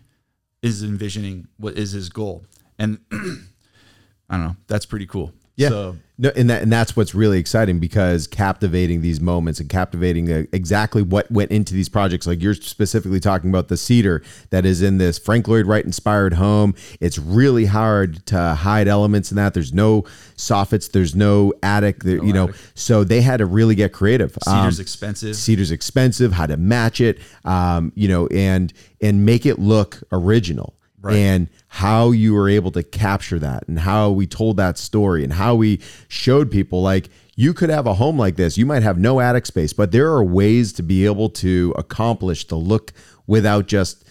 is 0.62 0.84
envisioning, 0.84 1.48
what 1.58 1.78
is 1.78 1.92
his 1.92 2.10
goal, 2.10 2.46
and 2.78 3.00
I 3.12 4.38
don't 4.38 4.44
know, 4.44 4.56
that's 4.68 4.86
pretty 4.86 5.06
cool. 5.06 5.34
Yeah. 5.58 5.70
So, 5.70 5.98
No, 6.20 6.32
and 6.36 6.50
that 6.50 6.62
and 6.62 6.72
that's 6.72 6.96
what's 6.96 7.14
really 7.14 7.40
exciting 7.40 7.80
because 7.80 8.28
captivating 8.28 9.02
these 9.02 9.20
moments 9.20 9.60
and 9.60 9.68
captivating 9.68 10.32
uh, 10.32 10.44
exactly 10.54 11.02
what 11.02 11.30
went 11.32 11.52
into 11.52 11.74
these 11.74 11.90
projects. 11.90 12.26
Like 12.28 12.42
you're 12.42 12.54
specifically 12.54 13.20
talking 13.20 13.50
about 13.50 13.68
the 13.68 13.76
cedar 13.76 14.24
that 14.52 14.66
is 14.66 14.82
in 14.84 15.00
this 15.00 15.18
Frank 15.18 15.48
Lloyd 15.48 15.66
Wright 15.66 15.84
inspired 15.84 16.36
home. 16.36 16.76
It's 17.00 17.18
really 17.18 17.66
hard 17.66 18.24
to 18.28 18.54
hide 18.54 18.88
elements 18.88 19.32
in 19.32 19.38
that. 19.38 19.56
There's 19.56 19.74
no 19.74 20.04
soffits. 20.36 20.92
There's 20.92 21.16
no 21.16 21.54
attic. 21.64 22.04
There, 22.04 22.24
you 22.24 22.34
know, 22.34 22.50
attic. 22.50 22.62
so 22.76 23.04
they 23.04 23.22
had 23.22 23.38
to 23.38 23.48
really 23.48 23.76
get 23.76 23.94
creative. 23.94 24.38
Um, 24.46 24.60
cedar's 24.62 24.80
expensive. 24.80 25.36
cedar's 25.36 25.72
expensive 25.72 26.34
how 26.34 26.46
to 26.46 26.58
match 26.58 27.02
it 27.02 27.20
um, 27.46 27.92
you 27.96 28.08
know 28.08 28.28
and 28.28 28.72
and 29.02 29.26
make 29.26 29.46
it 29.46 29.58
look 29.60 30.02
original 30.12 30.76
and 31.16 31.50
how 31.78 32.10
you 32.10 32.34
were 32.34 32.50
able 32.50 32.72
to 32.72 32.82
capture 32.82 33.38
that 33.38 33.64
and 33.68 33.78
how 33.78 34.10
we 34.10 34.26
told 34.26 34.58
that 34.58 34.80
story 34.80 35.24
and 35.24 35.34
how 35.34 35.54
we 35.54 35.80
showed 36.08 36.50
people 36.50 36.82
like 36.82 37.08
you 37.36 37.54
could 37.54 37.70
have 37.70 37.86
a 37.86 37.94
home 37.94 38.18
like 38.18 38.36
this. 38.36 38.58
You 38.58 38.66
might 38.66 38.82
have 38.82 38.98
no 38.98 39.20
attic 39.20 39.46
space 39.46 39.74
but 39.74 39.92
there 39.92 40.08
are 40.08 40.24
ways 40.24 40.74
to 40.74 40.82
be 40.82 41.06
able 41.06 41.30
to 41.30 41.76
accomplish 41.78 42.48
the 42.48 42.56
look 42.56 42.94
without 43.28 43.68
just 43.68 44.10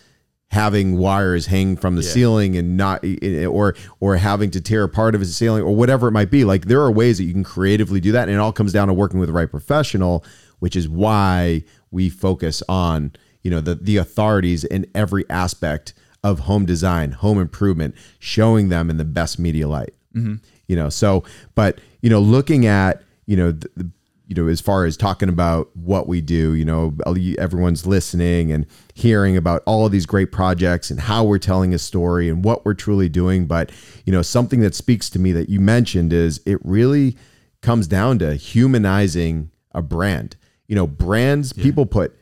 having 0.52 0.96
wires 0.96 1.46
hang 1.46 1.76
from 1.76 1.96
the 1.96 2.04
ceiling 2.04 2.56
and 2.56 2.76
not 2.76 3.04
eh, 3.04 3.16
eh, 3.20 3.46
or 3.46 3.74
or 3.98 4.16
having 4.16 4.52
to 4.52 4.60
tear 4.60 4.84
a 4.84 4.88
part 4.88 5.16
of 5.16 5.20
his 5.20 5.36
ceiling 5.36 5.64
or 5.64 5.74
whatever 5.74 6.06
it 6.06 6.12
might 6.12 6.30
be. 6.30 6.44
Like 6.44 6.66
there 6.66 6.82
are 6.82 6.92
ways 6.92 7.18
that 7.18 7.24
you 7.24 7.32
can 7.32 7.42
creatively 7.42 7.98
do 8.00 8.12
that 8.12 8.28
and 8.28 8.36
it 8.36 8.38
all 8.38 8.52
comes 8.52 8.72
down 8.72 8.86
to 8.86 8.94
working 8.94 9.18
with 9.18 9.28
the 9.28 9.32
right 9.32 9.50
professional 9.50 10.24
which 10.60 10.76
is 10.76 10.88
why 10.88 11.64
we 11.90 12.10
focus 12.10 12.62
on 12.68 13.10
you 13.42 13.50
know 13.50 13.60
the 13.60 13.74
the 13.74 13.96
authorities 13.96 14.62
in 14.62 14.86
every 14.94 15.28
aspect 15.28 15.94
of 16.26 16.40
home 16.40 16.66
design 16.66 17.12
home 17.12 17.38
improvement 17.38 17.94
showing 18.18 18.68
them 18.68 18.90
in 18.90 18.96
the 18.96 19.04
best 19.04 19.38
media 19.38 19.68
light. 19.68 19.94
Mm-hmm. 20.14 20.34
You 20.66 20.76
know 20.76 20.88
so 20.88 21.22
but 21.54 21.78
you 22.02 22.10
know 22.10 22.20
looking 22.20 22.66
at 22.66 23.02
you 23.26 23.36
know 23.36 23.52
the, 23.52 23.70
the 23.76 23.90
you 24.26 24.34
know 24.34 24.48
as 24.48 24.60
far 24.60 24.86
as 24.86 24.96
talking 24.96 25.28
about 25.28 25.70
what 25.76 26.08
we 26.08 26.20
do 26.20 26.54
you 26.54 26.64
know 26.64 26.96
everyone's 27.38 27.86
listening 27.86 28.50
and 28.50 28.66
hearing 28.94 29.36
about 29.36 29.62
all 29.66 29.86
of 29.86 29.92
these 29.92 30.04
great 30.04 30.32
projects 30.32 30.90
and 30.90 30.98
how 30.98 31.22
we're 31.22 31.38
telling 31.38 31.72
a 31.72 31.78
story 31.78 32.28
and 32.28 32.44
what 32.44 32.64
we're 32.64 32.74
truly 32.74 33.08
doing. 33.08 33.46
But 33.46 33.70
you 34.04 34.12
know 34.12 34.22
something 34.22 34.58
that 34.60 34.74
speaks 34.74 35.08
to 35.10 35.20
me 35.20 35.30
that 35.30 35.48
you 35.48 35.60
mentioned 35.60 36.12
is 36.12 36.40
it 36.44 36.58
really 36.64 37.16
comes 37.62 37.86
down 37.86 38.18
to 38.18 38.34
humanizing 38.34 39.52
a 39.70 39.82
brand. 39.82 40.34
You 40.66 40.74
know 40.74 40.88
brands 40.88 41.52
people 41.52 41.86
put 41.86 42.16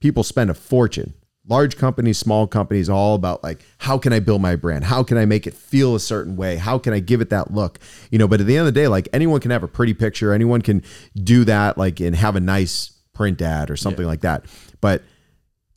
people 0.00 0.24
spend 0.24 0.50
a 0.50 0.54
fortune 0.54 1.14
large 1.48 1.76
companies 1.76 2.18
small 2.18 2.46
companies 2.46 2.88
all 2.88 3.14
about 3.14 3.42
like 3.42 3.64
how 3.78 3.98
can 3.98 4.12
i 4.12 4.20
build 4.20 4.40
my 4.40 4.56
brand? 4.56 4.84
How 4.84 5.02
can 5.02 5.16
i 5.16 5.24
make 5.24 5.46
it 5.46 5.54
feel 5.54 5.94
a 5.94 6.00
certain 6.00 6.36
way? 6.36 6.56
How 6.56 6.78
can 6.78 6.92
i 6.92 7.00
give 7.00 7.20
it 7.20 7.30
that 7.30 7.52
look? 7.52 7.78
You 8.10 8.18
know 8.18 8.28
but 8.28 8.40
at 8.40 8.46
the 8.46 8.56
end 8.56 8.68
of 8.68 8.74
the 8.74 8.80
day 8.80 8.88
like 8.88 9.08
anyone 9.12 9.40
can 9.40 9.50
have 9.50 9.62
a 9.62 9.68
pretty 9.68 9.94
picture. 9.94 10.32
Anyone 10.32 10.62
can 10.62 10.82
do 11.14 11.44
that 11.44 11.78
like 11.78 12.00
and 12.00 12.14
have 12.14 12.36
a 12.36 12.40
nice 12.40 12.92
print 13.12 13.42
ad 13.42 13.70
or 13.70 13.76
something 13.76 14.06
like 14.06 14.20
that. 14.20 14.44
But 14.80 15.02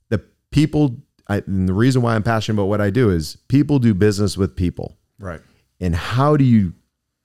the 0.10 0.24
people 0.52 0.98
I, 1.28 1.38
and 1.48 1.68
the 1.68 1.74
reason 1.74 2.02
why 2.02 2.16
i'm 2.16 2.24
passionate 2.24 2.56
about 2.56 2.68
what 2.68 2.82
i 2.82 2.90
do 2.90 3.10
is 3.10 3.38
people 3.48 3.80
do 3.80 3.94
business 3.94 4.38
with 4.38 4.56
people. 4.56 4.98
Right. 5.20 5.42
and 5.80 5.96
how 5.96 6.36
do 6.36 6.44
you 6.44 6.74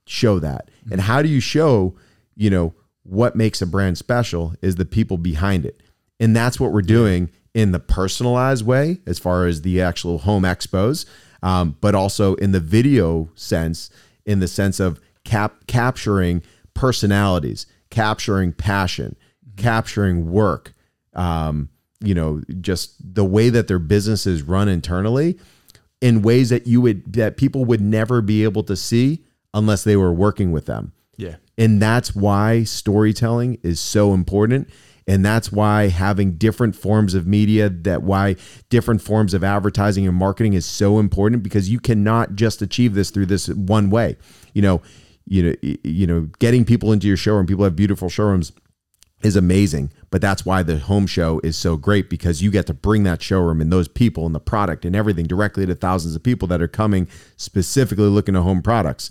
show 0.06 0.38
that? 0.38 0.70
Mm-hmm. 0.70 0.92
And 0.92 1.00
how 1.00 1.22
do 1.22 1.28
you 1.28 1.40
show 1.40 1.96
you 2.36 2.50
know 2.50 2.74
what 3.02 3.36
makes 3.36 3.62
a 3.62 3.66
brand 3.66 3.98
special 3.98 4.54
is 4.60 4.76
the 4.76 4.84
people 4.84 5.16
behind 5.16 5.64
it. 5.64 5.82
And 6.18 6.34
that's 6.34 6.58
what 6.58 6.72
we're 6.72 6.82
doing 6.82 7.30
in 7.56 7.72
the 7.72 7.80
personalized 7.80 8.64
way 8.64 9.00
as 9.06 9.18
far 9.18 9.46
as 9.46 9.62
the 9.62 9.80
actual 9.80 10.18
home 10.18 10.42
expos 10.44 11.06
um, 11.42 11.76
but 11.80 11.94
also 11.94 12.34
in 12.36 12.52
the 12.52 12.60
video 12.60 13.28
sense 13.34 13.90
in 14.24 14.40
the 14.40 14.48
sense 14.48 14.78
of 14.78 15.00
cap 15.24 15.54
capturing 15.66 16.42
personalities 16.74 17.66
capturing 17.90 18.52
passion 18.52 19.16
capturing 19.56 20.30
work 20.30 20.72
um, 21.14 21.68
you 22.00 22.14
know 22.14 22.42
just 22.60 22.94
the 23.14 23.24
way 23.24 23.48
that 23.48 23.68
their 23.68 23.78
business 23.78 24.26
is 24.26 24.42
run 24.42 24.68
internally 24.68 25.38
in 26.00 26.22
ways 26.22 26.50
that 26.50 26.66
you 26.66 26.80
would 26.80 27.12
that 27.12 27.36
people 27.36 27.64
would 27.64 27.80
never 27.80 28.20
be 28.20 28.44
able 28.44 28.62
to 28.64 28.76
see 28.76 29.24
unless 29.54 29.84
they 29.84 29.96
were 29.96 30.12
working 30.12 30.52
with 30.52 30.66
them. 30.66 30.92
Yeah. 31.16 31.36
And 31.56 31.80
that's 31.80 32.14
why 32.14 32.64
storytelling 32.64 33.58
is 33.62 33.80
so 33.80 34.12
important. 34.12 34.68
And 35.06 35.24
that's 35.24 35.52
why 35.52 35.88
having 35.88 36.32
different 36.32 36.74
forms 36.74 37.14
of 37.14 37.26
media, 37.26 37.68
that 37.68 38.02
why 38.02 38.36
different 38.70 39.02
forms 39.02 39.34
of 39.34 39.44
advertising 39.44 40.06
and 40.06 40.16
marketing 40.16 40.54
is 40.54 40.66
so 40.66 40.98
important 40.98 41.44
because 41.44 41.70
you 41.70 41.78
cannot 41.78 42.34
just 42.34 42.60
achieve 42.60 42.94
this 42.94 43.10
through 43.10 43.26
this 43.26 43.48
one 43.48 43.88
way. 43.88 44.16
You 44.52 44.62
know, 44.62 44.82
you 45.26 45.42
know, 45.42 45.54
you 45.84 46.06
know, 46.06 46.22
getting 46.40 46.64
people 46.64 46.92
into 46.92 47.06
your 47.06 47.16
showroom, 47.16 47.46
people 47.46 47.64
have 47.64 47.76
beautiful 47.76 48.08
showrooms 48.08 48.52
is 49.22 49.36
amazing. 49.36 49.92
But 50.10 50.20
that's 50.20 50.44
why 50.44 50.62
the 50.62 50.78
home 50.78 51.06
show 51.06 51.40
is 51.42 51.56
so 51.56 51.76
great 51.76 52.10
because 52.10 52.42
you 52.42 52.50
get 52.50 52.66
to 52.66 52.74
bring 52.74 53.02
that 53.04 53.22
showroom 53.22 53.60
and 53.60 53.72
those 53.72 53.88
people 53.88 54.26
and 54.26 54.34
the 54.34 54.40
product 54.40 54.84
and 54.84 54.94
everything 54.94 55.26
directly 55.26 55.66
to 55.66 55.74
thousands 55.74 56.14
of 56.14 56.22
people 56.22 56.48
that 56.48 56.62
are 56.62 56.68
coming 56.68 57.08
specifically 57.36 58.08
looking 58.08 58.34
to 58.34 58.42
home 58.42 58.62
products. 58.62 59.10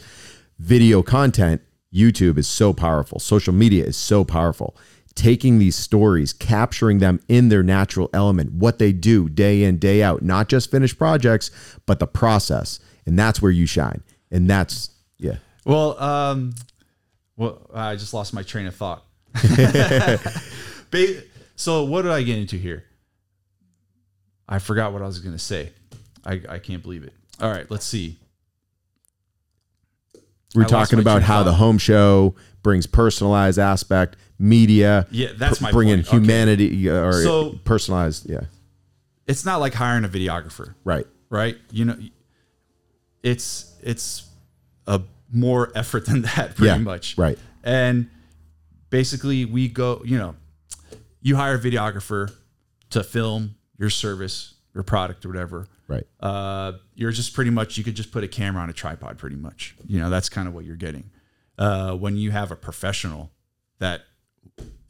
Video 0.57 1.03
content, 1.03 1.61
YouTube 1.93 2.37
is 2.37 2.47
so 2.47 2.73
powerful. 2.73 3.19
Social 3.19 3.53
media 3.53 3.83
is 3.85 3.97
so 3.97 4.23
powerful. 4.23 4.75
Taking 5.15 5.59
these 5.59 5.75
stories, 5.75 6.33
capturing 6.33 6.99
them 6.99 7.21
in 7.27 7.49
their 7.49 7.63
natural 7.63 8.09
element, 8.13 8.51
what 8.51 8.79
they 8.79 8.91
do 8.91 9.29
day 9.29 9.63
in, 9.63 9.77
day 9.77 10.03
out, 10.03 10.21
not 10.21 10.49
just 10.49 10.69
finished 10.69 10.97
projects, 10.97 11.51
but 11.85 11.99
the 11.99 12.07
process. 12.07 12.79
And 13.05 13.17
that's 13.17 13.41
where 13.41 13.51
you 13.51 13.65
shine. 13.65 14.03
And 14.29 14.49
that's, 14.49 14.89
yeah. 15.17 15.37
Well, 15.65 15.97
um, 16.01 16.53
well, 17.37 17.69
I 17.73 17.95
just 17.95 18.13
lost 18.13 18.33
my 18.33 18.43
train 18.43 18.67
of 18.67 18.75
thought. 18.75 19.03
So 21.55 21.83
what 21.85 22.01
did 22.01 22.11
I 22.11 22.21
get 22.23 22.37
into 22.37 22.57
here? 22.57 22.83
I 24.47 24.59
forgot 24.59 24.93
what 24.93 25.01
I 25.01 25.05
was 25.05 25.19
going 25.19 25.35
to 25.35 25.39
say. 25.39 25.71
I, 26.25 26.41
I 26.49 26.59
can't 26.59 26.83
believe 26.83 27.03
it. 27.03 27.13
All 27.39 27.49
right, 27.49 27.69
let's 27.71 27.85
see. 27.85 28.17
We're 30.53 30.63
I 30.63 30.67
talking 30.67 30.99
about 30.99 31.21
how 31.21 31.43
the 31.43 31.53
home 31.53 31.77
show 31.77 32.35
brings 32.61 32.87
personalized 32.87 33.59
aspect, 33.59 34.15
media, 34.37 35.07
Yeah, 35.11 35.29
that's 35.37 35.61
my 35.61 35.71
bringing 35.71 36.03
point. 36.03 36.07
Humanity 36.23 36.89
uh, 36.89 36.93
or 36.93 37.13
So- 37.23 37.59
personalized. 37.63 38.29
Yeah, 38.29 38.41
It's 39.27 39.45
not 39.45 39.59
like 39.59 39.73
hiring 39.73 40.05
a 40.05 40.09
videographer, 40.09 40.75
right. 40.83 41.07
right? 41.29 41.57
You 41.71 41.85
know, 41.85 41.97
it's 43.23 43.73
it's 43.81 44.27
a 44.87 45.01
more 45.31 45.71
effort 45.75 46.05
than 46.05 46.21
that, 46.23 46.55
pretty 46.55 46.65
Yeah, 46.65 46.77
much. 46.77 47.17
right. 47.17 47.37
And 47.63 48.09
basically, 48.89 49.45
we 49.45 49.67
go. 49.67 50.01
You 50.05 50.17
know, 50.17 50.35
you 51.21 51.35
hire 51.35 51.55
a 51.55 51.59
videographer 51.59 52.31
to 52.91 53.03
film 53.03 53.55
your 53.77 53.89
service, 53.89 54.53
your 54.73 54.83
product, 54.83 55.25
or 55.25 55.29
whatever. 55.29 55.67
Right. 55.87 56.03
uh, 56.19 56.73
you're 56.95 57.11
just 57.11 57.35
pretty 57.35 57.51
much 57.51 57.77
you 57.77 57.83
could 57.83 57.93
just 57.95 58.11
put 58.11 58.23
a 58.23 58.27
camera 58.27 58.63
on 58.63 58.71
a 58.71 58.73
tripod 58.73 59.19
pretty 59.19 59.35
much 59.35 59.75
you 59.85 59.99
know 59.99 60.09
that's 60.09 60.29
kind 60.29 60.47
of 60.47 60.55
what 60.55 60.65
you're 60.65 60.75
getting 60.75 61.11
uh, 61.59 61.93
when 61.95 62.17
you 62.17 62.31
have 62.31 62.49
a 62.49 62.55
professional 62.55 63.29
that 63.77 64.01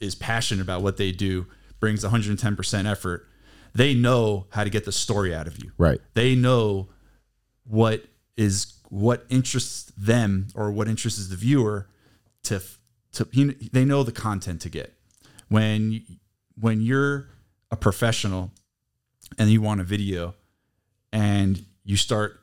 is 0.05 0.15
passionate 0.15 0.61
about 0.61 0.81
what 0.81 0.97
they 0.97 1.11
do 1.11 1.45
brings 1.79 2.03
110% 2.03 2.85
effort 2.89 3.27
they 3.73 3.93
know 3.93 4.47
how 4.51 4.63
to 4.63 4.69
get 4.69 4.85
the 4.85 4.91
story 4.91 5.35
out 5.35 5.47
of 5.47 5.61
you 5.63 5.71
Right. 5.77 5.99
they 6.13 6.35
know 6.35 6.89
what 7.65 8.05
is 8.37 8.73
what 8.89 9.25
interests 9.29 9.91
them 9.97 10.47
or 10.55 10.71
what 10.71 10.87
interests 10.87 11.27
the 11.27 11.35
viewer 11.35 11.89
to 12.43 12.61
to 13.13 13.27
you 13.31 13.45
know, 13.45 13.53
they 13.71 13.83
know 13.85 14.03
the 14.03 14.11
content 14.11 14.61
to 14.61 14.69
get 14.69 14.93
when 15.49 16.05
when 16.59 16.81
you're 16.81 17.27
a 17.71 17.75
professional 17.75 18.51
and 19.37 19.49
you 19.49 19.61
want 19.61 19.81
a 19.81 19.83
video 19.83 20.35
and 21.11 21.65
you 21.83 21.97
start 21.97 22.39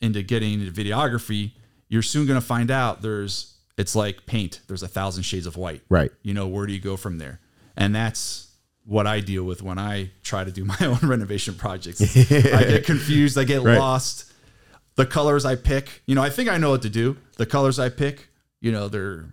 into 0.00 0.22
getting 0.22 0.60
into 0.60 0.72
videography 0.72 1.52
you're 1.88 2.02
soon 2.02 2.26
going 2.26 2.40
to 2.40 2.44
find 2.46 2.70
out 2.70 3.02
there's 3.02 3.53
it's 3.76 3.94
like 3.96 4.26
paint. 4.26 4.60
There's 4.68 4.82
a 4.82 4.88
thousand 4.88 5.24
shades 5.24 5.46
of 5.46 5.56
white. 5.56 5.82
Right. 5.88 6.10
you 6.22 6.34
know 6.34 6.46
where 6.48 6.66
do 6.66 6.72
you 6.72 6.80
go 6.80 6.96
from 6.96 7.18
there? 7.18 7.40
And 7.76 7.94
that's 7.94 8.50
what 8.86 9.06
i 9.06 9.18
deal 9.18 9.44
with 9.44 9.62
when 9.62 9.78
i 9.78 10.10
try 10.22 10.44
to 10.44 10.50
do 10.52 10.62
my 10.74 10.76
own 10.82 10.98
renovation 11.02 11.54
projects. 11.54 12.00
I 12.02 12.64
get 12.64 12.84
confused. 12.92 13.38
I 13.38 13.44
get 13.44 13.62
Right. 13.62 13.78
lost. 13.78 14.30
The 14.96 15.06
colors 15.06 15.44
i 15.44 15.56
pick 15.56 16.02
you 16.06 16.14
know 16.14 16.22
i 16.22 16.30
think 16.30 16.48
i 16.48 16.56
know 16.58 16.70
what 16.70 16.82
to 16.82 16.90
do. 16.90 17.16
The 17.36 17.46
colors 17.46 17.78
i 17.78 17.88
pick 17.88 18.28
you 18.60 18.70
know 18.72 18.88
they're 18.88 19.26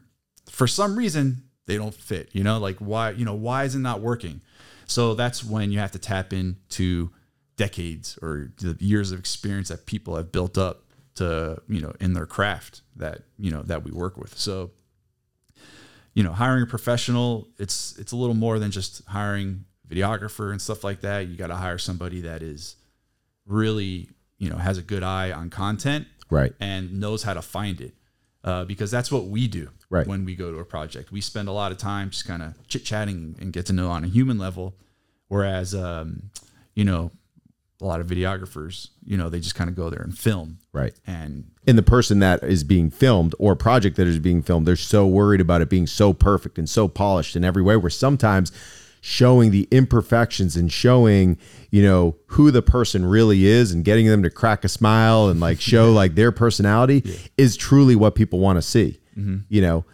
for 0.50 0.68
some 0.68 0.96
reason 0.98 1.44
they 1.68 1.78
don't 1.78 1.94
fit 1.94 2.30
you 2.34 2.44
know 2.44 2.58
like 2.60 2.78
why 2.78 3.12
you 3.12 3.26
know 3.26 3.36
why 3.36 3.66
is 3.66 3.76
it 3.76 3.80
not 3.80 4.02
working? 4.02 4.42
So 4.88 5.14
that's 5.14 5.44
when 5.44 5.72
you 5.72 5.80
have 5.80 5.92
to 5.92 6.00
tap 6.00 6.34
into 6.34 7.12
decades 7.58 8.18
or 8.22 8.52
the 8.58 8.76
years 8.80 9.12
of 9.12 9.20
experience 9.20 9.68
that 9.70 9.86
people 9.86 10.16
have 10.16 10.32
built 10.32 10.58
up 10.58 10.84
to 11.16 11.62
you 11.68 11.82
know 11.82 11.94
in 12.00 12.14
their 12.14 12.26
craft 12.26 12.82
that 12.96 13.24
you 13.38 13.52
know 13.52 13.62
that 13.64 13.84
we 13.84 13.92
work 13.92 14.18
with 14.18 14.38
so 14.38 14.72
you 16.14 16.24
know 16.24 16.32
hiring 16.32 16.64
a 16.64 16.66
professional 16.66 17.48
it's 17.58 17.98
it's 17.98 18.12
a 18.12 18.16
little 18.16 18.36
more 18.36 18.60
than 18.60 18.72
just 18.72 19.04
hiring 19.08 19.66
videographer 19.90 20.52
and 20.52 20.62
stuff 20.62 20.84
like 20.84 21.02
that 21.02 21.28
you 21.28 21.36
got 21.36 21.48
to 21.48 21.56
hire 21.56 21.78
somebody 21.78 22.22
that 22.22 22.42
is 22.42 22.76
really 23.46 24.10
you 24.38 24.50
know 24.50 24.56
has 24.58 24.78
a 24.78 24.82
good 24.82 25.04
eye 25.04 25.32
on 25.32 25.50
content 25.50 26.08
Right. 26.30 26.54
and 26.62 26.98
knows 27.02 27.24
how 27.24 27.34
to 27.34 27.42
find 27.42 27.82
it 27.82 27.94
uh, 28.46 28.64
because 28.64 28.90
that's 28.90 29.12
what 29.12 29.26
we 29.26 29.48
do 29.48 29.70
Right. 29.90 30.08
when 30.08 30.24
we 30.24 30.36
go 30.36 30.50
to 30.52 30.60
a 30.60 30.66
project 30.66 31.12
we 31.12 31.20
spend 31.20 31.50
a 31.50 31.52
lot 31.52 31.74
of 31.74 31.78
time 31.78 32.10
just 32.10 32.26
kind 32.26 32.42
of 32.42 32.56
chit 32.70 32.86
chatting 32.86 33.36
and 33.42 33.52
get 33.52 33.66
to 33.66 33.74
know 33.74 33.90
on 33.90 34.06
a 34.06 34.08
human 34.08 34.38
level 34.38 34.76
whereas 35.28 35.76
um, 35.76 36.30
you 36.74 36.86
know 36.86 37.12
a 37.82 37.86
lot 37.86 38.00
of 38.00 38.08
videographers 38.08 38.90
you 39.04 39.18
know 39.18 39.28
they 39.30 39.40
just 39.40 39.56
kind 39.56 39.70
of 39.70 39.76
go 39.76 39.90
there 39.90 40.02
and 40.02 40.18
film 40.18 40.60
Right. 40.74 40.94
and 41.06 41.52
And 41.68 41.78
the 41.78 41.84
person 41.84 42.20
that 42.20 42.44
is 42.44 42.64
being 42.64 42.90
filmed 42.90 43.36
or 43.38 43.56
project 43.58 43.98
that 43.98 44.08
is 44.08 44.20
being 44.20 44.42
filmed, 44.42 44.66
they're 44.66 44.78
so 44.78 45.06
worried 45.06 45.42
about 45.42 45.62
it 45.62 45.70
being 45.70 45.86
so 45.86 46.14
perfect 46.14 46.58
and 46.58 46.70
so 46.70 46.88
polished 46.88 47.36
in 47.36 47.44
every 47.44 47.62
way. 47.62 47.76
Where 47.76 47.90
sometimes 47.90 48.54
showing 49.02 49.52
the 49.52 49.68
imperfections 49.70 50.56
and 50.56 50.72
showing, 50.72 51.38
you 51.72 51.84
know, 51.84 52.16
who 52.28 52.52
the 52.52 52.62
person 52.62 53.06
really 53.06 53.46
is 53.46 53.74
and 53.74 53.84
getting 53.84 54.08
them 54.08 54.24
to 54.24 54.30
crack 54.30 54.64
a 54.64 54.70
smile 54.70 55.28
and 55.28 55.42
like 55.42 55.60
show 55.60 55.92
like 56.02 56.16
their 56.16 56.32
personality 56.32 57.04
is 57.38 57.58
truly 57.58 57.96
what 57.96 58.16
people 58.16 58.40
want 58.40 58.56
to 58.58 58.62
see. 58.62 59.00
Mm-hmm. 59.18 59.40
You 59.50 59.62
know, 59.62 59.86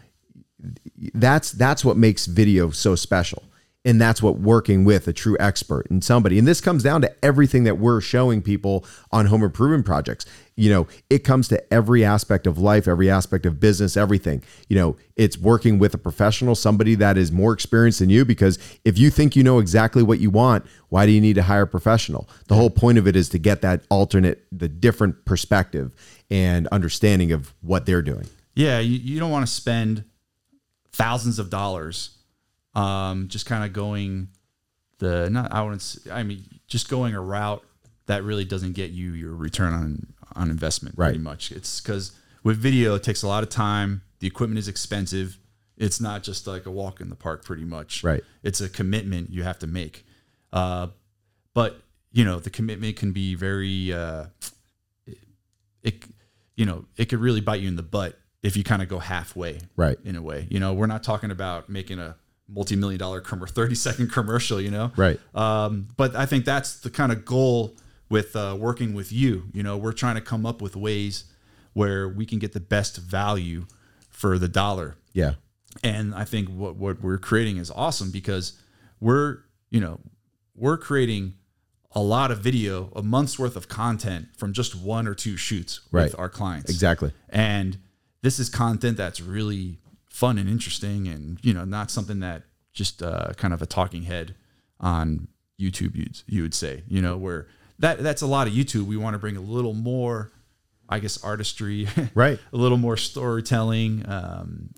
that's 1.15 1.51
that's 1.53 1.83
what 1.83 1.97
makes 1.97 2.27
video 2.27 2.69
so 2.69 2.95
special 2.95 3.43
and 3.88 4.01
that's 4.01 4.21
what 4.21 4.38
working 4.38 4.83
with 4.83 5.07
a 5.07 5.13
true 5.13 5.38
expert 5.39 5.89
and 5.89 6.03
somebody 6.03 6.38
and 6.38 6.45
this 6.45 6.59
comes 6.59 6.83
down 6.83 7.01
to 7.01 7.25
everything 7.25 7.63
that 7.63 7.77
we're 7.77 8.01
showing 8.01 8.41
people 8.41 8.85
on 9.11 9.27
home 9.27 9.41
improvement 9.41 9.85
projects. 9.85 10.25
You 10.55 10.69
know 10.69 10.88
it 11.09 11.19
comes 11.19 11.47
to 11.47 11.73
every 11.73 12.03
aspect 12.03 12.45
of 12.45 12.57
life 12.57 12.88
every 12.88 13.09
aspect 13.09 13.45
of 13.45 13.59
business 13.59 13.95
everything. 13.95 14.43
You 14.67 14.75
know 14.75 14.97
it's 15.15 15.38
working 15.38 15.79
with 15.79 15.93
a 15.93 15.97
professional 15.97 16.53
somebody 16.53 16.95
that 16.95 17.17
is 17.17 17.31
more 17.31 17.53
experienced 17.53 17.99
than 17.99 18.09
you 18.09 18.25
because 18.25 18.59
if 18.83 18.99
you 18.99 19.09
think 19.09 19.35
you 19.38 19.43
know 19.43 19.59
exactly 19.59 20.03
what 20.03 20.19
you 20.19 20.29
want 20.29 20.65
why 20.89 21.05
do 21.05 21.11
you 21.13 21.21
need 21.21 21.35
to 21.35 21.43
hire 21.43 21.63
a 21.63 21.67
professional? 21.67 22.29
The 22.47 22.55
whole 22.55 22.69
point 22.69 22.97
of 22.97 23.07
it 23.07 23.15
is 23.15 23.29
to 23.29 23.39
get 23.39 23.61
that 23.61 23.83
alternate 23.89 24.45
the 24.51 24.67
different 24.67 25.23
perspective 25.25 25.93
and 26.29 26.67
understanding 26.67 27.31
of 27.31 27.53
what 27.61 27.85
they're 27.85 28.01
doing. 28.01 28.27
Yeah 28.53 28.79
you, 28.79 28.97
you 28.97 29.19
don't 29.19 29.31
want 29.31 29.47
to 29.47 29.51
spend 29.51 30.03
thousands 30.91 31.39
of 31.39 31.49
dollars 31.49 32.16
um, 32.78 33.28
just 33.28 33.45
kind 33.45 33.63
of 33.63 33.73
going 33.73 34.30
the 34.99 35.30
not 35.30 35.51
I 35.51 35.61
wouldn't 35.61 35.97
I 36.11 36.23
mean 36.23 36.43
just 36.67 36.89
going 36.89 37.13
a 37.15 37.21
route 37.21 37.63
that 38.07 38.23
really 38.23 38.45
doesn't 38.45 38.73
get 38.73 38.91
you 38.91 39.11
your 39.11 39.36
return 39.36 39.73
on 39.73 40.13
on 40.36 40.49
investment 40.49 40.95
pretty 40.95 41.17
much. 41.19 41.51
It's 41.51 41.82
because 41.82 42.11
with 42.43 42.57
video 42.57 42.95
it 42.95 43.03
takes 43.03 43.23
a 43.23 43.28
lot 43.28 43.43
of 43.43 43.49
time. 43.49 44.01
The 44.19 44.28
equipment 44.28 44.59
is 44.59 44.67
expensive. 44.67 45.38
It's 45.78 46.01
not 46.01 46.23
just 46.23 46.47
like 46.47 46.65
a 46.65 46.71
walk 46.71 47.01
in 47.01 47.09
the 47.09 47.15
park 47.15 47.43
pretty 47.45 47.65
much. 47.65 48.03
Right. 48.03 48.23
it's 48.43 48.61
a 48.61 48.69
commitment 48.69 49.30
you 49.30 49.43
have 49.43 49.59
to 49.59 49.67
make. 49.67 50.05
Uh, 50.53 50.88
but 51.53 51.82
you 52.11 52.23
know 52.25 52.39
the 52.39 52.49
commitment 52.49 52.95
can 52.97 53.11
be 53.11 53.36
very 53.36 53.93
uh, 53.93 54.25
it 55.84 56.03
you 56.55 56.65
know 56.65 56.86
it 56.97 57.05
could 57.05 57.19
really 57.19 57.41
bite 57.41 57.61
you 57.61 57.67
in 57.67 57.75
the 57.75 57.84
butt 57.84 58.17
if 58.43 58.55
you 58.57 58.63
kind 58.63 58.82
of 58.82 58.88
go 58.89 58.99
halfway 58.99 59.59
Right. 59.75 59.97
in 60.03 60.15
a 60.15 60.21
way. 60.21 60.47
You 60.49 60.59
know 60.59 60.73
we're 60.73 60.88
not 60.88 61.03
talking 61.03 61.32
about 61.32 61.69
making 61.69 61.99
a 61.99 62.15
multi-million 62.49 62.97
dollar 62.99 63.19
com- 63.21 63.43
or 63.43 63.47
30 63.47 63.75
second 63.75 64.11
commercial 64.11 64.59
you 64.61 64.71
know 64.71 64.91
Right. 64.95 65.19
um, 65.35 65.87
but 65.97 66.15
i 66.15 66.25
think 66.25 66.45
that's 66.45 66.79
the 66.79 66.89
kind 66.89 67.11
of 67.11 67.25
goal 67.25 67.75
with 68.09 68.35
uh, 68.35 68.55
working 68.57 68.93
with 68.93 69.11
you 69.11 69.43
you 69.53 69.63
know 69.63 69.75
we're 69.77 69.91
trying 69.93 70.15
to 70.15 70.21
come 70.21 70.45
up 70.45 70.61
with 70.61 70.75
ways 70.75 71.25
where 71.73 72.07
we 72.07 72.25
can 72.25 72.39
get 72.39 72.53
the 72.53 72.59
best 72.59 72.97
value 72.97 73.65
for 74.09 74.37
the 74.39 74.47
dollar 74.47 74.95
yeah 75.13 75.33
and 75.83 76.15
I 76.15 76.23
think 76.23 76.49
what 76.49 76.75
what 76.77 77.01
we're 77.03 77.19
creating 77.19 77.57
is 77.57 77.69
awesome 77.69 78.09
because 78.09 78.53
we're 78.99 79.39
you 79.69 79.79
know 79.79 79.99
we're 80.55 80.77
creating 80.77 81.35
a 81.91 82.01
lot 82.01 82.31
of 82.31 82.39
video, 82.39 82.91
a 82.95 83.03
month's 83.03 83.37
worth 83.37 83.55
of 83.55 83.67
content 83.67 84.27
from 84.37 84.53
just 84.53 84.73
one 84.75 85.07
or 85.07 85.13
two 85.13 85.37
shoots 85.37 85.81
Right. 85.91 86.05
with 86.05 86.17
our 86.19 86.29
clients. 86.29 86.71
exactly 86.71 87.11
And 87.29 87.77
this 88.23 88.39
is 88.39 88.49
content 88.49 88.97
that's 88.97 89.21
really 89.21 89.77
fun 90.18 90.38
and 90.39 90.49
interesting, 90.49 91.07
and 91.07 91.38
you 91.43 91.53
know 91.53 91.63
not 91.65 91.91
something 91.91 92.20
that 92.22 92.43
just 92.74 93.03
uh, 93.03 93.34
kind 93.38 93.53
of 93.53 93.61
a 93.61 93.65
talking 93.68 94.03
head 94.03 94.36
on 94.80 95.28
YouTube. 95.61 95.95
You'd 95.95 96.22
you 96.28 96.41
would 96.41 96.53
say 96.55 96.84
you 96.88 97.01
know 97.01 97.18
where 97.18 97.47
that 97.80 98.01
that's 98.01 98.24
a 98.24 98.28
lot 98.28 98.47
of 98.47 98.53
YouTube. 98.53 98.86
We 98.88 98.97
want 98.97 99.13
to 99.13 99.20
bring 99.20 99.38
a 99.38 99.41
little 99.41 99.74
more 99.74 100.32
I 100.89 100.99
guess 100.99 101.24
artistry, 101.24 101.88
Right. 102.15 102.39
a 102.53 102.57
little 102.57 102.78
more 102.78 102.97
storytelling, 102.97 104.07
um, 104.09 104.70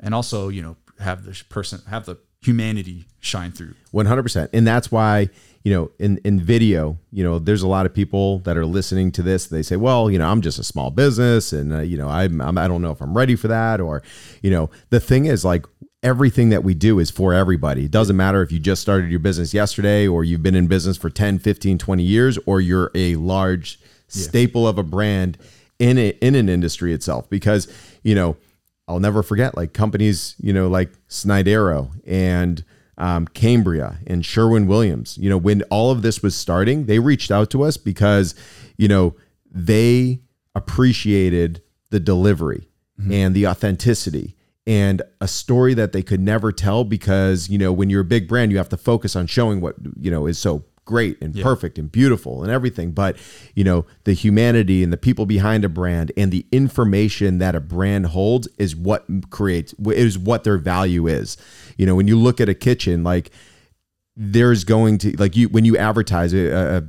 and 0.00 0.14
also 0.14 0.48
you 0.48 0.62
know 0.62 0.76
have 0.98 1.24
the 1.24 1.42
person 1.50 1.82
have 1.88 2.06
the 2.06 2.16
humanity 2.46 3.06
shine 3.20 3.52
through. 3.52 3.74
One 3.90 4.06
hundred 4.06 4.22
percent, 4.22 4.50
and 4.52 4.66
that's 4.66 4.90
why 4.90 5.28
you 5.64 5.72
know 5.72 5.90
in 5.98 6.18
in 6.18 6.40
video, 6.40 6.98
you 7.12 7.24
know, 7.24 7.38
there's 7.38 7.62
a 7.62 7.68
lot 7.68 7.86
of 7.86 7.94
people 7.94 8.38
that 8.40 8.56
are 8.56 8.66
listening 8.66 9.12
to 9.12 9.22
this. 9.22 9.46
They 9.46 9.62
say, 9.62 9.76
well, 9.76 10.10
you 10.10 10.18
know, 10.18 10.28
I'm 10.28 10.40
just 10.40 10.58
a 10.58 10.64
small 10.64 10.90
business, 10.90 11.52
and 11.52 11.72
uh, 11.72 11.80
you 11.80 11.96
know, 11.96 12.08
I'm, 12.08 12.40
I'm 12.40 12.56
I 12.56 12.68
don't 12.68 12.82
know 12.82 12.92
if 12.92 13.00
I'm 13.00 13.16
ready 13.16 13.36
for 13.36 13.48
that, 13.48 13.80
or 13.80 14.02
you 14.42 14.50
know, 14.50 14.70
the 14.90 15.00
thing 15.00 15.26
is 15.26 15.44
like 15.44 15.66
everything 16.02 16.50
that 16.50 16.62
we 16.62 16.72
do 16.72 16.98
is 17.00 17.10
for 17.10 17.34
everybody. 17.34 17.86
It 17.86 17.90
doesn't 17.90 18.16
matter 18.16 18.42
if 18.42 18.52
you 18.52 18.60
just 18.60 18.80
started 18.80 19.10
your 19.10 19.18
business 19.18 19.52
yesterday 19.52 20.06
or 20.06 20.22
you've 20.22 20.42
been 20.42 20.54
in 20.54 20.68
business 20.68 20.96
for 20.96 21.10
10, 21.10 21.40
15, 21.40 21.78
20 21.78 22.02
years 22.02 22.38
or 22.46 22.60
you're 22.60 22.92
a 22.94 23.16
large 23.16 23.80
staple 24.06 24.68
of 24.68 24.78
a 24.78 24.84
brand 24.84 25.36
in 25.80 25.98
a, 25.98 26.10
in 26.20 26.36
an 26.36 26.48
industry 26.48 26.92
itself 26.92 27.28
because, 27.28 27.66
you 28.04 28.14
know, 28.14 28.36
I'll 28.88 29.00
never 29.00 29.22
forget 29.22 29.56
like 29.56 29.72
companies, 29.72 30.36
you 30.38 30.52
know, 30.52 30.68
like 30.68 30.90
Snaidero 31.08 31.90
and 32.06 32.64
um, 32.98 33.26
Cambria 33.28 33.98
and 34.06 34.24
Sherwin 34.24 34.66
Williams. 34.66 35.18
You 35.18 35.28
know, 35.28 35.38
when 35.38 35.62
all 35.64 35.90
of 35.90 36.02
this 36.02 36.22
was 36.22 36.36
starting, 36.36 36.86
they 36.86 36.98
reached 36.98 37.30
out 37.30 37.50
to 37.50 37.62
us 37.62 37.76
because, 37.76 38.34
you 38.76 38.88
know, 38.88 39.16
they 39.50 40.20
appreciated 40.54 41.62
the 41.90 42.00
delivery 42.00 42.68
and 43.12 43.34
the 43.34 43.46
authenticity 43.46 44.34
and 44.66 45.02
a 45.20 45.28
story 45.28 45.74
that 45.74 45.92
they 45.92 46.02
could 46.02 46.20
never 46.20 46.50
tell 46.50 46.82
because, 46.82 47.48
you 47.48 47.58
know, 47.58 47.72
when 47.72 47.90
you're 47.90 48.00
a 48.00 48.04
big 48.04 48.26
brand, 48.26 48.50
you 48.50 48.58
have 48.58 48.68
to 48.70 48.76
focus 48.76 49.14
on 49.14 49.26
showing 49.26 49.60
what, 49.60 49.76
you 50.00 50.10
know, 50.10 50.26
is 50.26 50.38
so 50.38 50.64
great 50.86 51.20
and 51.20 51.38
perfect 51.42 51.78
and 51.78 51.92
beautiful 51.92 52.42
and 52.42 52.50
everything. 52.50 52.92
But, 52.92 53.18
you 53.54 53.64
know, 53.64 53.84
the 54.04 54.14
humanity 54.14 54.82
and 54.82 54.90
the 54.90 54.96
people 54.96 55.26
behind 55.26 55.64
a 55.64 55.68
brand 55.68 56.12
and 56.16 56.32
the 56.32 56.46
information 56.50 57.36
that 57.38 57.54
a 57.54 57.60
brand 57.60 58.06
holds 58.06 58.48
is 58.56 58.74
what 58.74 59.04
creates, 59.28 59.74
is 59.84 60.18
what 60.18 60.44
their 60.44 60.56
value 60.56 61.06
is. 61.06 61.36
You 61.76 61.84
know, 61.84 61.94
when 61.94 62.08
you 62.08 62.18
look 62.18 62.40
at 62.40 62.48
a 62.48 62.54
kitchen, 62.54 63.04
like, 63.04 63.30
there's 64.18 64.64
going 64.64 64.96
to 64.96 65.14
like 65.18 65.36
you 65.36 65.46
when 65.50 65.66
you 65.66 65.76
advertise 65.76 66.32
it 66.32 66.50
uh, 66.50 66.80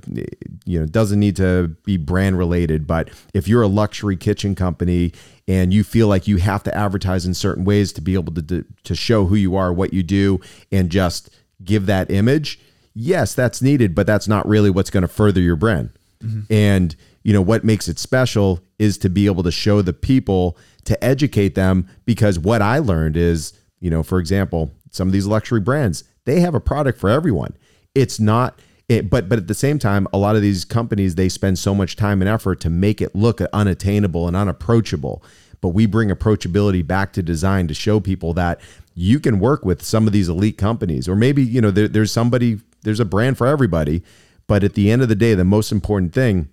you 0.64 0.80
know 0.80 0.86
it 0.86 0.94
doesn't 0.94 1.20
need 1.20 1.36
to 1.36 1.68
be 1.84 1.98
brand 1.98 2.38
related 2.38 2.88
but 2.88 3.10
if 3.34 3.50
you're 3.50 3.62
a 3.62 3.68
luxury 3.68 4.16
kitchen 4.16 4.56
company 4.56 5.12
and 5.46 5.74
you 5.74 5.84
feel 5.84 6.08
like 6.08 6.26
you 6.26 6.38
have 6.38 6.64
to 6.64 6.74
advertise 6.74 7.26
in 7.26 7.34
certain 7.34 7.66
ways 7.66 7.92
to 7.92 8.00
be 8.00 8.14
able 8.14 8.34
to, 8.34 8.64
to 8.84 8.96
show 8.96 9.26
who 9.26 9.36
you 9.36 9.58
are 9.58 9.74
what 9.74 9.92
you 9.92 10.04
do 10.04 10.40
and 10.72 10.90
just 10.90 11.30
give 11.66 11.86
that 11.86 12.10
image 12.10 12.62
yes 12.98 13.36
that's 13.36 13.62
needed 13.62 13.94
but 13.94 14.08
that's 14.08 14.28
not 14.28 14.48
really 14.48 14.70
what's 14.70 14.90
going 14.90 15.02
to 15.02 15.08
further 15.08 15.42
your 15.42 15.56
brand. 15.56 15.90
Mm-hmm. 16.24 16.52
And 16.52 16.96
you 17.24 17.34
know 17.34 17.42
what 17.42 17.64
makes 17.64 17.88
it 17.88 18.00
special 18.00 18.62
is 18.80 18.98
to 19.00 19.10
be 19.10 19.26
able 19.26 19.44
to 19.44 19.52
show 19.52 19.82
the 19.82 19.94
people 19.94 20.58
to 20.86 21.02
educate 21.04 21.56
them 21.56 21.88
because 22.06 22.40
what 22.40 22.62
i 22.62 22.80
learned 22.80 23.18
is 23.18 23.54
you 23.80 23.90
know 23.90 24.02
for 24.02 24.20
example 24.20 24.72
some 24.90 25.08
of 25.08 25.12
these 25.12 25.28
luxury 25.28 25.60
brands 25.60 26.04
they 26.28 26.42
have 26.42 26.54
a 26.54 26.60
product 26.60 27.00
for 27.00 27.10
everyone. 27.10 27.56
It's 27.96 28.20
not 28.20 28.60
it, 28.90 29.10
but 29.10 29.28
but 29.30 29.40
at 29.40 29.48
the 29.48 29.56
same 29.56 29.80
time 29.80 30.08
a 30.14 30.18
lot 30.18 30.36
of 30.36 30.42
these 30.42 30.66
companies 30.66 31.16
they 31.16 31.30
spend 31.30 31.58
so 31.58 31.74
much 31.74 31.96
time 31.96 32.22
and 32.22 32.30
effort 32.30 32.60
to 32.62 32.70
make 32.70 33.02
it 33.02 33.16
look 33.16 33.42
unattainable 33.54 34.28
and 34.28 34.36
unapproachable. 34.36 35.24
But 35.62 35.70
we 35.70 35.86
bring 35.86 36.10
approachability 36.10 36.86
back 36.86 37.14
to 37.14 37.24
design 37.24 37.68
to 37.70 37.74
show 37.74 38.00
people 38.00 38.34
that 38.34 38.60
you 38.94 39.20
can 39.20 39.40
work 39.40 39.64
with 39.64 39.82
some 39.82 40.06
of 40.06 40.14
these 40.14 40.28
elite 40.28 40.58
companies 40.58 41.08
or 41.08 41.16
maybe 41.16 41.44
you 41.44 41.62
know 41.62 41.72
there, 41.72 41.88
there's 41.88 42.12
somebody 42.12 42.60
there's 42.88 43.00
a 43.00 43.06
brand 43.06 43.38
for 43.38 43.46
everybody 43.46 44.02
but 44.48 44.64
at 44.64 44.74
the 44.74 44.90
end 44.90 45.02
of 45.02 45.10
the 45.10 45.16
day 45.16 45.34
the 45.34 45.44
most 45.44 45.72
important 45.72 46.14
thing 46.14 46.50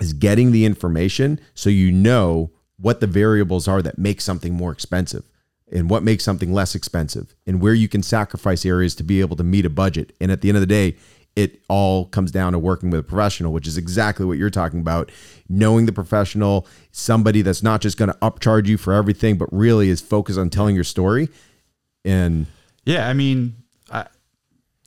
is 0.00 0.12
getting 0.12 0.52
the 0.52 0.64
information 0.64 1.40
so 1.54 1.68
you 1.68 1.90
know 1.92 2.50
what 2.78 3.00
the 3.00 3.06
variables 3.06 3.66
are 3.66 3.82
that 3.82 3.98
make 3.98 4.20
something 4.20 4.54
more 4.54 4.72
expensive 4.72 5.24
and 5.72 5.90
what 5.90 6.02
makes 6.02 6.24
something 6.24 6.52
less 6.52 6.74
expensive 6.74 7.34
and 7.46 7.60
where 7.60 7.74
you 7.74 7.88
can 7.88 8.02
sacrifice 8.02 8.64
areas 8.64 8.94
to 8.94 9.02
be 9.02 9.20
able 9.20 9.36
to 9.36 9.44
meet 9.44 9.66
a 9.66 9.70
budget. 9.70 10.14
And 10.20 10.30
at 10.30 10.40
the 10.40 10.48
end 10.48 10.56
of 10.56 10.60
the 10.60 10.66
day, 10.66 10.96
it 11.34 11.60
all 11.68 12.06
comes 12.06 12.30
down 12.30 12.52
to 12.52 12.58
working 12.58 12.90
with 12.90 13.00
a 13.00 13.02
professional, 13.02 13.52
which 13.52 13.66
is 13.66 13.76
exactly 13.76 14.24
what 14.24 14.38
you're 14.38 14.48
talking 14.48 14.80
about. 14.80 15.10
Knowing 15.48 15.84
the 15.84 15.92
professional, 15.92 16.66
somebody 16.92 17.42
that's 17.42 17.62
not 17.62 17.80
just 17.82 17.98
going 17.98 18.10
to 18.10 18.18
upcharge 18.18 18.66
you 18.66 18.78
for 18.78 18.94
everything, 18.94 19.36
but 19.36 19.52
really 19.52 19.90
is 19.90 20.00
focused 20.00 20.38
on 20.38 20.48
telling 20.48 20.74
your 20.74 20.84
story. 20.84 21.28
And 22.04 22.46
Yeah, 22.84 23.08
I 23.08 23.12
mean, 23.12 23.56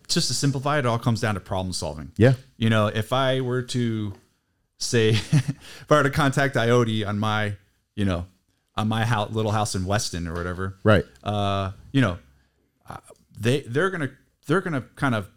just 0.09 0.27
to 0.27 0.33
simplify 0.33 0.77
it, 0.77 0.79
it 0.79 0.85
all 0.85 0.99
comes 0.99 1.21
down 1.21 1.35
to 1.35 1.39
problem 1.39 1.73
solving. 1.73 2.11
yeah, 2.17 2.33
You 2.57 2.69
know, 2.69 2.87
if 2.87 3.13
I 3.13 3.41
were 3.41 3.61
to 3.63 4.13
say, 4.77 5.09
if 5.31 5.85
I 5.89 5.95
were 5.95 6.03
to 6.03 6.09
contact 6.09 6.55
IoT 6.55 7.07
on 7.07 7.19
my, 7.19 7.55
you 7.95 8.05
know, 8.05 8.25
on 8.75 8.87
my 8.87 9.05
house, 9.05 9.31
little 9.31 9.51
house 9.51 9.75
in 9.75 9.85
Weston 9.85 10.27
or 10.27 10.33
whatever, 10.33 10.77
right. 10.83 11.05
uh, 11.23 11.71
you 11.91 12.01
know, 12.01 12.17
uh, 12.89 12.97
they 13.39 13.61
they're 13.61 13.89
gonna 13.89 14.11
they're 14.47 14.61
gonna 14.61 14.81
kind 14.95 15.15
of 15.15 15.29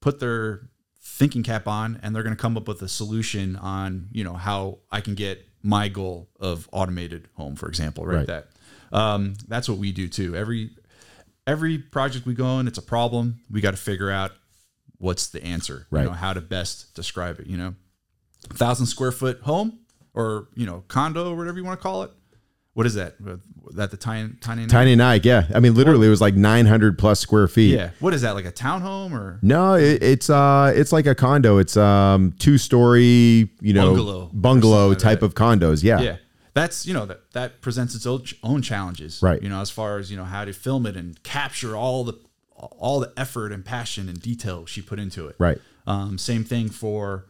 put 0.00 0.18
their 0.18 0.68
thinking 1.00 1.42
cap 1.42 1.68
on, 1.68 2.00
and 2.02 2.14
they're 2.14 2.22
gonna 2.22 2.36
come 2.36 2.56
up 2.56 2.68
with 2.68 2.82
a 2.82 2.88
solution 2.88 3.56
on 3.56 4.08
you 4.12 4.24
know 4.24 4.34
how 4.34 4.78
I 4.90 5.00
can 5.00 5.14
get 5.14 5.46
my 5.62 5.88
goal 5.88 6.28
of 6.40 6.68
automated 6.72 7.28
home, 7.34 7.54
for 7.56 7.68
example, 7.68 8.06
right? 8.06 8.16
Right. 8.16 8.26
That 8.26 8.48
um, 8.92 9.34
that's 9.46 9.68
what 9.68 9.78
we 9.78 9.92
do 9.92 10.08
too. 10.08 10.34
Every 10.34 10.70
every 11.46 11.78
project 11.78 12.26
we 12.26 12.34
go 12.34 12.58
in, 12.60 12.66
it's 12.66 12.78
a 12.78 12.82
problem. 12.82 13.40
We 13.50 13.60
got 13.60 13.72
to 13.72 13.76
figure 13.76 14.10
out 14.10 14.32
what's 14.98 15.28
the 15.28 15.42
answer, 15.44 15.86
Right. 15.90 16.02
you 16.02 16.08
know, 16.08 16.14
how 16.14 16.32
to 16.32 16.40
best 16.40 16.94
describe 16.94 17.38
it. 17.40 17.46
You 17.46 17.56
know, 17.56 17.74
thousand 18.50 18.86
square 18.86 19.12
foot 19.12 19.40
home 19.42 19.80
or 20.14 20.48
you 20.54 20.66
know 20.66 20.84
condo 20.88 21.30
or 21.32 21.36
whatever 21.36 21.58
you 21.58 21.64
want 21.64 21.78
to 21.78 21.82
call 21.82 22.02
it. 22.02 22.10
What 22.74 22.84
is 22.84 22.92
that? 22.94 23.14
That 23.74 23.90
the 23.90 23.96
tiny 23.96 24.34
tiny 24.42 24.66
Tiny 24.66 24.96
Nike, 24.96 25.28
yeah. 25.28 25.46
I 25.54 25.60
mean, 25.60 25.74
literally, 25.74 26.06
it 26.08 26.10
was 26.10 26.20
like 26.20 26.34
900 26.34 26.98
plus 26.98 27.18
square 27.20 27.48
feet. 27.48 27.74
yeah. 27.74 27.90
What 28.00 28.12
is 28.12 28.20
that? 28.20 28.34
Like 28.34 28.44
a 28.44 28.52
townhome 28.52 29.12
or 29.12 29.38
No, 29.40 29.74
it, 29.74 30.02
it's 30.02 30.28
uh, 30.28 30.72
it's 30.76 30.92
like 30.92 31.06
a 31.06 31.14
condo. 31.14 31.56
It's 31.56 31.74
um, 31.78 32.34
two 32.38 32.58
story, 32.58 33.50
you 33.62 33.72
know, 33.72 33.86
Bungalow 33.94 34.30
bungalow 34.34 34.88
like 34.90 34.98
type 34.98 35.22
of 35.22 35.34
condos. 35.34 35.82
Yeah, 35.82 36.00
yeah. 36.00 36.16
That's 36.56 36.86
you 36.86 36.94
know 36.94 37.04
that 37.06 37.20
that 37.32 37.60
presents 37.60 37.94
its 37.94 38.06
own, 38.06 38.24
own 38.42 38.62
challenges, 38.62 39.20
Right. 39.22 39.40
You 39.42 39.50
know, 39.50 39.60
as 39.60 39.70
far 39.70 39.98
as 39.98 40.10
you 40.10 40.16
know 40.16 40.24
how 40.24 40.44
to 40.46 40.52
film 40.54 40.86
it 40.86 40.96
and 40.96 41.22
capture 41.22 41.76
all 41.76 42.02
the 42.04 42.14
all 42.56 42.98
the 42.98 43.12
effort 43.16 43.52
and 43.52 43.62
passion 43.64 44.08
and 44.08 44.18
detail 44.20 44.64
she 44.64 44.80
put 44.80 44.98
into 44.98 45.26
it. 45.28 45.36
right, 45.38 45.58
Um, 45.86 46.16
same 46.16 46.42
thing 46.44 46.70
for 46.70 47.26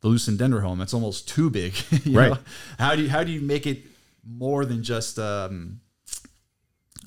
the 0.00 0.08
Lucent 0.08 0.38
Denver 0.38 0.62
home. 0.62 0.80
It's 0.80 0.94
almost 0.94 1.28
too 1.28 1.50
big. 1.50 1.74
you 2.04 2.18
Right. 2.18 2.30
know? 2.32 2.38
How 2.78 2.96
do 2.96 3.02
you 3.02 3.10
how 3.10 3.22
do 3.24 3.30
you 3.30 3.42
make 3.42 3.66
it 3.66 3.84
more 4.26 4.64
than 4.64 4.82
just 4.82 5.18
um, 5.18 5.80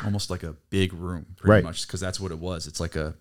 almost 0.03 0.29
like 0.29 0.43
a 0.43 0.53
big 0.69 0.93
room, 0.93 1.25
pretty 1.35 1.49
Right. 1.51 1.63
much? 1.63 1.87
Because 1.87 1.99
that's 1.99 2.19
what 2.19 2.31
it 2.31 2.39
was. 2.39 2.67
It's 2.67 2.79
like 2.79 2.95
a 2.95 3.15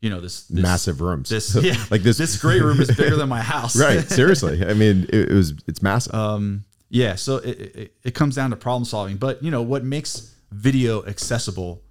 you 0.00 0.10
know 0.10 0.20
this, 0.22 0.44
this 0.44 0.62
massive 0.62 1.00
rooms. 1.02 1.28
This 1.28 1.54
yeah, 1.62 1.76
like 1.90 2.02
this, 2.02 2.16
this 2.16 2.40
great 2.40 2.62
room 2.62 2.80
is 2.80 2.88
bigger 2.96 3.16
than 3.16 3.28
my 3.28 3.42
house. 3.42 3.76
right? 3.86 4.00
Seriously, 4.08 4.64
I 4.64 4.72
mean, 4.74 5.04
it, 5.10 5.30
it 5.30 5.34
was 5.34 5.52
it's 5.66 5.82
massive. 5.82 6.14
Um, 6.14 6.64
yeah, 6.88 7.14
so 7.16 7.36
it, 7.38 7.58
it, 7.60 7.94
it 8.04 8.14
comes 8.14 8.34
down 8.36 8.50
to 8.50 8.56
problem 8.56 8.84
solving. 8.84 9.16
But 9.16 9.42
you 9.42 9.50
know 9.50 9.62
what 9.62 9.84
makes 9.84 10.34
video 10.52 11.04
accessible 11.04 11.82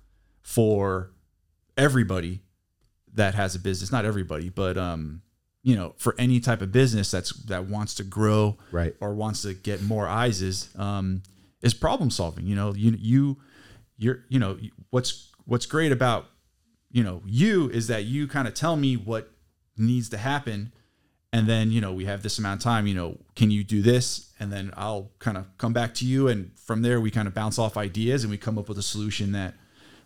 for 0.42 1.12
everybody 1.78 2.42
that 3.14 3.36
has 3.36 3.56
a 3.56 3.60
business? 3.60 3.92
Not 3.92 4.06
everybody, 4.06 4.50
but 4.50 4.78
um, 4.78 5.22
you 5.64 5.76
know, 5.76 5.94
for 5.98 6.16
any 6.18 6.40
type 6.40 6.62
of 6.62 6.72
business 6.72 7.12
that's 7.12 7.32
that 7.46 7.66
wants 7.66 7.96
to 7.96 8.04
grow, 8.04 8.58
Right. 8.72 8.96
or 9.00 9.14
wants 9.14 9.42
to 9.44 9.54
get 9.54 9.82
more 9.82 10.08
eyes 10.08 10.42
is 10.42 10.70
um, 10.78 11.24
is 11.62 11.74
problem 11.74 12.10
solving. 12.10 12.46
You 12.46 12.56
know, 12.56 12.74
you 12.74 12.96
you 13.00 13.38
you're 13.98 14.24
you 14.30 14.40
know 14.40 14.58
what's 14.92 15.32
what's 15.46 15.66
great 15.66 15.92
about 15.92 16.26
you 16.92 17.04
know 17.04 17.22
you 17.26 17.70
is 17.70 17.88
that 17.88 18.06
you 18.06 18.28
kind 18.28 18.48
of 18.48 18.54
tell 18.54 18.76
me 18.76 18.96
what 18.96 19.32
needs 19.78 20.10
to 20.10 20.18
happen 20.18 20.72
and 21.34 21.48
then 21.48 21.72
you 21.72 21.82
know 21.82 21.92
we 21.94 22.06
have 22.06 22.22
this 22.24 22.38
amount 22.40 22.60
of 22.60 22.64
time 22.64 22.88
you 22.88 22.94
know 22.94 23.18
can 23.36 23.52
you 23.52 23.64
do 23.64 23.82
this 23.82 24.32
and 24.40 24.52
then 24.52 24.72
i'll 24.78 25.12
kind 25.20 25.38
of 25.38 25.46
come 25.58 25.74
back 25.74 25.94
to 25.94 26.06
you 26.06 26.28
and 26.28 26.52
from 26.58 26.82
there 26.82 27.00
we 27.02 27.12
kind 27.12 27.28
of 27.28 27.34
bounce 27.34 27.58
off 27.60 27.78
ideas 27.78 28.24
and 28.24 28.32
we 28.32 28.38
come 28.38 28.58
up 28.58 28.70
with 28.70 28.78
a 28.78 28.84
solution 28.84 29.32
that 29.34 29.54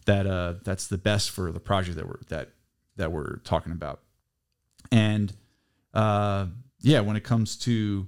that 0.06 0.26
uh 0.26 0.54
that's 0.64 0.88
the 0.88 0.98
best 0.98 1.30
for 1.32 1.52
the 1.52 1.60
project 1.60 1.96
that 1.98 2.08
we're 2.08 2.20
that 2.30 2.50
that 2.96 3.12
we're 3.12 3.38
talking 3.38 3.72
about 3.72 4.02
and 4.92 5.34
uh 5.94 6.46
yeah 6.82 7.00
when 7.00 7.16
it 7.16 7.24
comes 7.24 7.56
to 7.58 8.08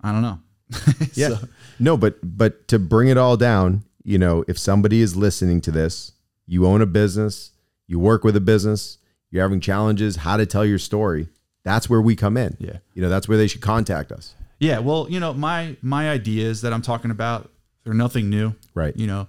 i 0.00 0.10
don't 0.12 0.22
know 0.22 0.38
Yeah. 1.14 1.28
So- 1.28 1.48
no, 1.78 1.96
but 1.96 2.16
but 2.22 2.66
to 2.68 2.78
bring 2.78 3.08
it 3.08 3.18
all 3.18 3.36
down, 3.36 3.84
you 4.02 4.18
know, 4.18 4.44
if 4.48 4.58
somebody 4.58 5.00
is 5.00 5.14
listening 5.14 5.60
to 5.62 5.70
this, 5.70 6.12
you 6.46 6.66
own 6.66 6.80
a 6.80 6.86
business, 6.86 7.52
you 7.86 7.98
work 7.98 8.24
with 8.24 8.34
a 8.34 8.40
business, 8.40 8.98
you're 9.30 9.42
having 9.42 9.60
challenges, 9.60 10.16
how 10.16 10.36
to 10.36 10.46
tell 10.46 10.64
your 10.64 10.78
story. 10.78 11.28
That's 11.64 11.88
where 11.90 12.00
we 12.00 12.14
come 12.14 12.36
in. 12.36 12.56
Yeah. 12.60 12.78
You 12.94 13.02
know, 13.02 13.08
that's 13.08 13.26
where 13.28 13.38
they 13.38 13.46
should 13.48 13.60
contact 13.62 14.12
us. 14.12 14.34
Yeah, 14.60 14.78
well, 14.78 15.06
you 15.10 15.18
know, 15.20 15.32
my 15.34 15.76
my 15.82 16.08
ideas 16.10 16.60
that 16.62 16.72
I'm 16.72 16.82
talking 16.82 17.10
about, 17.10 17.50
they're 17.82 17.94
nothing 17.94 18.30
new. 18.30 18.54
Right. 18.74 18.96
You 18.96 19.06
know, 19.06 19.28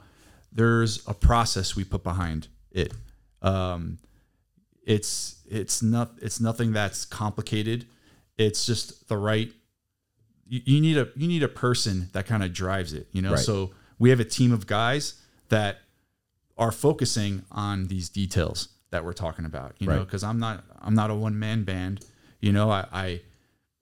there's 0.52 1.06
a 1.08 1.14
process 1.14 1.76
we 1.76 1.84
put 1.84 2.04
behind 2.04 2.48
it. 2.72 2.94
Um 3.42 3.98
it's 4.86 5.38
it's 5.50 5.82
not 5.82 6.12
it's 6.22 6.40
nothing 6.40 6.74
that's 6.74 7.06
complicated. 7.06 7.86
It's 8.38 8.66
just 8.66 9.08
the 9.08 9.18
right 9.18 9.52
you, 10.48 10.62
you 10.66 10.82
need 10.82 10.98
a 10.98 11.08
you 11.16 11.28
need 11.28 11.42
a 11.44 11.48
person 11.48 12.10
that 12.14 12.26
kind 12.28 12.44
of 12.44 12.54
drives 12.54 12.94
it. 12.94 13.08
You 13.12 13.22
know, 13.22 13.32
Right. 13.32 13.40
so 13.40 13.72
we 13.98 14.10
have 14.10 14.20
a 14.20 14.26
team 14.26 14.52
of 14.52 14.68
guys 14.68 15.16
that 15.50 15.78
are 16.58 16.72
focusing 16.72 17.44
on 17.52 17.88
these 17.88 18.10
details 18.10 18.70
that 18.92 19.04
we're 19.04 19.14
talking 19.14 19.46
about. 19.46 19.74
You 19.80 19.88
know, 19.88 20.00
because 20.06 20.24
I'm 20.24 20.40
not 20.40 20.64
I'm 20.82 20.94
not 20.94 21.10
a 21.10 21.16
one 21.16 21.38
man 21.40 21.64
band. 21.64 22.06
You 22.46 22.52
know, 22.52 22.70
I, 22.70 22.86
I 22.94 23.22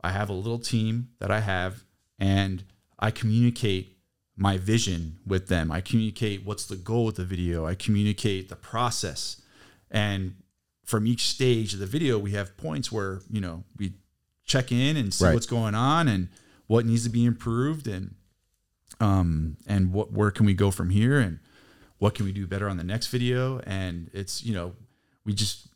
I 0.05 0.11
have 0.11 0.29
a 0.29 0.33
little 0.33 0.57
team 0.57 1.09
that 1.19 1.29
I 1.29 1.41
have, 1.41 1.83
and 2.17 2.63
I 2.97 3.11
communicate 3.11 3.97
my 4.37 4.57
vision 4.57 5.19
with 5.27 5.49
them. 5.49 5.69
I 5.69 5.81
communicate 5.81 6.45
what's 6.45 6.65
the 6.65 6.77
goal 6.77 7.03
with 7.03 7.17
the 7.17 7.25
video. 7.25 7.65
I 7.65 7.75
communicate 7.75 8.47
the 8.47 8.55
process, 8.55 9.41
and 9.91 10.35
from 10.85 11.05
each 11.05 11.27
stage 11.27 11.73
of 11.73 11.79
the 11.81 11.85
video, 11.85 12.17
we 12.17 12.31
have 12.31 12.55
points 12.55 12.89
where 12.89 13.19
you 13.29 13.41
know 13.41 13.65
we 13.77 13.95
check 14.45 14.71
in 14.71 14.95
and 14.95 15.13
see 15.13 15.25
Right. 15.25 15.33
what's 15.33 15.45
going 15.45 15.75
on 15.75 16.07
and 16.07 16.29
what 16.67 16.85
needs 16.85 17.03
to 17.03 17.09
be 17.09 17.25
improved 17.25 17.85
and 17.85 18.15
um 19.01 19.57
and 19.67 19.91
what 19.91 20.13
where 20.13 20.31
can 20.31 20.45
we 20.45 20.53
go 20.53 20.71
from 20.71 20.89
here 20.89 21.19
and 21.19 21.39
what 21.97 22.15
can 22.15 22.25
we 22.25 22.31
do 22.31 22.47
better 22.47 22.69
on 22.69 22.77
the 22.77 22.83
next 22.83 23.07
video 23.07 23.59
and 23.65 24.09
it's 24.13 24.43
you 24.43 24.53
know 24.53 24.73
we 25.25 25.33
just 25.33 25.67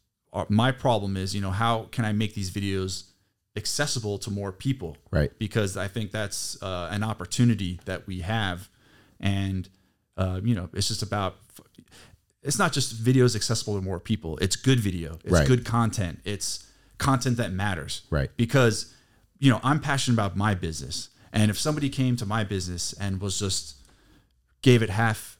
my 0.49 0.71
problem 0.71 1.17
is 1.17 1.33
you 1.35 1.41
know 1.41 1.51
how 1.51 1.87
can 1.91 2.05
i 2.05 2.11
make 2.11 2.33
these 2.35 2.51
videos 2.51 3.05
accessible 3.55 4.17
to 4.19 4.29
more 4.29 4.51
people? 4.51 4.97
Right. 5.11 5.31
because 5.39 5.75
i 5.77 5.87
think 5.87 6.11
that's 6.11 6.61
uh, 6.61 6.89
an 6.91 7.03
opportunity 7.03 7.79
that 7.85 8.05
we 8.07 8.21
have. 8.21 8.69
And 9.19 9.67
uh, 10.15 10.39
you 10.43 10.53
know 10.55 10.69
it's 10.73 10.87
just 10.87 11.01
about 11.01 11.35
it's 12.43 12.59
not 12.59 12.71
just 12.71 13.03
videos 13.03 13.35
accessible 13.35 13.75
to 13.75 13.81
more 13.81 13.99
people. 13.99 14.37
It's 14.37 14.55
good 14.55 14.79
video. 14.79 15.17
It's 15.23 15.33
Right. 15.33 15.47
good 15.47 15.65
content. 15.65 16.19
It's 16.23 16.65
content 16.97 17.37
that 17.37 17.51
matters. 17.51 18.01
Right. 18.09 18.29
because 18.37 18.93
you 19.39 19.51
know 19.51 19.59
i'm 19.63 19.79
passionate 19.79 20.15
about 20.15 20.35
my 20.35 20.53
business. 20.53 21.09
And 21.33 21.51
if 21.51 21.59
somebody 21.59 21.89
came 21.89 22.15
to 22.17 22.25
my 22.25 22.43
business 22.43 22.93
and 22.93 23.21
was 23.21 23.39
just 23.39 23.75
gave 24.61 24.81
it 24.81 24.89
half 24.89 25.36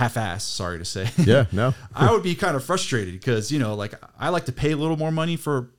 half 0.00 0.16
ass 0.16 0.44
sorry 0.44 0.78
to 0.78 0.84
say 0.84 1.08
Yeah. 1.18 1.44
No. 1.52 1.74
i 1.94 2.10
would 2.12 2.22
be 2.22 2.34
kind 2.34 2.56
of 2.56 2.64
frustrated 2.64 3.14
because 3.14 3.52
you 3.52 3.58
know 3.58 3.74
like 3.74 3.94
i 4.18 4.28
like 4.30 4.46
to 4.46 4.52
pay 4.52 4.72
a 4.72 4.76
little 4.76 4.96
more 4.96 5.10
money 5.12 5.36
for 5.36 5.70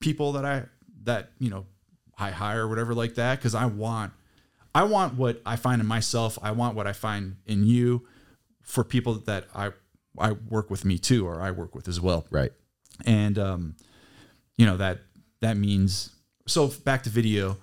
people 0.00 0.32
that 0.32 0.44
i 0.44 0.64
that 1.04 1.30
you 1.38 1.50
know 1.50 1.66
i 2.16 2.30
hire 2.30 2.64
or 2.64 2.68
whatever 2.68 2.94
like 2.94 3.14
that 3.16 3.38
because 3.38 3.54
i 3.54 3.66
want 3.66 4.12
i 4.74 4.82
want 4.84 5.14
what 5.14 5.42
i 5.44 5.56
find 5.56 5.80
in 5.80 5.86
myself 5.86 6.38
i 6.42 6.50
want 6.52 6.76
what 6.76 6.86
i 6.86 6.92
find 6.92 7.36
in 7.46 7.64
you 7.66 8.06
for 8.62 8.84
people 8.84 9.14
that 9.14 9.46
i 9.54 9.70
i 10.18 10.30
work 10.48 10.70
with 10.70 10.84
me 10.84 10.96
too 10.98 11.26
or 11.26 11.40
i 11.40 11.50
work 11.50 11.74
with 11.74 11.88
as 11.88 12.00
well 12.00 12.24
Right. 12.30 12.52
and 13.04 13.38
um, 13.38 13.74
you 14.56 14.66
know 14.66 14.76
that 14.76 14.98
that 15.40 15.56
means 15.56 16.10
so 16.46 16.68
back 16.68 17.02
to 17.02 17.10
video 17.10 17.56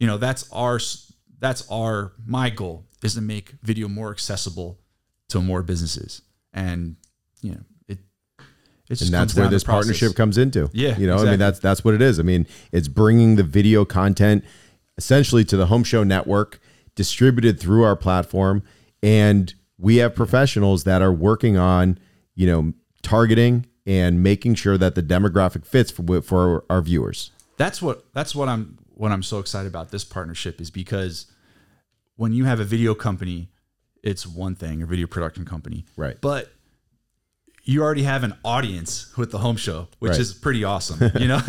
you 0.00 0.06
know 0.08 0.18
that's 0.18 0.50
our 0.52 0.80
that's 1.38 1.62
our 1.70 2.12
my 2.26 2.50
goal 2.50 2.84
is 3.04 3.14
to 3.14 3.20
make 3.20 3.52
video 3.62 3.86
more 3.88 4.10
accessible 4.10 4.80
to 5.34 5.40
more 5.42 5.62
businesses 5.62 6.22
and 6.52 6.96
you 7.42 7.50
know 7.50 7.60
it 7.88 7.98
it's 8.88 9.02
and 9.02 9.10
that's 9.10 9.34
where 9.34 9.48
this 9.48 9.64
partnership 9.64 10.14
comes 10.14 10.38
into. 10.38 10.70
Yeah, 10.72 10.96
you 10.96 11.06
know, 11.06 11.16
I 11.16 11.24
mean 11.24 11.38
that's 11.38 11.58
that's 11.58 11.84
what 11.84 11.94
it 11.94 12.02
is. 12.02 12.20
I 12.20 12.22
mean, 12.22 12.46
it's 12.70 12.86
bringing 12.86 13.36
the 13.36 13.42
video 13.42 13.84
content 13.84 14.44
essentially 14.96 15.44
to 15.46 15.56
the 15.56 15.66
Home 15.66 15.84
Show 15.84 16.04
Network, 16.04 16.60
distributed 16.94 17.58
through 17.58 17.82
our 17.82 17.96
platform, 17.96 18.62
and 19.02 19.54
we 19.78 19.96
have 19.96 20.14
professionals 20.14 20.84
that 20.84 21.02
are 21.02 21.12
working 21.12 21.56
on, 21.56 21.98
you 22.34 22.46
know, 22.46 22.72
targeting 23.02 23.66
and 23.86 24.22
making 24.22 24.54
sure 24.54 24.78
that 24.78 24.94
the 24.94 25.02
demographic 25.02 25.66
fits 25.66 25.90
for 25.90 26.22
for 26.22 26.64
our 26.70 26.80
viewers. 26.82 27.30
that's 27.56 27.82
what 27.82 28.04
that's 28.12 28.34
what 28.34 28.48
I'm 28.48 28.78
what 28.94 29.10
I'm 29.10 29.22
so 29.22 29.38
excited 29.40 29.66
about 29.66 29.90
this 29.90 30.04
partnership 30.04 30.60
is 30.60 30.70
because 30.70 31.26
when 32.16 32.32
you 32.32 32.44
have 32.44 32.60
a 32.60 32.64
video 32.64 32.94
company, 32.94 33.48
it's 34.04 34.26
one 34.26 34.54
thing, 34.54 34.82
a 34.82 34.86
video 34.86 35.06
production 35.06 35.44
company. 35.44 35.84
Right. 35.96 36.16
But 36.20 36.52
you 37.64 37.82
already 37.82 38.02
have 38.02 38.22
an 38.24 38.34
audience 38.44 39.16
with 39.16 39.30
the 39.30 39.38
home 39.38 39.56
show, 39.56 39.88
which 39.98 40.10
Right. 40.12 40.20
is 40.20 40.34
pretty 40.34 40.62
awesome. 40.64 41.00
You 41.18 41.28
know? 41.28 41.40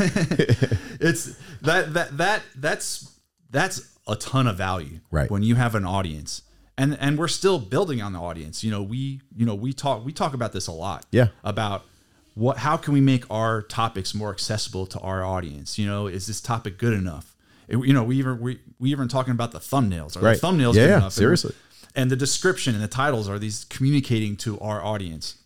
it's 0.99 1.35
that 1.61 1.93
that 1.93 2.17
that 2.17 2.41
that's 2.55 3.11
that's 3.49 3.81
a 4.07 4.15
ton 4.15 4.47
of 4.47 4.57
value. 4.57 4.99
Right. 5.11 5.29
When 5.29 5.43
you 5.43 5.55
have 5.55 5.75
an 5.75 5.85
audience. 5.85 6.41
And 6.77 6.97
and 6.99 7.17
we're 7.17 7.29
still 7.29 7.57
building 7.59 8.01
on 8.01 8.11
the 8.11 8.19
audience. 8.19 8.61
You 8.63 8.69
know, 8.71 8.83
we 8.83 9.21
you 9.35 9.45
know, 9.45 9.55
we 9.55 9.71
talk 9.71 10.03
we 10.05 10.11
talk 10.11 10.33
about 10.33 10.51
this 10.51 10.67
a 10.67 10.73
lot 10.73 11.05
Yeah. 11.11 11.27
about 11.43 11.85
what 12.33 12.57
how 12.57 12.75
can 12.75 12.93
we 12.93 12.99
make 13.01 13.23
our 13.31 13.61
topics 13.61 14.13
more 14.13 14.29
accessible 14.29 14.85
to 14.87 14.99
our 14.99 15.23
audience 15.23 15.79
you 15.79 15.85
know 15.87 16.07
is 16.07 16.27
this 16.27 16.41
topic 16.41 16.77
good 16.77 16.91
enough 16.91 17.33
you 17.69 17.93
know 17.93 18.03
we 18.03 18.17
even 18.17 18.41
we, 18.41 18.59
we 18.77 18.91
even 18.91 19.07
talking 19.07 19.31
about 19.31 19.53
the 19.53 19.59
thumbnails 19.59 20.17
are 20.17 20.19
Right. 20.19 20.41
the 20.41 20.45
thumbnails 20.45 20.73
Yeah, 20.75 20.83
good 20.83 20.89
yeah, 20.89 20.97
enough 20.97 21.13
seriously. 21.13 21.55
And, 21.95 22.11
the 22.11 22.15
description 22.15 22.75
and 22.75 22.83
the 22.83 22.87
titles 22.87 23.27
are 23.29 23.39
these 23.39 23.63
communicating 23.65 24.35
to 24.37 24.59
our 24.59 24.83
audience 24.83 25.37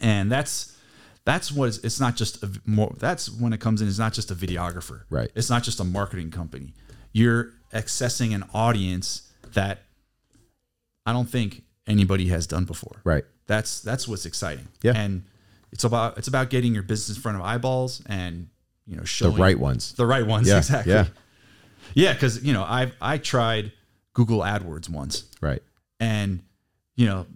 and 0.00 0.30
that's 0.30 0.76
that's 1.24 1.50
what 1.50 1.68
it's, 1.68 1.78
it's 1.78 1.98
not 2.00 2.16
just 2.16 2.42
a 2.42 2.50
more 2.64 2.94
that's 2.98 3.28
when 3.30 3.52
it 3.52 3.60
comes 3.60 3.80
in 3.82 3.88
it's 3.88 3.98
not 3.98 4.12
just 4.12 4.30
a 4.30 4.34
videographer 4.34 5.02
Right. 5.10 5.30
it's 5.34 5.50
not 5.50 5.62
just 5.62 5.80
a 5.80 5.84
marketing 5.84 6.30
company 6.30 6.74
you're 7.12 7.52
accessing 7.72 8.34
an 8.34 8.44
audience 8.54 9.30
that 9.54 9.82
i 11.04 11.12
don't 11.12 11.28
think 11.30 11.62
anybody 11.86 12.28
has 12.28 12.46
done 12.46 12.64
before 12.64 13.00
Right. 13.04 13.24
that's 13.46 13.80
that's 13.80 14.06
what's 14.08 14.26
exciting. 14.26 14.68
Yeah. 14.82 14.92
And 14.96 15.24
it's 15.72 15.84
about 15.84 16.18
it's 16.18 16.28
about 16.28 16.50
getting 16.50 16.74
your 16.74 16.82
business 16.82 17.16
in 17.16 17.22
front 17.22 17.36
of 17.38 17.42
eyeballs 17.44 18.02
and 18.06 18.48
you 18.86 18.96
know 18.96 19.04
showing 19.04 19.34
The 19.36 19.42
right 19.42 19.58
ones. 19.58 19.92
the 19.94 20.06
right 20.06 20.26
ones 20.26 20.48
Yeah, 20.48 20.56
exactly. 20.64 20.92
yeah. 20.92 21.06
Yeah, 21.94 22.12
because 22.12 22.42
you 22.44 22.52
know 22.52 22.62
I 22.62 22.92
I 23.00 23.18
tried 23.18 23.72
Google 24.14 24.40
AdWords 24.40 24.88
once 24.88 25.24
Right. 25.40 25.62
And 26.00 26.42
you 26.96 27.06
know 27.06 27.26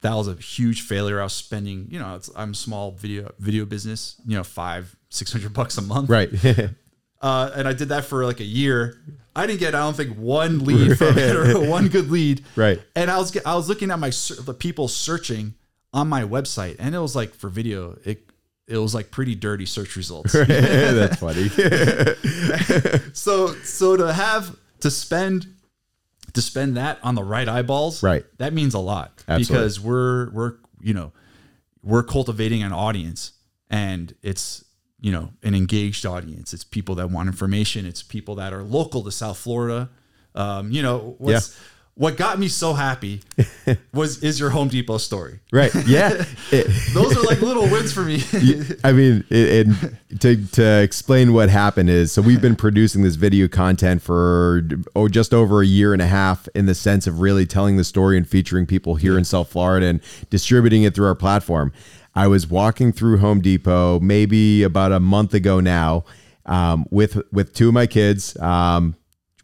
that 0.00 0.14
was 0.14 0.28
a 0.28 0.34
huge 0.34 0.82
failure. 0.82 1.20
I 1.20 1.24
was 1.24 1.32
spending 1.32 1.86
you 1.90 1.98
know 1.98 2.16
it's, 2.16 2.30
I'm 2.36 2.54
small 2.54 2.92
video 2.92 3.30
video 3.38 3.64
business 3.64 4.20
you 4.26 4.36
know 4.36 4.44
five 4.44 4.94
six 5.08 5.32
hundred 5.32 5.52
bucks 5.52 5.78
a 5.78 5.82
month 5.82 6.10
Right. 6.10 6.28
uh, 7.22 7.50
and 7.54 7.66
I 7.66 7.72
did 7.72 7.88
that 7.88 8.04
for 8.04 8.24
like 8.24 8.40
a 8.40 8.44
year. 8.44 8.98
I 9.36 9.46
didn't 9.46 9.60
get, 9.60 9.74
I 9.74 9.78
don't 9.78 9.96
think, 9.96 10.16
one 10.16 10.64
lead 10.64 10.96
from 10.96 11.18
it 11.18 11.34
or 11.34 11.58
one 11.68 11.88
good 11.88 12.10
lead. 12.10 12.44
Right. 12.54 12.80
And 12.94 13.10
I 13.10 13.18
was, 13.18 13.36
I 13.44 13.54
was 13.56 13.68
looking 13.68 13.90
at 13.90 13.98
my 13.98 14.10
the 14.10 14.54
people 14.56 14.86
searching 14.88 15.54
on 15.92 16.08
my 16.08 16.22
website, 16.22 16.76
and 16.78 16.94
it 16.94 16.98
was 16.98 17.16
like 17.16 17.34
for 17.34 17.48
video, 17.48 17.98
it 18.04 18.28
it 18.66 18.78
was 18.78 18.94
like 18.94 19.10
pretty 19.10 19.34
dirty 19.34 19.66
search 19.66 19.96
results. 19.96 20.32
That's 20.48 21.16
funny. 21.16 21.48
so 23.12 23.54
so 23.62 23.96
to 23.96 24.12
have 24.12 24.56
to 24.80 24.90
spend 24.90 25.46
to 26.34 26.42
spend 26.42 26.76
that 26.76 26.98
on 27.02 27.14
the 27.14 27.24
right 27.24 27.48
eyeballs, 27.48 28.02
Right. 28.02 28.24
That 28.38 28.52
means 28.52 28.74
a 28.74 28.78
lot 28.78 29.24
Absolutely. 29.26 29.44
because 29.44 29.80
we're 29.80 30.30
we're 30.30 30.54
you 30.80 30.92
know 30.94 31.12
we're 31.82 32.02
cultivating 32.02 32.62
an 32.62 32.72
audience, 32.72 33.32
and 33.70 34.14
it's 34.22 34.64
you 35.00 35.12
know 35.12 35.30
an 35.42 35.54
engaged 35.54 36.04
audience. 36.06 36.52
It's 36.54 36.64
people 36.64 36.94
that 36.96 37.10
want 37.10 37.28
information. 37.28 37.86
It's 37.86 38.02
people 38.02 38.34
that 38.36 38.52
are 38.52 38.62
local 38.62 39.02
to 39.04 39.10
South 39.12 39.38
Florida. 39.38 39.90
Um, 40.34 40.70
you 40.72 40.82
know 40.82 41.14
what's 41.18 41.58
what 41.96 42.16
got 42.16 42.38
me 42.38 42.48
so 42.48 42.74
happy 42.74 43.22
was 43.92 44.22
is 44.22 44.40
your 44.40 44.50
Home 44.50 44.68
Depot 44.68 44.98
story. 44.98 45.40
right. 45.52 45.72
Yeah. 45.86 46.10
Those 46.92 47.16
are 47.16 47.22
like 47.22 47.40
little 47.40 47.68
wins 47.68 47.92
for 47.92 48.02
me. 48.02 48.22
I 48.82 48.92
mean, 48.92 49.24
it, 49.30 49.66
to 50.20 50.44
to 50.46 50.82
explain 50.82 51.32
what 51.32 51.48
happened 51.48 51.90
is, 51.90 52.12
so 52.12 52.22
we've 52.22 52.40
been 52.40 52.56
producing 52.56 53.02
this 53.02 53.14
video 53.14 53.48
content 53.48 54.02
for 54.02 54.62
oh 54.96 55.08
just 55.08 55.32
over 55.32 55.62
a 55.62 55.66
year 55.66 55.92
and 55.92 56.02
a 56.02 56.06
half, 56.06 56.48
in 56.54 56.66
the 56.66 56.74
sense 56.74 57.06
of 57.06 57.20
really 57.20 57.46
telling 57.46 57.76
the 57.76 57.84
story 57.84 58.16
and 58.16 58.28
featuring 58.28 58.66
people 58.66 58.96
here 58.96 59.16
in 59.16 59.24
South 59.24 59.48
Florida 59.48 59.86
and 59.86 60.00
distributing 60.30 60.82
it 60.82 60.94
through 60.94 61.06
our 61.06 61.14
platform. 61.14 61.72
I 62.16 62.28
was 62.28 62.46
walking 62.46 62.92
through 62.92 63.18
Home 63.18 63.40
Depot 63.40 63.98
maybe 64.00 64.62
about 64.62 64.92
a 64.92 65.00
month 65.00 65.34
ago 65.34 65.60
now, 65.60 66.04
um, 66.46 66.86
with 66.90 67.20
with 67.32 67.54
two 67.54 67.68
of 67.68 67.74
my 67.74 67.86
kids. 67.86 68.36
Um, 68.40 68.96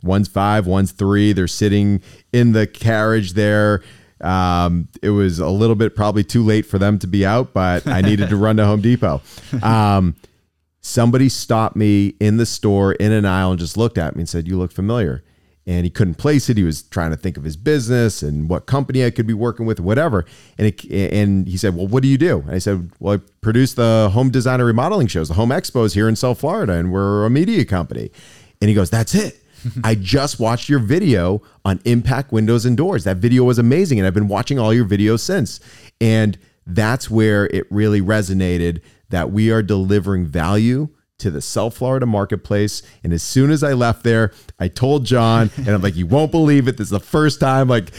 one's 0.03 0.28
five, 0.28 0.66
one's 0.66 0.92
three. 0.92 1.32
They're 1.32 1.48
sitting 1.48 2.03
in 2.32 2.53
the 2.53 2.66
carriage 2.66 3.32
there. 3.32 3.82
Um, 4.20 4.88
it 5.03 5.11
was 5.11 5.38
a 5.38 5.48
little 5.48 5.76
bit 5.76 5.96
probably 5.96 6.24
too 6.24 6.44
late 6.44 6.66
for 6.66 6.78
them 6.78 6.98
to 6.98 7.07
be 7.07 7.24
out, 7.24 7.53
but 7.53 7.86
I 7.86 8.03
needed 8.03 8.28
to 8.28 8.36
run 8.36 8.57
to 8.59 8.66
Home 8.66 8.82
Depot. 8.82 9.22
Um, 9.62 10.14
somebody 10.82 11.28
stopped 11.28 11.76
me 11.76 12.14
in 12.20 12.36
the 12.36 12.46
store 12.46 12.92
in 12.92 13.12
an 13.12 13.24
aisle 13.24 13.51
and 13.53 13.59
just 13.59 13.76
looked 13.76 13.98
at 13.98 14.16
me 14.16 14.20
and 14.20 14.28
said, 14.28 14.46
"You 14.46 14.59
look 14.59 14.72
familiar." 14.72 15.22
And 15.66 15.84
he 15.84 15.90
couldn't 15.90 16.14
place 16.14 16.48
it. 16.48 16.57
He 16.57 16.64
was 16.64 16.82
trying 16.82 17.11
to 17.11 17.16
think 17.16 17.36
of 17.36 17.44
his 17.44 17.57
business 17.57 18.22
and 18.22 18.48
what 18.48 18.66
company 18.66 19.05
I 19.05 19.11
could 19.11 19.26
be 19.26 19.34
working 19.34 19.66
with, 19.66 19.78
whatever. 19.78 20.24
And 20.59 20.66
it, 20.66 20.84
and 20.90 21.46
he 21.46 21.57
said, 21.57 21.76
"Well, 21.76 21.86
what 21.86 22.03
do 22.03 22.09
you 22.09 22.18
do?" 22.18 22.40
And 22.40 22.51
I 22.53 22.59
said, 22.59 22.90
"Well, 22.98 23.14
I 23.14 23.18
produce 23.40 23.74
the 23.74 24.11
home 24.12 24.30
designer 24.30 24.64
remodeling 24.64 25.07
shows, 25.07 25.28
the 25.28 25.34
home 25.34 25.51
expos 25.51 25.94
here 25.94 26.09
in 26.09 26.16
South 26.16 26.40
Florida, 26.40 26.72
and 26.72 26.90
we're 26.92 27.24
a 27.24 27.30
media 27.30 27.64
company." 27.64 28.11
And 28.61 28.68
he 28.68 28.74
goes, 28.74 28.90
"That's 28.90 29.14
it." 29.14 29.42
I 29.84 29.94
just 29.94 30.40
watched 30.40 30.68
your 30.68 30.78
video 30.78 31.42
on 31.64 31.80
impact 31.84 32.32
windows 32.32 32.64
and 32.64 32.76
doors. 32.76 33.04
That 33.04 33.18
video 33.18 33.44
was 33.44 33.58
amazing. 33.58 33.98
And 33.98 34.06
I've 34.06 34.14
been 34.14 34.28
watching 34.28 34.58
all 34.58 34.72
your 34.72 34.84
videos 34.84 35.20
since. 35.20 35.61
And 36.00 36.38
that's 36.66 37.11
where 37.11 37.46
it 37.46 37.66
really 37.70 38.00
resonated 38.00 38.80
that 39.11 39.30
we 39.30 39.50
are 39.50 39.62
delivering 39.62 40.26
value 40.26 40.88
to 41.20 41.30
the 41.30 41.40
South 41.40 41.76
Florida 41.76 42.06
marketplace. 42.06 42.82
And 43.04 43.12
as 43.12 43.22
soon 43.22 43.50
as 43.50 43.62
I 43.62 43.74
left 43.74 44.02
there, 44.04 44.32
I 44.58 44.68
told 44.68 45.04
John, 45.04 45.50
and 45.56 45.68
I'm 45.68 45.82
like, 45.82 45.96
you 45.96 46.06
won't 46.06 46.30
believe 46.30 46.66
it. 46.66 46.78
This 46.78 46.86
is 46.86 46.90
the 46.90 47.00
first 47.00 47.40
time, 47.40 47.68
like, 47.68 47.92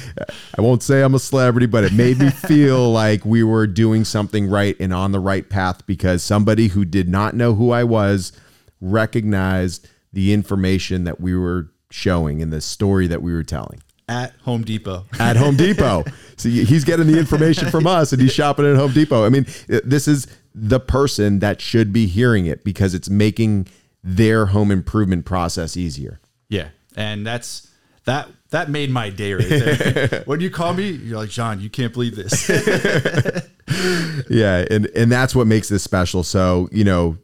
I 0.57 0.61
won't 0.61 0.83
say 0.83 1.03
I'm 1.03 1.15
a 1.15 1.19
celebrity, 1.19 1.67
but 1.67 1.83
it 1.83 1.93
made 1.93 2.19
me 2.19 2.29
feel 2.47 2.91
like 2.91 3.23
we 3.23 3.43
were 3.43 3.67
doing 3.67 4.03
something 4.03 4.47
right 4.47 4.75
and 4.79 4.93
on 4.93 5.11
the 5.11 5.19
right 5.19 5.47
path 5.47 5.85
because 5.85 6.23
somebody 6.23 6.69
who 6.69 6.83
did 6.83 7.07
not 7.07 7.35
know 7.35 7.53
who 7.53 7.71
I 7.71 7.83
was 7.83 8.33
recognized 8.81 9.87
the 10.13 10.33
information 10.33 11.03
that 11.05 11.19
we 11.19 11.35
were 11.35 11.71
showing 11.89 12.41
and 12.41 12.51
the 12.51 12.61
story 12.61 13.07
that 13.07 13.21
we 13.21 13.33
were 13.33 13.43
telling 13.43 13.81
at 14.07 14.33
Home 14.43 14.63
Depot. 14.63 15.05
at 15.19 15.37
Home 15.37 15.55
Depot. 15.55 16.03
So 16.37 16.49
he's 16.49 16.83
getting 16.85 17.05
the 17.05 17.19
information 17.19 17.69
from 17.69 17.85
us 17.85 18.13
and 18.13 18.19
he's 18.19 18.33
shopping 18.33 18.65
at 18.65 18.75
Home 18.75 18.91
Depot. 18.93 19.23
I 19.25 19.29
mean, 19.29 19.45
this 19.67 20.07
is 20.07 20.25
the 20.55 20.79
person 20.79 21.37
that 21.37 21.61
should 21.61 21.93
be 21.93 22.07
hearing 22.07 22.47
it 22.47 22.63
because 22.63 22.95
it's 22.95 23.11
making 23.11 23.67
their 24.03 24.47
home 24.47 24.71
improvement 24.71 25.25
process 25.25 25.77
easier. 25.77 26.19
Yeah. 26.49 26.69
And 26.95 27.27
that's 27.27 27.69
that 28.05 28.27
that 28.49 28.71
made 28.71 28.89
my 28.89 29.11
day 29.11 29.33
right 29.33 29.47
there. 29.47 30.21
when 30.25 30.39
you 30.41 30.49
call 30.49 30.73
me, 30.73 30.89
you're 30.89 31.17
like, 31.17 31.29
John, 31.29 31.61
you 31.61 31.69
can't 31.69 31.93
believe 31.93 32.15
this. 32.15 32.49
yeah, 34.29 34.65
and 34.69 34.87
and 34.87 35.11
that's 35.11 35.35
what 35.35 35.45
makes 35.45 35.69
this 35.69 35.83
special. 35.83 36.23
So, 36.23 36.67
you 36.71 36.83
know, 36.83 37.17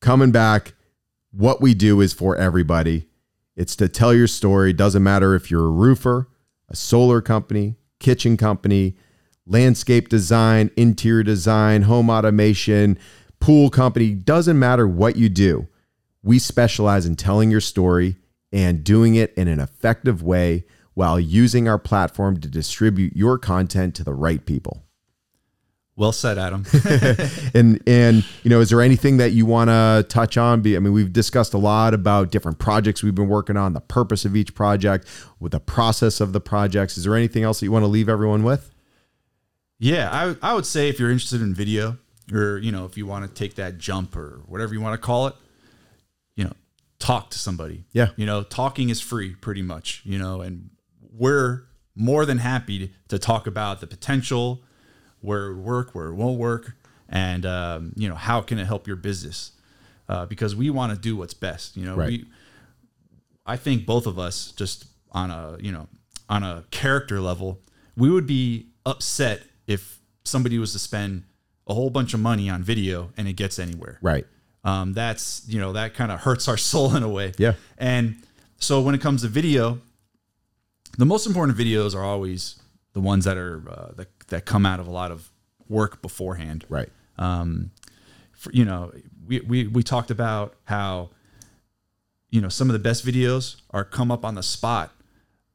coming 0.00 0.30
back, 0.30 0.74
what 1.36 1.60
we 1.60 1.74
do 1.74 2.00
is 2.00 2.12
for 2.12 2.34
everybody. 2.36 3.06
It's 3.56 3.76
to 3.76 3.88
tell 3.88 4.14
your 4.14 4.26
story. 4.26 4.72
Doesn't 4.72 5.02
matter 5.02 5.34
if 5.34 5.50
you're 5.50 5.66
a 5.66 5.70
roofer, 5.70 6.28
a 6.68 6.76
solar 6.76 7.20
company, 7.20 7.76
kitchen 8.00 8.36
company, 8.36 8.96
landscape 9.46 10.08
design, 10.08 10.70
interior 10.76 11.22
design, 11.22 11.82
home 11.82 12.08
automation, 12.08 12.98
pool 13.38 13.68
company, 13.70 14.14
doesn't 14.14 14.58
matter 14.58 14.88
what 14.88 15.16
you 15.16 15.28
do. 15.28 15.68
We 16.22 16.38
specialize 16.38 17.06
in 17.06 17.16
telling 17.16 17.50
your 17.50 17.60
story 17.60 18.16
and 18.50 18.82
doing 18.82 19.14
it 19.14 19.34
in 19.34 19.46
an 19.46 19.60
effective 19.60 20.22
way 20.22 20.64
while 20.94 21.20
using 21.20 21.68
our 21.68 21.78
platform 21.78 22.40
to 22.40 22.48
distribute 22.48 23.14
your 23.14 23.38
content 23.38 23.94
to 23.96 24.04
the 24.04 24.14
right 24.14 24.44
people. 24.44 24.85
Well 25.98 26.12
said, 26.12 26.36
Adam. 26.36 26.66
and 27.54 27.82
and 27.86 28.24
you 28.42 28.50
know, 28.50 28.60
is 28.60 28.68
there 28.68 28.82
anything 28.82 29.16
that 29.16 29.32
you 29.32 29.46
want 29.46 29.70
to 29.70 30.04
touch 30.08 30.36
on? 30.36 30.60
I 30.60 30.78
mean, 30.78 30.92
we've 30.92 31.12
discussed 31.12 31.54
a 31.54 31.58
lot 31.58 31.94
about 31.94 32.30
different 32.30 32.58
projects 32.58 33.02
we've 33.02 33.14
been 33.14 33.28
working 33.28 33.56
on, 33.56 33.72
the 33.72 33.80
purpose 33.80 34.26
of 34.26 34.36
each 34.36 34.54
project, 34.54 35.08
with 35.40 35.52
the 35.52 35.60
process 35.60 36.20
of 36.20 36.34
the 36.34 36.40
projects. 36.40 36.98
Is 36.98 37.04
there 37.04 37.16
anything 37.16 37.44
else 37.44 37.60
that 37.60 37.66
you 37.66 37.72
want 37.72 37.84
to 37.84 37.88
leave 37.88 38.10
everyone 38.10 38.42
with? 38.42 38.70
Yeah, 39.78 40.10
I 40.12 40.50
I 40.50 40.54
would 40.54 40.66
say 40.66 40.90
if 40.90 41.00
you're 41.00 41.10
interested 41.10 41.40
in 41.40 41.54
video, 41.54 41.96
or 42.30 42.58
you 42.58 42.72
know, 42.72 42.84
if 42.84 42.98
you 42.98 43.06
want 43.06 43.26
to 43.26 43.32
take 43.32 43.54
that 43.54 43.78
jump 43.78 44.16
or 44.16 44.42
whatever 44.46 44.74
you 44.74 44.82
want 44.82 45.00
to 45.00 45.04
call 45.04 45.28
it, 45.28 45.34
you 46.34 46.44
know, 46.44 46.52
talk 46.98 47.30
to 47.30 47.38
somebody. 47.38 47.84
Yeah, 47.92 48.10
you 48.16 48.26
know, 48.26 48.42
talking 48.42 48.90
is 48.90 49.00
free, 49.00 49.34
pretty 49.34 49.62
much. 49.62 50.02
You 50.04 50.18
know, 50.18 50.42
and 50.42 50.68
we're 51.10 51.62
more 51.94 52.26
than 52.26 52.36
happy 52.36 52.92
to 53.08 53.18
talk 53.18 53.46
about 53.46 53.80
the 53.80 53.86
potential 53.86 54.62
where 55.26 55.46
it 55.46 55.54
would 55.56 55.64
work, 55.64 55.94
where 55.94 56.06
it 56.06 56.14
won't 56.14 56.38
work, 56.38 56.76
and 57.08 57.44
um, 57.44 57.92
you 57.96 58.08
know 58.08 58.14
how 58.14 58.40
can 58.40 58.58
it 58.58 58.64
help 58.64 58.86
your 58.86 58.96
business? 58.96 59.52
Uh, 60.08 60.24
because 60.24 60.54
we 60.54 60.70
want 60.70 60.92
to 60.92 60.98
do 60.98 61.16
what's 61.16 61.34
best. 61.34 61.76
You 61.76 61.84
know, 61.86 61.96
right. 61.96 62.08
we. 62.08 62.26
I 63.44 63.56
think 63.56 63.86
both 63.86 64.06
of 64.06 64.18
us, 64.18 64.52
just 64.52 64.86
on 65.10 65.30
a 65.30 65.58
you 65.60 65.72
know 65.72 65.88
on 66.28 66.44
a 66.44 66.64
character 66.70 67.20
level, 67.20 67.60
we 67.96 68.08
would 68.08 68.26
be 68.26 68.68
upset 68.84 69.42
if 69.66 69.98
somebody 70.22 70.58
was 70.58 70.72
to 70.72 70.78
spend 70.78 71.24
a 71.66 71.74
whole 71.74 71.90
bunch 71.90 72.14
of 72.14 72.20
money 72.20 72.48
on 72.48 72.62
video 72.62 73.10
and 73.16 73.26
it 73.26 73.34
gets 73.34 73.58
anywhere. 73.58 73.98
Right. 74.00 74.26
Um, 74.62 74.92
that's 74.92 75.42
you 75.48 75.58
know 75.58 75.72
that 75.72 75.94
kind 75.94 76.12
of 76.12 76.20
hurts 76.20 76.46
our 76.46 76.56
soul 76.70 76.94
in 76.94 77.02
a 77.02 77.08
way. 77.08 77.32
Yeah. 77.36 77.54
And 77.78 78.16
so 78.58 78.80
when 78.80 78.94
it 78.94 79.00
comes 79.00 79.22
to 79.22 79.28
video, 79.28 79.80
the 80.96 81.06
most 81.06 81.26
important 81.26 81.58
videos 81.58 81.96
are 81.96 82.04
always 82.04 82.60
the 82.92 83.00
ones 83.00 83.24
that 83.24 83.36
are 83.36 83.62
uh, 83.68 83.92
that 83.96 84.08
that 84.28 84.44
come 84.44 84.66
out 84.66 84.80
of 84.80 84.86
a 84.86 84.90
lot 84.90 85.10
of 85.10 85.30
work 85.68 86.02
beforehand. 86.02 86.64
Right. 86.68 86.88
Um, 87.18 87.70
for, 88.32 88.52
you 88.52 88.64
know, 88.64 88.92
we, 89.26 89.40
we, 89.40 89.66
we 89.66 89.82
talked 89.82 90.10
about 90.10 90.54
how, 90.64 91.10
you 92.30 92.40
know, 92.40 92.48
some 92.48 92.68
of 92.68 92.72
the 92.72 92.78
best 92.78 93.04
videos 93.04 93.56
are 93.70 93.84
come 93.84 94.10
up 94.10 94.24
on 94.24 94.34
the 94.34 94.42
spot, 94.42 94.92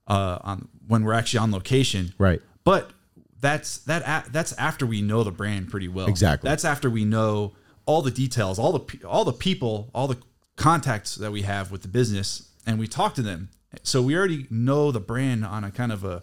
uh, 0.07 0.39
on 0.41 0.67
when 0.88 1.03
we're 1.03 1.13
actually 1.13 1.39
on 1.39 1.51
location. 1.51 2.13
Right. 2.17 2.41
But 2.63 2.91
that's 3.39 3.80
that 3.80 4.32
that's 4.32 4.53
after 4.53 4.86
we 4.86 5.01
know 5.01 5.24
the 5.24 5.32
brand 5.32 5.69
pretty 5.69 5.88
well. 5.88 6.07
Exactly. 6.07 6.47
That's 6.47 6.63
after 6.63 6.89
we 6.89 7.05
know 7.05 7.53
all 7.86 8.01
the 8.01 8.11
details, 8.11 8.59
all 8.59 8.72
the 8.72 9.05
all 9.05 9.26
the 9.26 9.34
people, 9.34 9.89
all 9.93 10.07
the 10.07 10.17
contacts 10.55 11.15
that 11.15 11.32
we 11.32 11.41
have 11.41 11.72
with 11.72 11.82
the 11.82 11.88
business, 11.88 12.51
and 12.65 12.78
we 12.80 12.88
talk 12.88 13.15
to 13.15 13.22
them. 13.22 13.49
So 13.84 14.01
we 14.01 14.15
already 14.15 14.47
know 14.49 14.91
the 14.91 14.99
brand 14.99 15.45
on 15.45 15.63
a 15.63 15.72
kind 15.72 15.91
of 15.91 16.03
a 16.03 16.22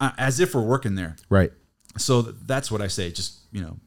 uh, 0.00 0.12
as 0.18 0.40
if 0.40 0.54
we're 0.54 0.62
working 0.62 0.94
there. 0.94 1.16
Right. 1.28 1.52
So 1.96 2.22
that's 2.22 2.70
what 2.70 2.80
I 2.80 2.86
say. 2.86 3.10
Just 3.10 3.40
you 3.52 3.60
know, 3.60 3.78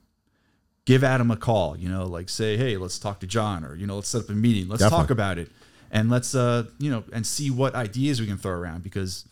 give 0.86 1.03
Adam 1.03 1.32
a 1.32 1.38
call. 1.38 1.78
You 1.78 1.89
know, 1.89 2.05
like 2.05 2.30
say, 2.30 2.57
hey, 2.57 2.78
let's 2.78 2.99
talk 2.99 3.20
to 3.22 3.28
John, 3.28 3.64
or 3.64 3.76
you 3.76 3.88
know, 3.88 3.95
let's 3.95 4.09
set 4.09 4.24
up 4.24 4.30
a 4.30 4.34
meeting. 4.34 4.68
Let's 4.68 4.82
Definitely. 4.82 5.03
talk 5.03 5.12
about 5.12 5.38
it, 5.38 5.51
and 5.91 6.09
let's 6.09 6.36
uh, 6.36 6.66
you 6.80 6.91
know, 6.91 7.03
and 7.14 7.26
see 7.26 7.49
what 7.49 7.76
ideas 7.76 8.20
we 8.20 8.28
can 8.28 8.38
throw 8.38 8.53
around 8.53 8.84
because 8.84 9.26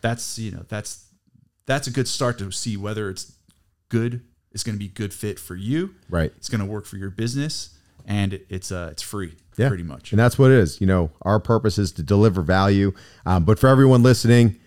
that's 0.00 0.38
you 0.38 0.50
know 0.50 0.64
that's 0.68 1.06
that's 1.66 1.86
a 1.86 1.90
good 1.90 2.08
start 2.08 2.38
to 2.38 2.50
see 2.50 2.76
whether 2.76 3.08
it's 3.08 3.32
good. 3.88 4.22
It's 4.52 4.64
going 4.64 4.74
to 4.74 4.78
be 4.80 4.88
good 4.88 5.14
fit 5.14 5.38
for 5.38 5.54
you. 5.54 5.94
Right. 6.08 6.32
It's 6.36 6.48
going 6.48 6.60
to 6.60 6.66
work 6.66 6.84
for 6.84 6.96
your 6.96 7.10
business, 7.10 7.76
and 8.06 8.40
it's 8.48 8.72
uh 8.72 8.88
it's 8.90 9.02
free. 9.02 9.36
Yeah. 9.56 9.68
Pretty 9.68 9.82
much. 9.82 10.12
And 10.12 10.18
that's 10.18 10.38
what 10.38 10.50
it 10.50 10.56
is. 10.56 10.80
You 10.80 10.86
know, 10.86 11.10
our 11.22 11.38
purpose 11.38 11.76
is 11.76 11.92
to 11.92 12.02
deliver 12.02 12.40
value. 12.40 12.92
Um, 13.26 13.44
but 13.44 13.58
for 13.58 13.66
everyone 13.68 14.02
listening, 14.02 14.58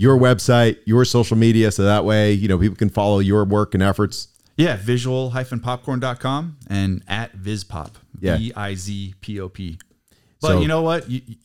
your 0.00 0.16
website, 0.18 0.78
your 0.86 1.04
social 1.04 1.36
media, 1.36 1.70
so 1.70 1.82
that 1.84 2.06
way, 2.06 2.32
you 2.32 2.48
know, 2.48 2.58
people 2.58 2.74
can 2.76 2.88
follow 2.88 3.18
your 3.18 3.44
work 3.44 3.74
and 3.74 3.82
efforts. 3.82 4.28
Yeah, 4.56 4.76
visual-popcorn.com 4.76 6.56
and 6.68 7.02
at 7.06 7.36
VizPop. 7.36 7.90
Yeah. 8.18 8.36
V 8.38 8.52
I 8.56 8.74
Z 8.74 9.14
P 9.20 9.40
O 9.40 9.48
P. 9.50 9.78
But 10.40 10.48
So- 10.48 10.60
you 10.62 10.68
know 10.68 10.82
what? 10.82 11.10
You, 11.10 11.20
you- 11.26 11.36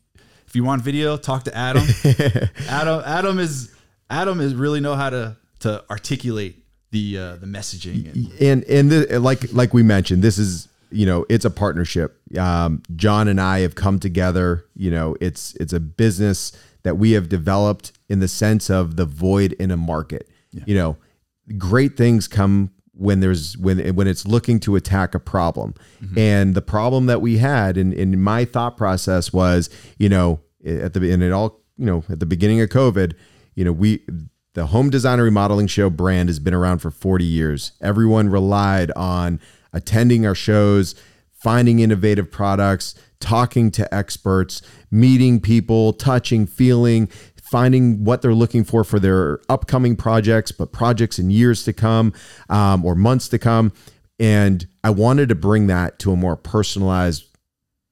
if 0.47 0.55
you 0.55 0.63
want 0.63 0.81
video, 0.83 1.17
talk 1.17 1.43
to 1.43 1.57
Adam. 1.57 1.83
Adam 2.69 3.01
Adam 3.05 3.39
is 3.39 3.73
Adam 4.09 4.39
is 4.39 4.53
really 4.55 4.79
know 4.79 4.95
how 4.95 5.09
to 5.09 5.35
to 5.59 5.83
articulate 5.89 6.63
the 6.91 7.17
uh, 7.17 7.35
the 7.35 7.45
messaging. 7.45 8.15
And, 8.15 8.41
and 8.41 8.63
and 8.63 8.91
the, 8.91 9.19
like 9.19 9.51
like 9.51 9.73
we 9.73 9.83
mentioned, 9.83 10.21
this 10.23 10.37
is 10.37 10.69
you 10.91 11.05
know 11.05 11.25
it's 11.27 11.43
a 11.43 11.49
partnership. 11.49 12.17
Um, 12.37 12.83
John 12.95 13.27
and 13.27 13.41
I 13.41 13.59
have 13.59 13.75
come 13.75 13.99
together. 13.99 14.63
You 14.77 14.91
know, 14.91 15.17
it's 15.19 15.55
it's 15.55 15.73
a 15.73 15.79
business 15.81 16.53
that 16.85 16.97
we 16.97 17.13
have 17.13 17.27
developed 17.27 17.91
in 18.07 18.19
the 18.19 18.27
sense 18.27 18.69
of 18.69 18.95
the 18.95 19.05
void 19.05 19.53
in 19.53 19.71
a 19.71 19.75
market. 19.75 20.29
You 20.67 20.75
know, 20.75 20.97
great 21.57 21.97
things 21.97 22.27
come 22.27 22.69
when 22.93 23.21
there's 23.21 23.57
when 23.57 23.95
when 23.95 24.07
it's 24.07 24.27
looking 24.27 24.59
to 24.61 24.75
attack 24.75 25.15
a 25.15 25.19
problem. 25.19 25.73
Mm-hmm. 26.01 26.17
And 26.17 26.55
the 26.55 26.61
problem 26.61 27.07
that 27.07 27.21
we 27.21 27.39
had 27.39 27.75
in 27.75 27.91
in 27.91 28.21
my 28.21 28.45
thought 28.45 28.77
process 28.77 29.33
was, 29.33 29.69
you 29.97 30.09
know, 30.09 30.41
at 30.63 30.93
the 30.93 31.11
and 31.11 31.23
it 31.23 31.31
all, 31.31 31.59
you 31.75 31.87
know, 31.87 32.03
at 32.07 32.19
the 32.19 32.25
beginning 32.27 32.61
of 32.61 32.69
COVID, 32.69 33.15
you 33.55 33.65
know, 33.65 33.73
we 33.73 34.05
the 34.53 34.67
home 34.67 34.91
designer 34.91 35.23
remodeling 35.23 35.67
show 35.67 35.89
brand 35.89 36.29
has 36.29 36.39
been 36.39 36.53
around 36.53 36.79
for 36.79 36.91
40 36.91 37.25
years. 37.25 37.71
Everyone 37.81 38.29
relied 38.29 38.91
on 38.91 39.41
attending 39.73 40.25
our 40.25 40.35
shows, 40.35 40.93
finding 41.33 41.79
innovative 41.79 42.31
products, 42.31 42.93
talking 43.19 43.71
to 43.71 43.93
experts, 43.93 44.61
meeting 44.91 45.39
people, 45.39 45.93
touching, 45.93 46.45
feeling, 46.45 47.07
finding 47.41 48.03
what 48.03 48.21
they're 48.21 48.33
looking 48.33 48.63
for 48.63 48.83
for 48.83 48.99
their 48.99 49.39
upcoming 49.49 49.95
projects, 49.95 50.51
but 50.51 50.71
projects 50.71 51.19
in 51.19 51.29
years 51.29 51.63
to 51.63 51.73
come 51.73 52.11
um, 52.49 52.83
or 52.83 52.95
months 52.95 53.27
to 53.29 53.37
come. 53.39 53.71
And 54.19 54.65
I 54.83 54.89
wanted 54.89 55.29
to 55.29 55.35
bring 55.35 55.67
that 55.67 55.99
to 55.99 56.11
a 56.11 56.15
more 56.15 56.35
personalized 56.35 57.25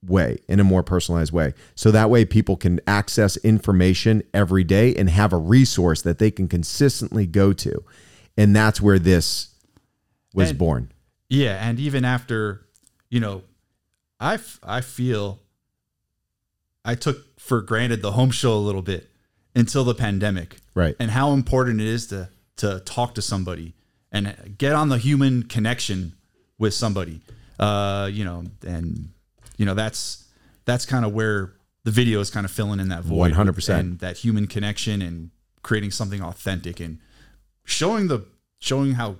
way, 0.05 0.39
in 0.47 0.59
a 0.59 0.63
more 0.63 0.83
personalized 0.83 1.31
way. 1.31 1.53
So 1.75 1.91
that 1.91 2.09
way 2.09 2.25
people 2.25 2.57
can 2.57 2.79
access 2.87 3.37
information 3.37 4.23
every 4.33 4.63
day 4.63 4.93
and 4.95 5.09
have 5.09 5.31
a 5.33 5.37
resource 5.37 6.01
that 6.01 6.19
they 6.19 6.31
can 6.31 6.47
consistently 6.47 7.25
go 7.25 7.53
to. 7.53 7.83
And 8.37 8.55
that's 8.55 8.81
where 8.81 8.99
this 8.99 9.49
was 10.33 10.49
And- 10.49 10.57
born. 10.59 10.91
yeah, 11.29 11.65
and 11.67 11.79
even 11.79 12.03
after, 12.03 12.65
you 13.09 13.19
know, 13.19 13.43
I 14.23 14.35
f- 14.35 14.59
I 14.63 14.81
feel 14.81 15.39
I 16.85 16.95
took 16.95 17.39
for 17.39 17.61
granted 17.61 18.01
the 18.01 18.13
home 18.13 18.31
show 18.31 18.53
a 18.53 18.59
little 18.59 18.81
bit 18.81 19.09
until 19.55 19.83
the 19.83 19.93
pandemic. 19.93 20.57
Right. 20.75 20.95
and 20.99 21.11
how 21.11 21.33
important 21.33 21.81
it 21.81 21.87
is 21.87 22.07
to 22.07 22.29
to 22.57 22.79
talk 22.85 23.13
to 23.15 23.21
somebody 23.21 23.73
and 24.11 24.55
get 24.57 24.73
on 24.73 24.89
the 24.89 24.97
human 24.97 25.43
connection 25.43 26.13
with 26.57 26.73
somebody. 26.73 27.21
Uh, 27.59 28.09
you 28.11 28.23
know, 28.25 28.43
and 28.65 29.09
you 29.57 29.65
know 29.65 29.73
that's 29.75 30.25
that's 30.65 30.85
kind 30.85 31.05
of 31.05 31.13
where 31.13 31.53
the 31.83 31.91
video 31.91 32.19
is 32.21 32.29
kind 32.29 32.45
of 32.45 32.51
filling 32.51 32.79
in 32.79 32.87
that 32.89 33.03
void. 33.03 33.33
100%. 33.33 33.79
and 33.79 33.99
that 33.99 34.17
human 34.17 34.47
connection 34.47 35.01
and 35.01 35.31
creating 35.63 35.91
something 35.91 36.21
authentic 36.23 36.79
and 36.79 36.99
showing 37.65 38.07
the 38.07 38.25
showing 38.59 38.93
how 38.93 39.17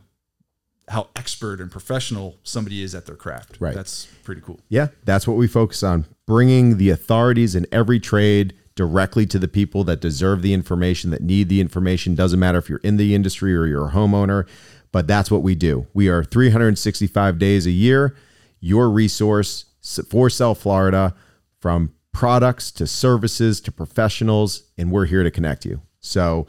how 0.90 1.10
expert 1.16 1.60
and 1.60 1.72
professional 1.72 2.38
somebody 2.44 2.84
is 2.84 2.94
at 2.94 3.06
their 3.06 3.16
craft. 3.16 3.58
Right. 3.60 3.74
That's 3.74 4.08
pretty 4.24 4.42
cool. 4.42 4.60
Yeah, 4.70 4.88
that's 5.06 5.28
what 5.28 5.38
we 5.38 5.48
focus 5.48 5.84
on 5.84 6.06
bringing 6.26 6.78
the 6.78 6.90
authorities 6.90 7.56
in 7.56 7.66
every 7.72 8.00
trade 8.00 8.54
directly 8.76 9.26
to 9.28 9.40
the 9.40 9.48
people 9.48 9.84
that 9.84 10.02
deserve 10.02 10.42
the 10.42 10.54
information, 10.54 11.12
that 11.12 11.22
need 11.22 11.48
the 11.50 11.62
information. 11.62 12.16
Doesn't 12.16 12.40
matter 12.40 12.58
if 12.58 12.70
you're 12.70 12.80
in 12.80 12.98
the 12.98 13.14
industry 13.14 13.56
or 13.56 13.66
you're 13.66 13.90
a 13.90 13.92
homeowner, 13.92 14.48
but 14.92 15.08
that's 15.08 15.30
what 15.30 15.42
we 15.42 15.56
do. 15.56 15.88
We 15.94 16.08
are 16.10 16.24
365 16.24 17.38
days 17.38 17.66
a 17.66 17.72
year, 17.72 18.16
your 18.60 18.90
resource 18.90 19.66
for 20.10 20.30
South 20.30 20.62
Florida 20.62 21.14
from 21.60 21.94
products 22.12 22.72
to 22.72 22.88
services 22.88 23.60
to 23.62 23.72
professionals, 23.72 24.64
and 24.78 24.92
we're 24.92 25.06
here 25.06 25.24
to 25.24 25.32
connect 25.32 25.66
you. 25.66 25.82
So, 26.00 26.48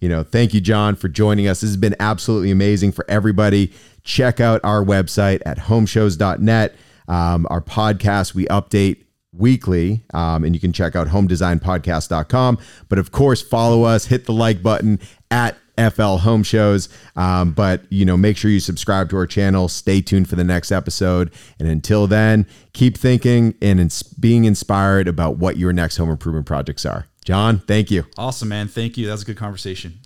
you 0.00 0.08
know, 0.08 0.22
thank 0.22 0.54
you, 0.54 0.60
John, 0.60 0.94
for 0.94 1.08
joining 1.08 1.48
us. 1.48 1.60
This 1.60 1.70
has 1.70 1.76
been 1.76 1.96
absolutely 2.00 2.50
amazing 2.50 2.92
for 2.92 3.04
everybody. 3.08 3.72
Check 4.02 4.40
out 4.40 4.60
our 4.62 4.84
website 4.84 5.42
at 5.46 5.58
homeshows.net. 5.58 6.74
Um, 7.08 7.46
our 7.50 7.60
podcast, 7.60 8.34
we 8.34 8.46
update 8.46 9.04
weekly, 9.32 10.02
um, 10.14 10.44
and 10.44 10.54
you 10.54 10.60
can 10.60 10.72
check 10.72 10.96
out 10.96 11.08
homedesignpodcast.com. 11.08 12.58
But 12.88 12.98
of 12.98 13.12
course, 13.12 13.42
follow 13.42 13.84
us, 13.84 14.06
hit 14.06 14.26
the 14.26 14.32
like 14.32 14.62
button 14.62 15.00
at 15.30 15.56
FL 15.76 16.16
Home 16.16 16.42
Shows. 16.42 16.88
Um, 17.16 17.52
but 17.52 17.82
you 17.90 18.04
know, 18.04 18.16
make 18.16 18.36
sure 18.36 18.50
you 18.50 18.60
subscribe 18.60 19.10
to 19.10 19.16
our 19.16 19.26
channel. 19.26 19.68
Stay 19.68 20.00
tuned 20.00 20.28
for 20.28 20.36
the 20.36 20.44
next 20.44 20.72
episode. 20.72 21.30
And 21.58 21.68
until 21.68 22.06
then, 22.06 22.46
keep 22.72 22.96
thinking 22.96 23.54
and 23.60 23.80
ins- 23.80 24.02
being 24.02 24.44
inspired 24.44 25.08
about 25.08 25.36
what 25.36 25.56
your 25.56 25.72
next 25.72 25.96
home 25.96 26.10
improvement 26.10 26.46
projects 26.46 26.86
are. 26.86 27.06
John, 27.26 27.58
thank 27.58 27.90
you. 27.90 28.06
Awesome, 28.16 28.48
man. 28.48 28.68
Thank 28.68 28.96
you. 28.96 29.06
That 29.06 29.12
was 29.12 29.22
a 29.22 29.26
good 29.26 29.36
conversation. 29.36 29.98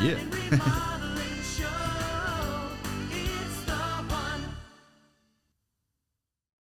yeah. 0.00 0.92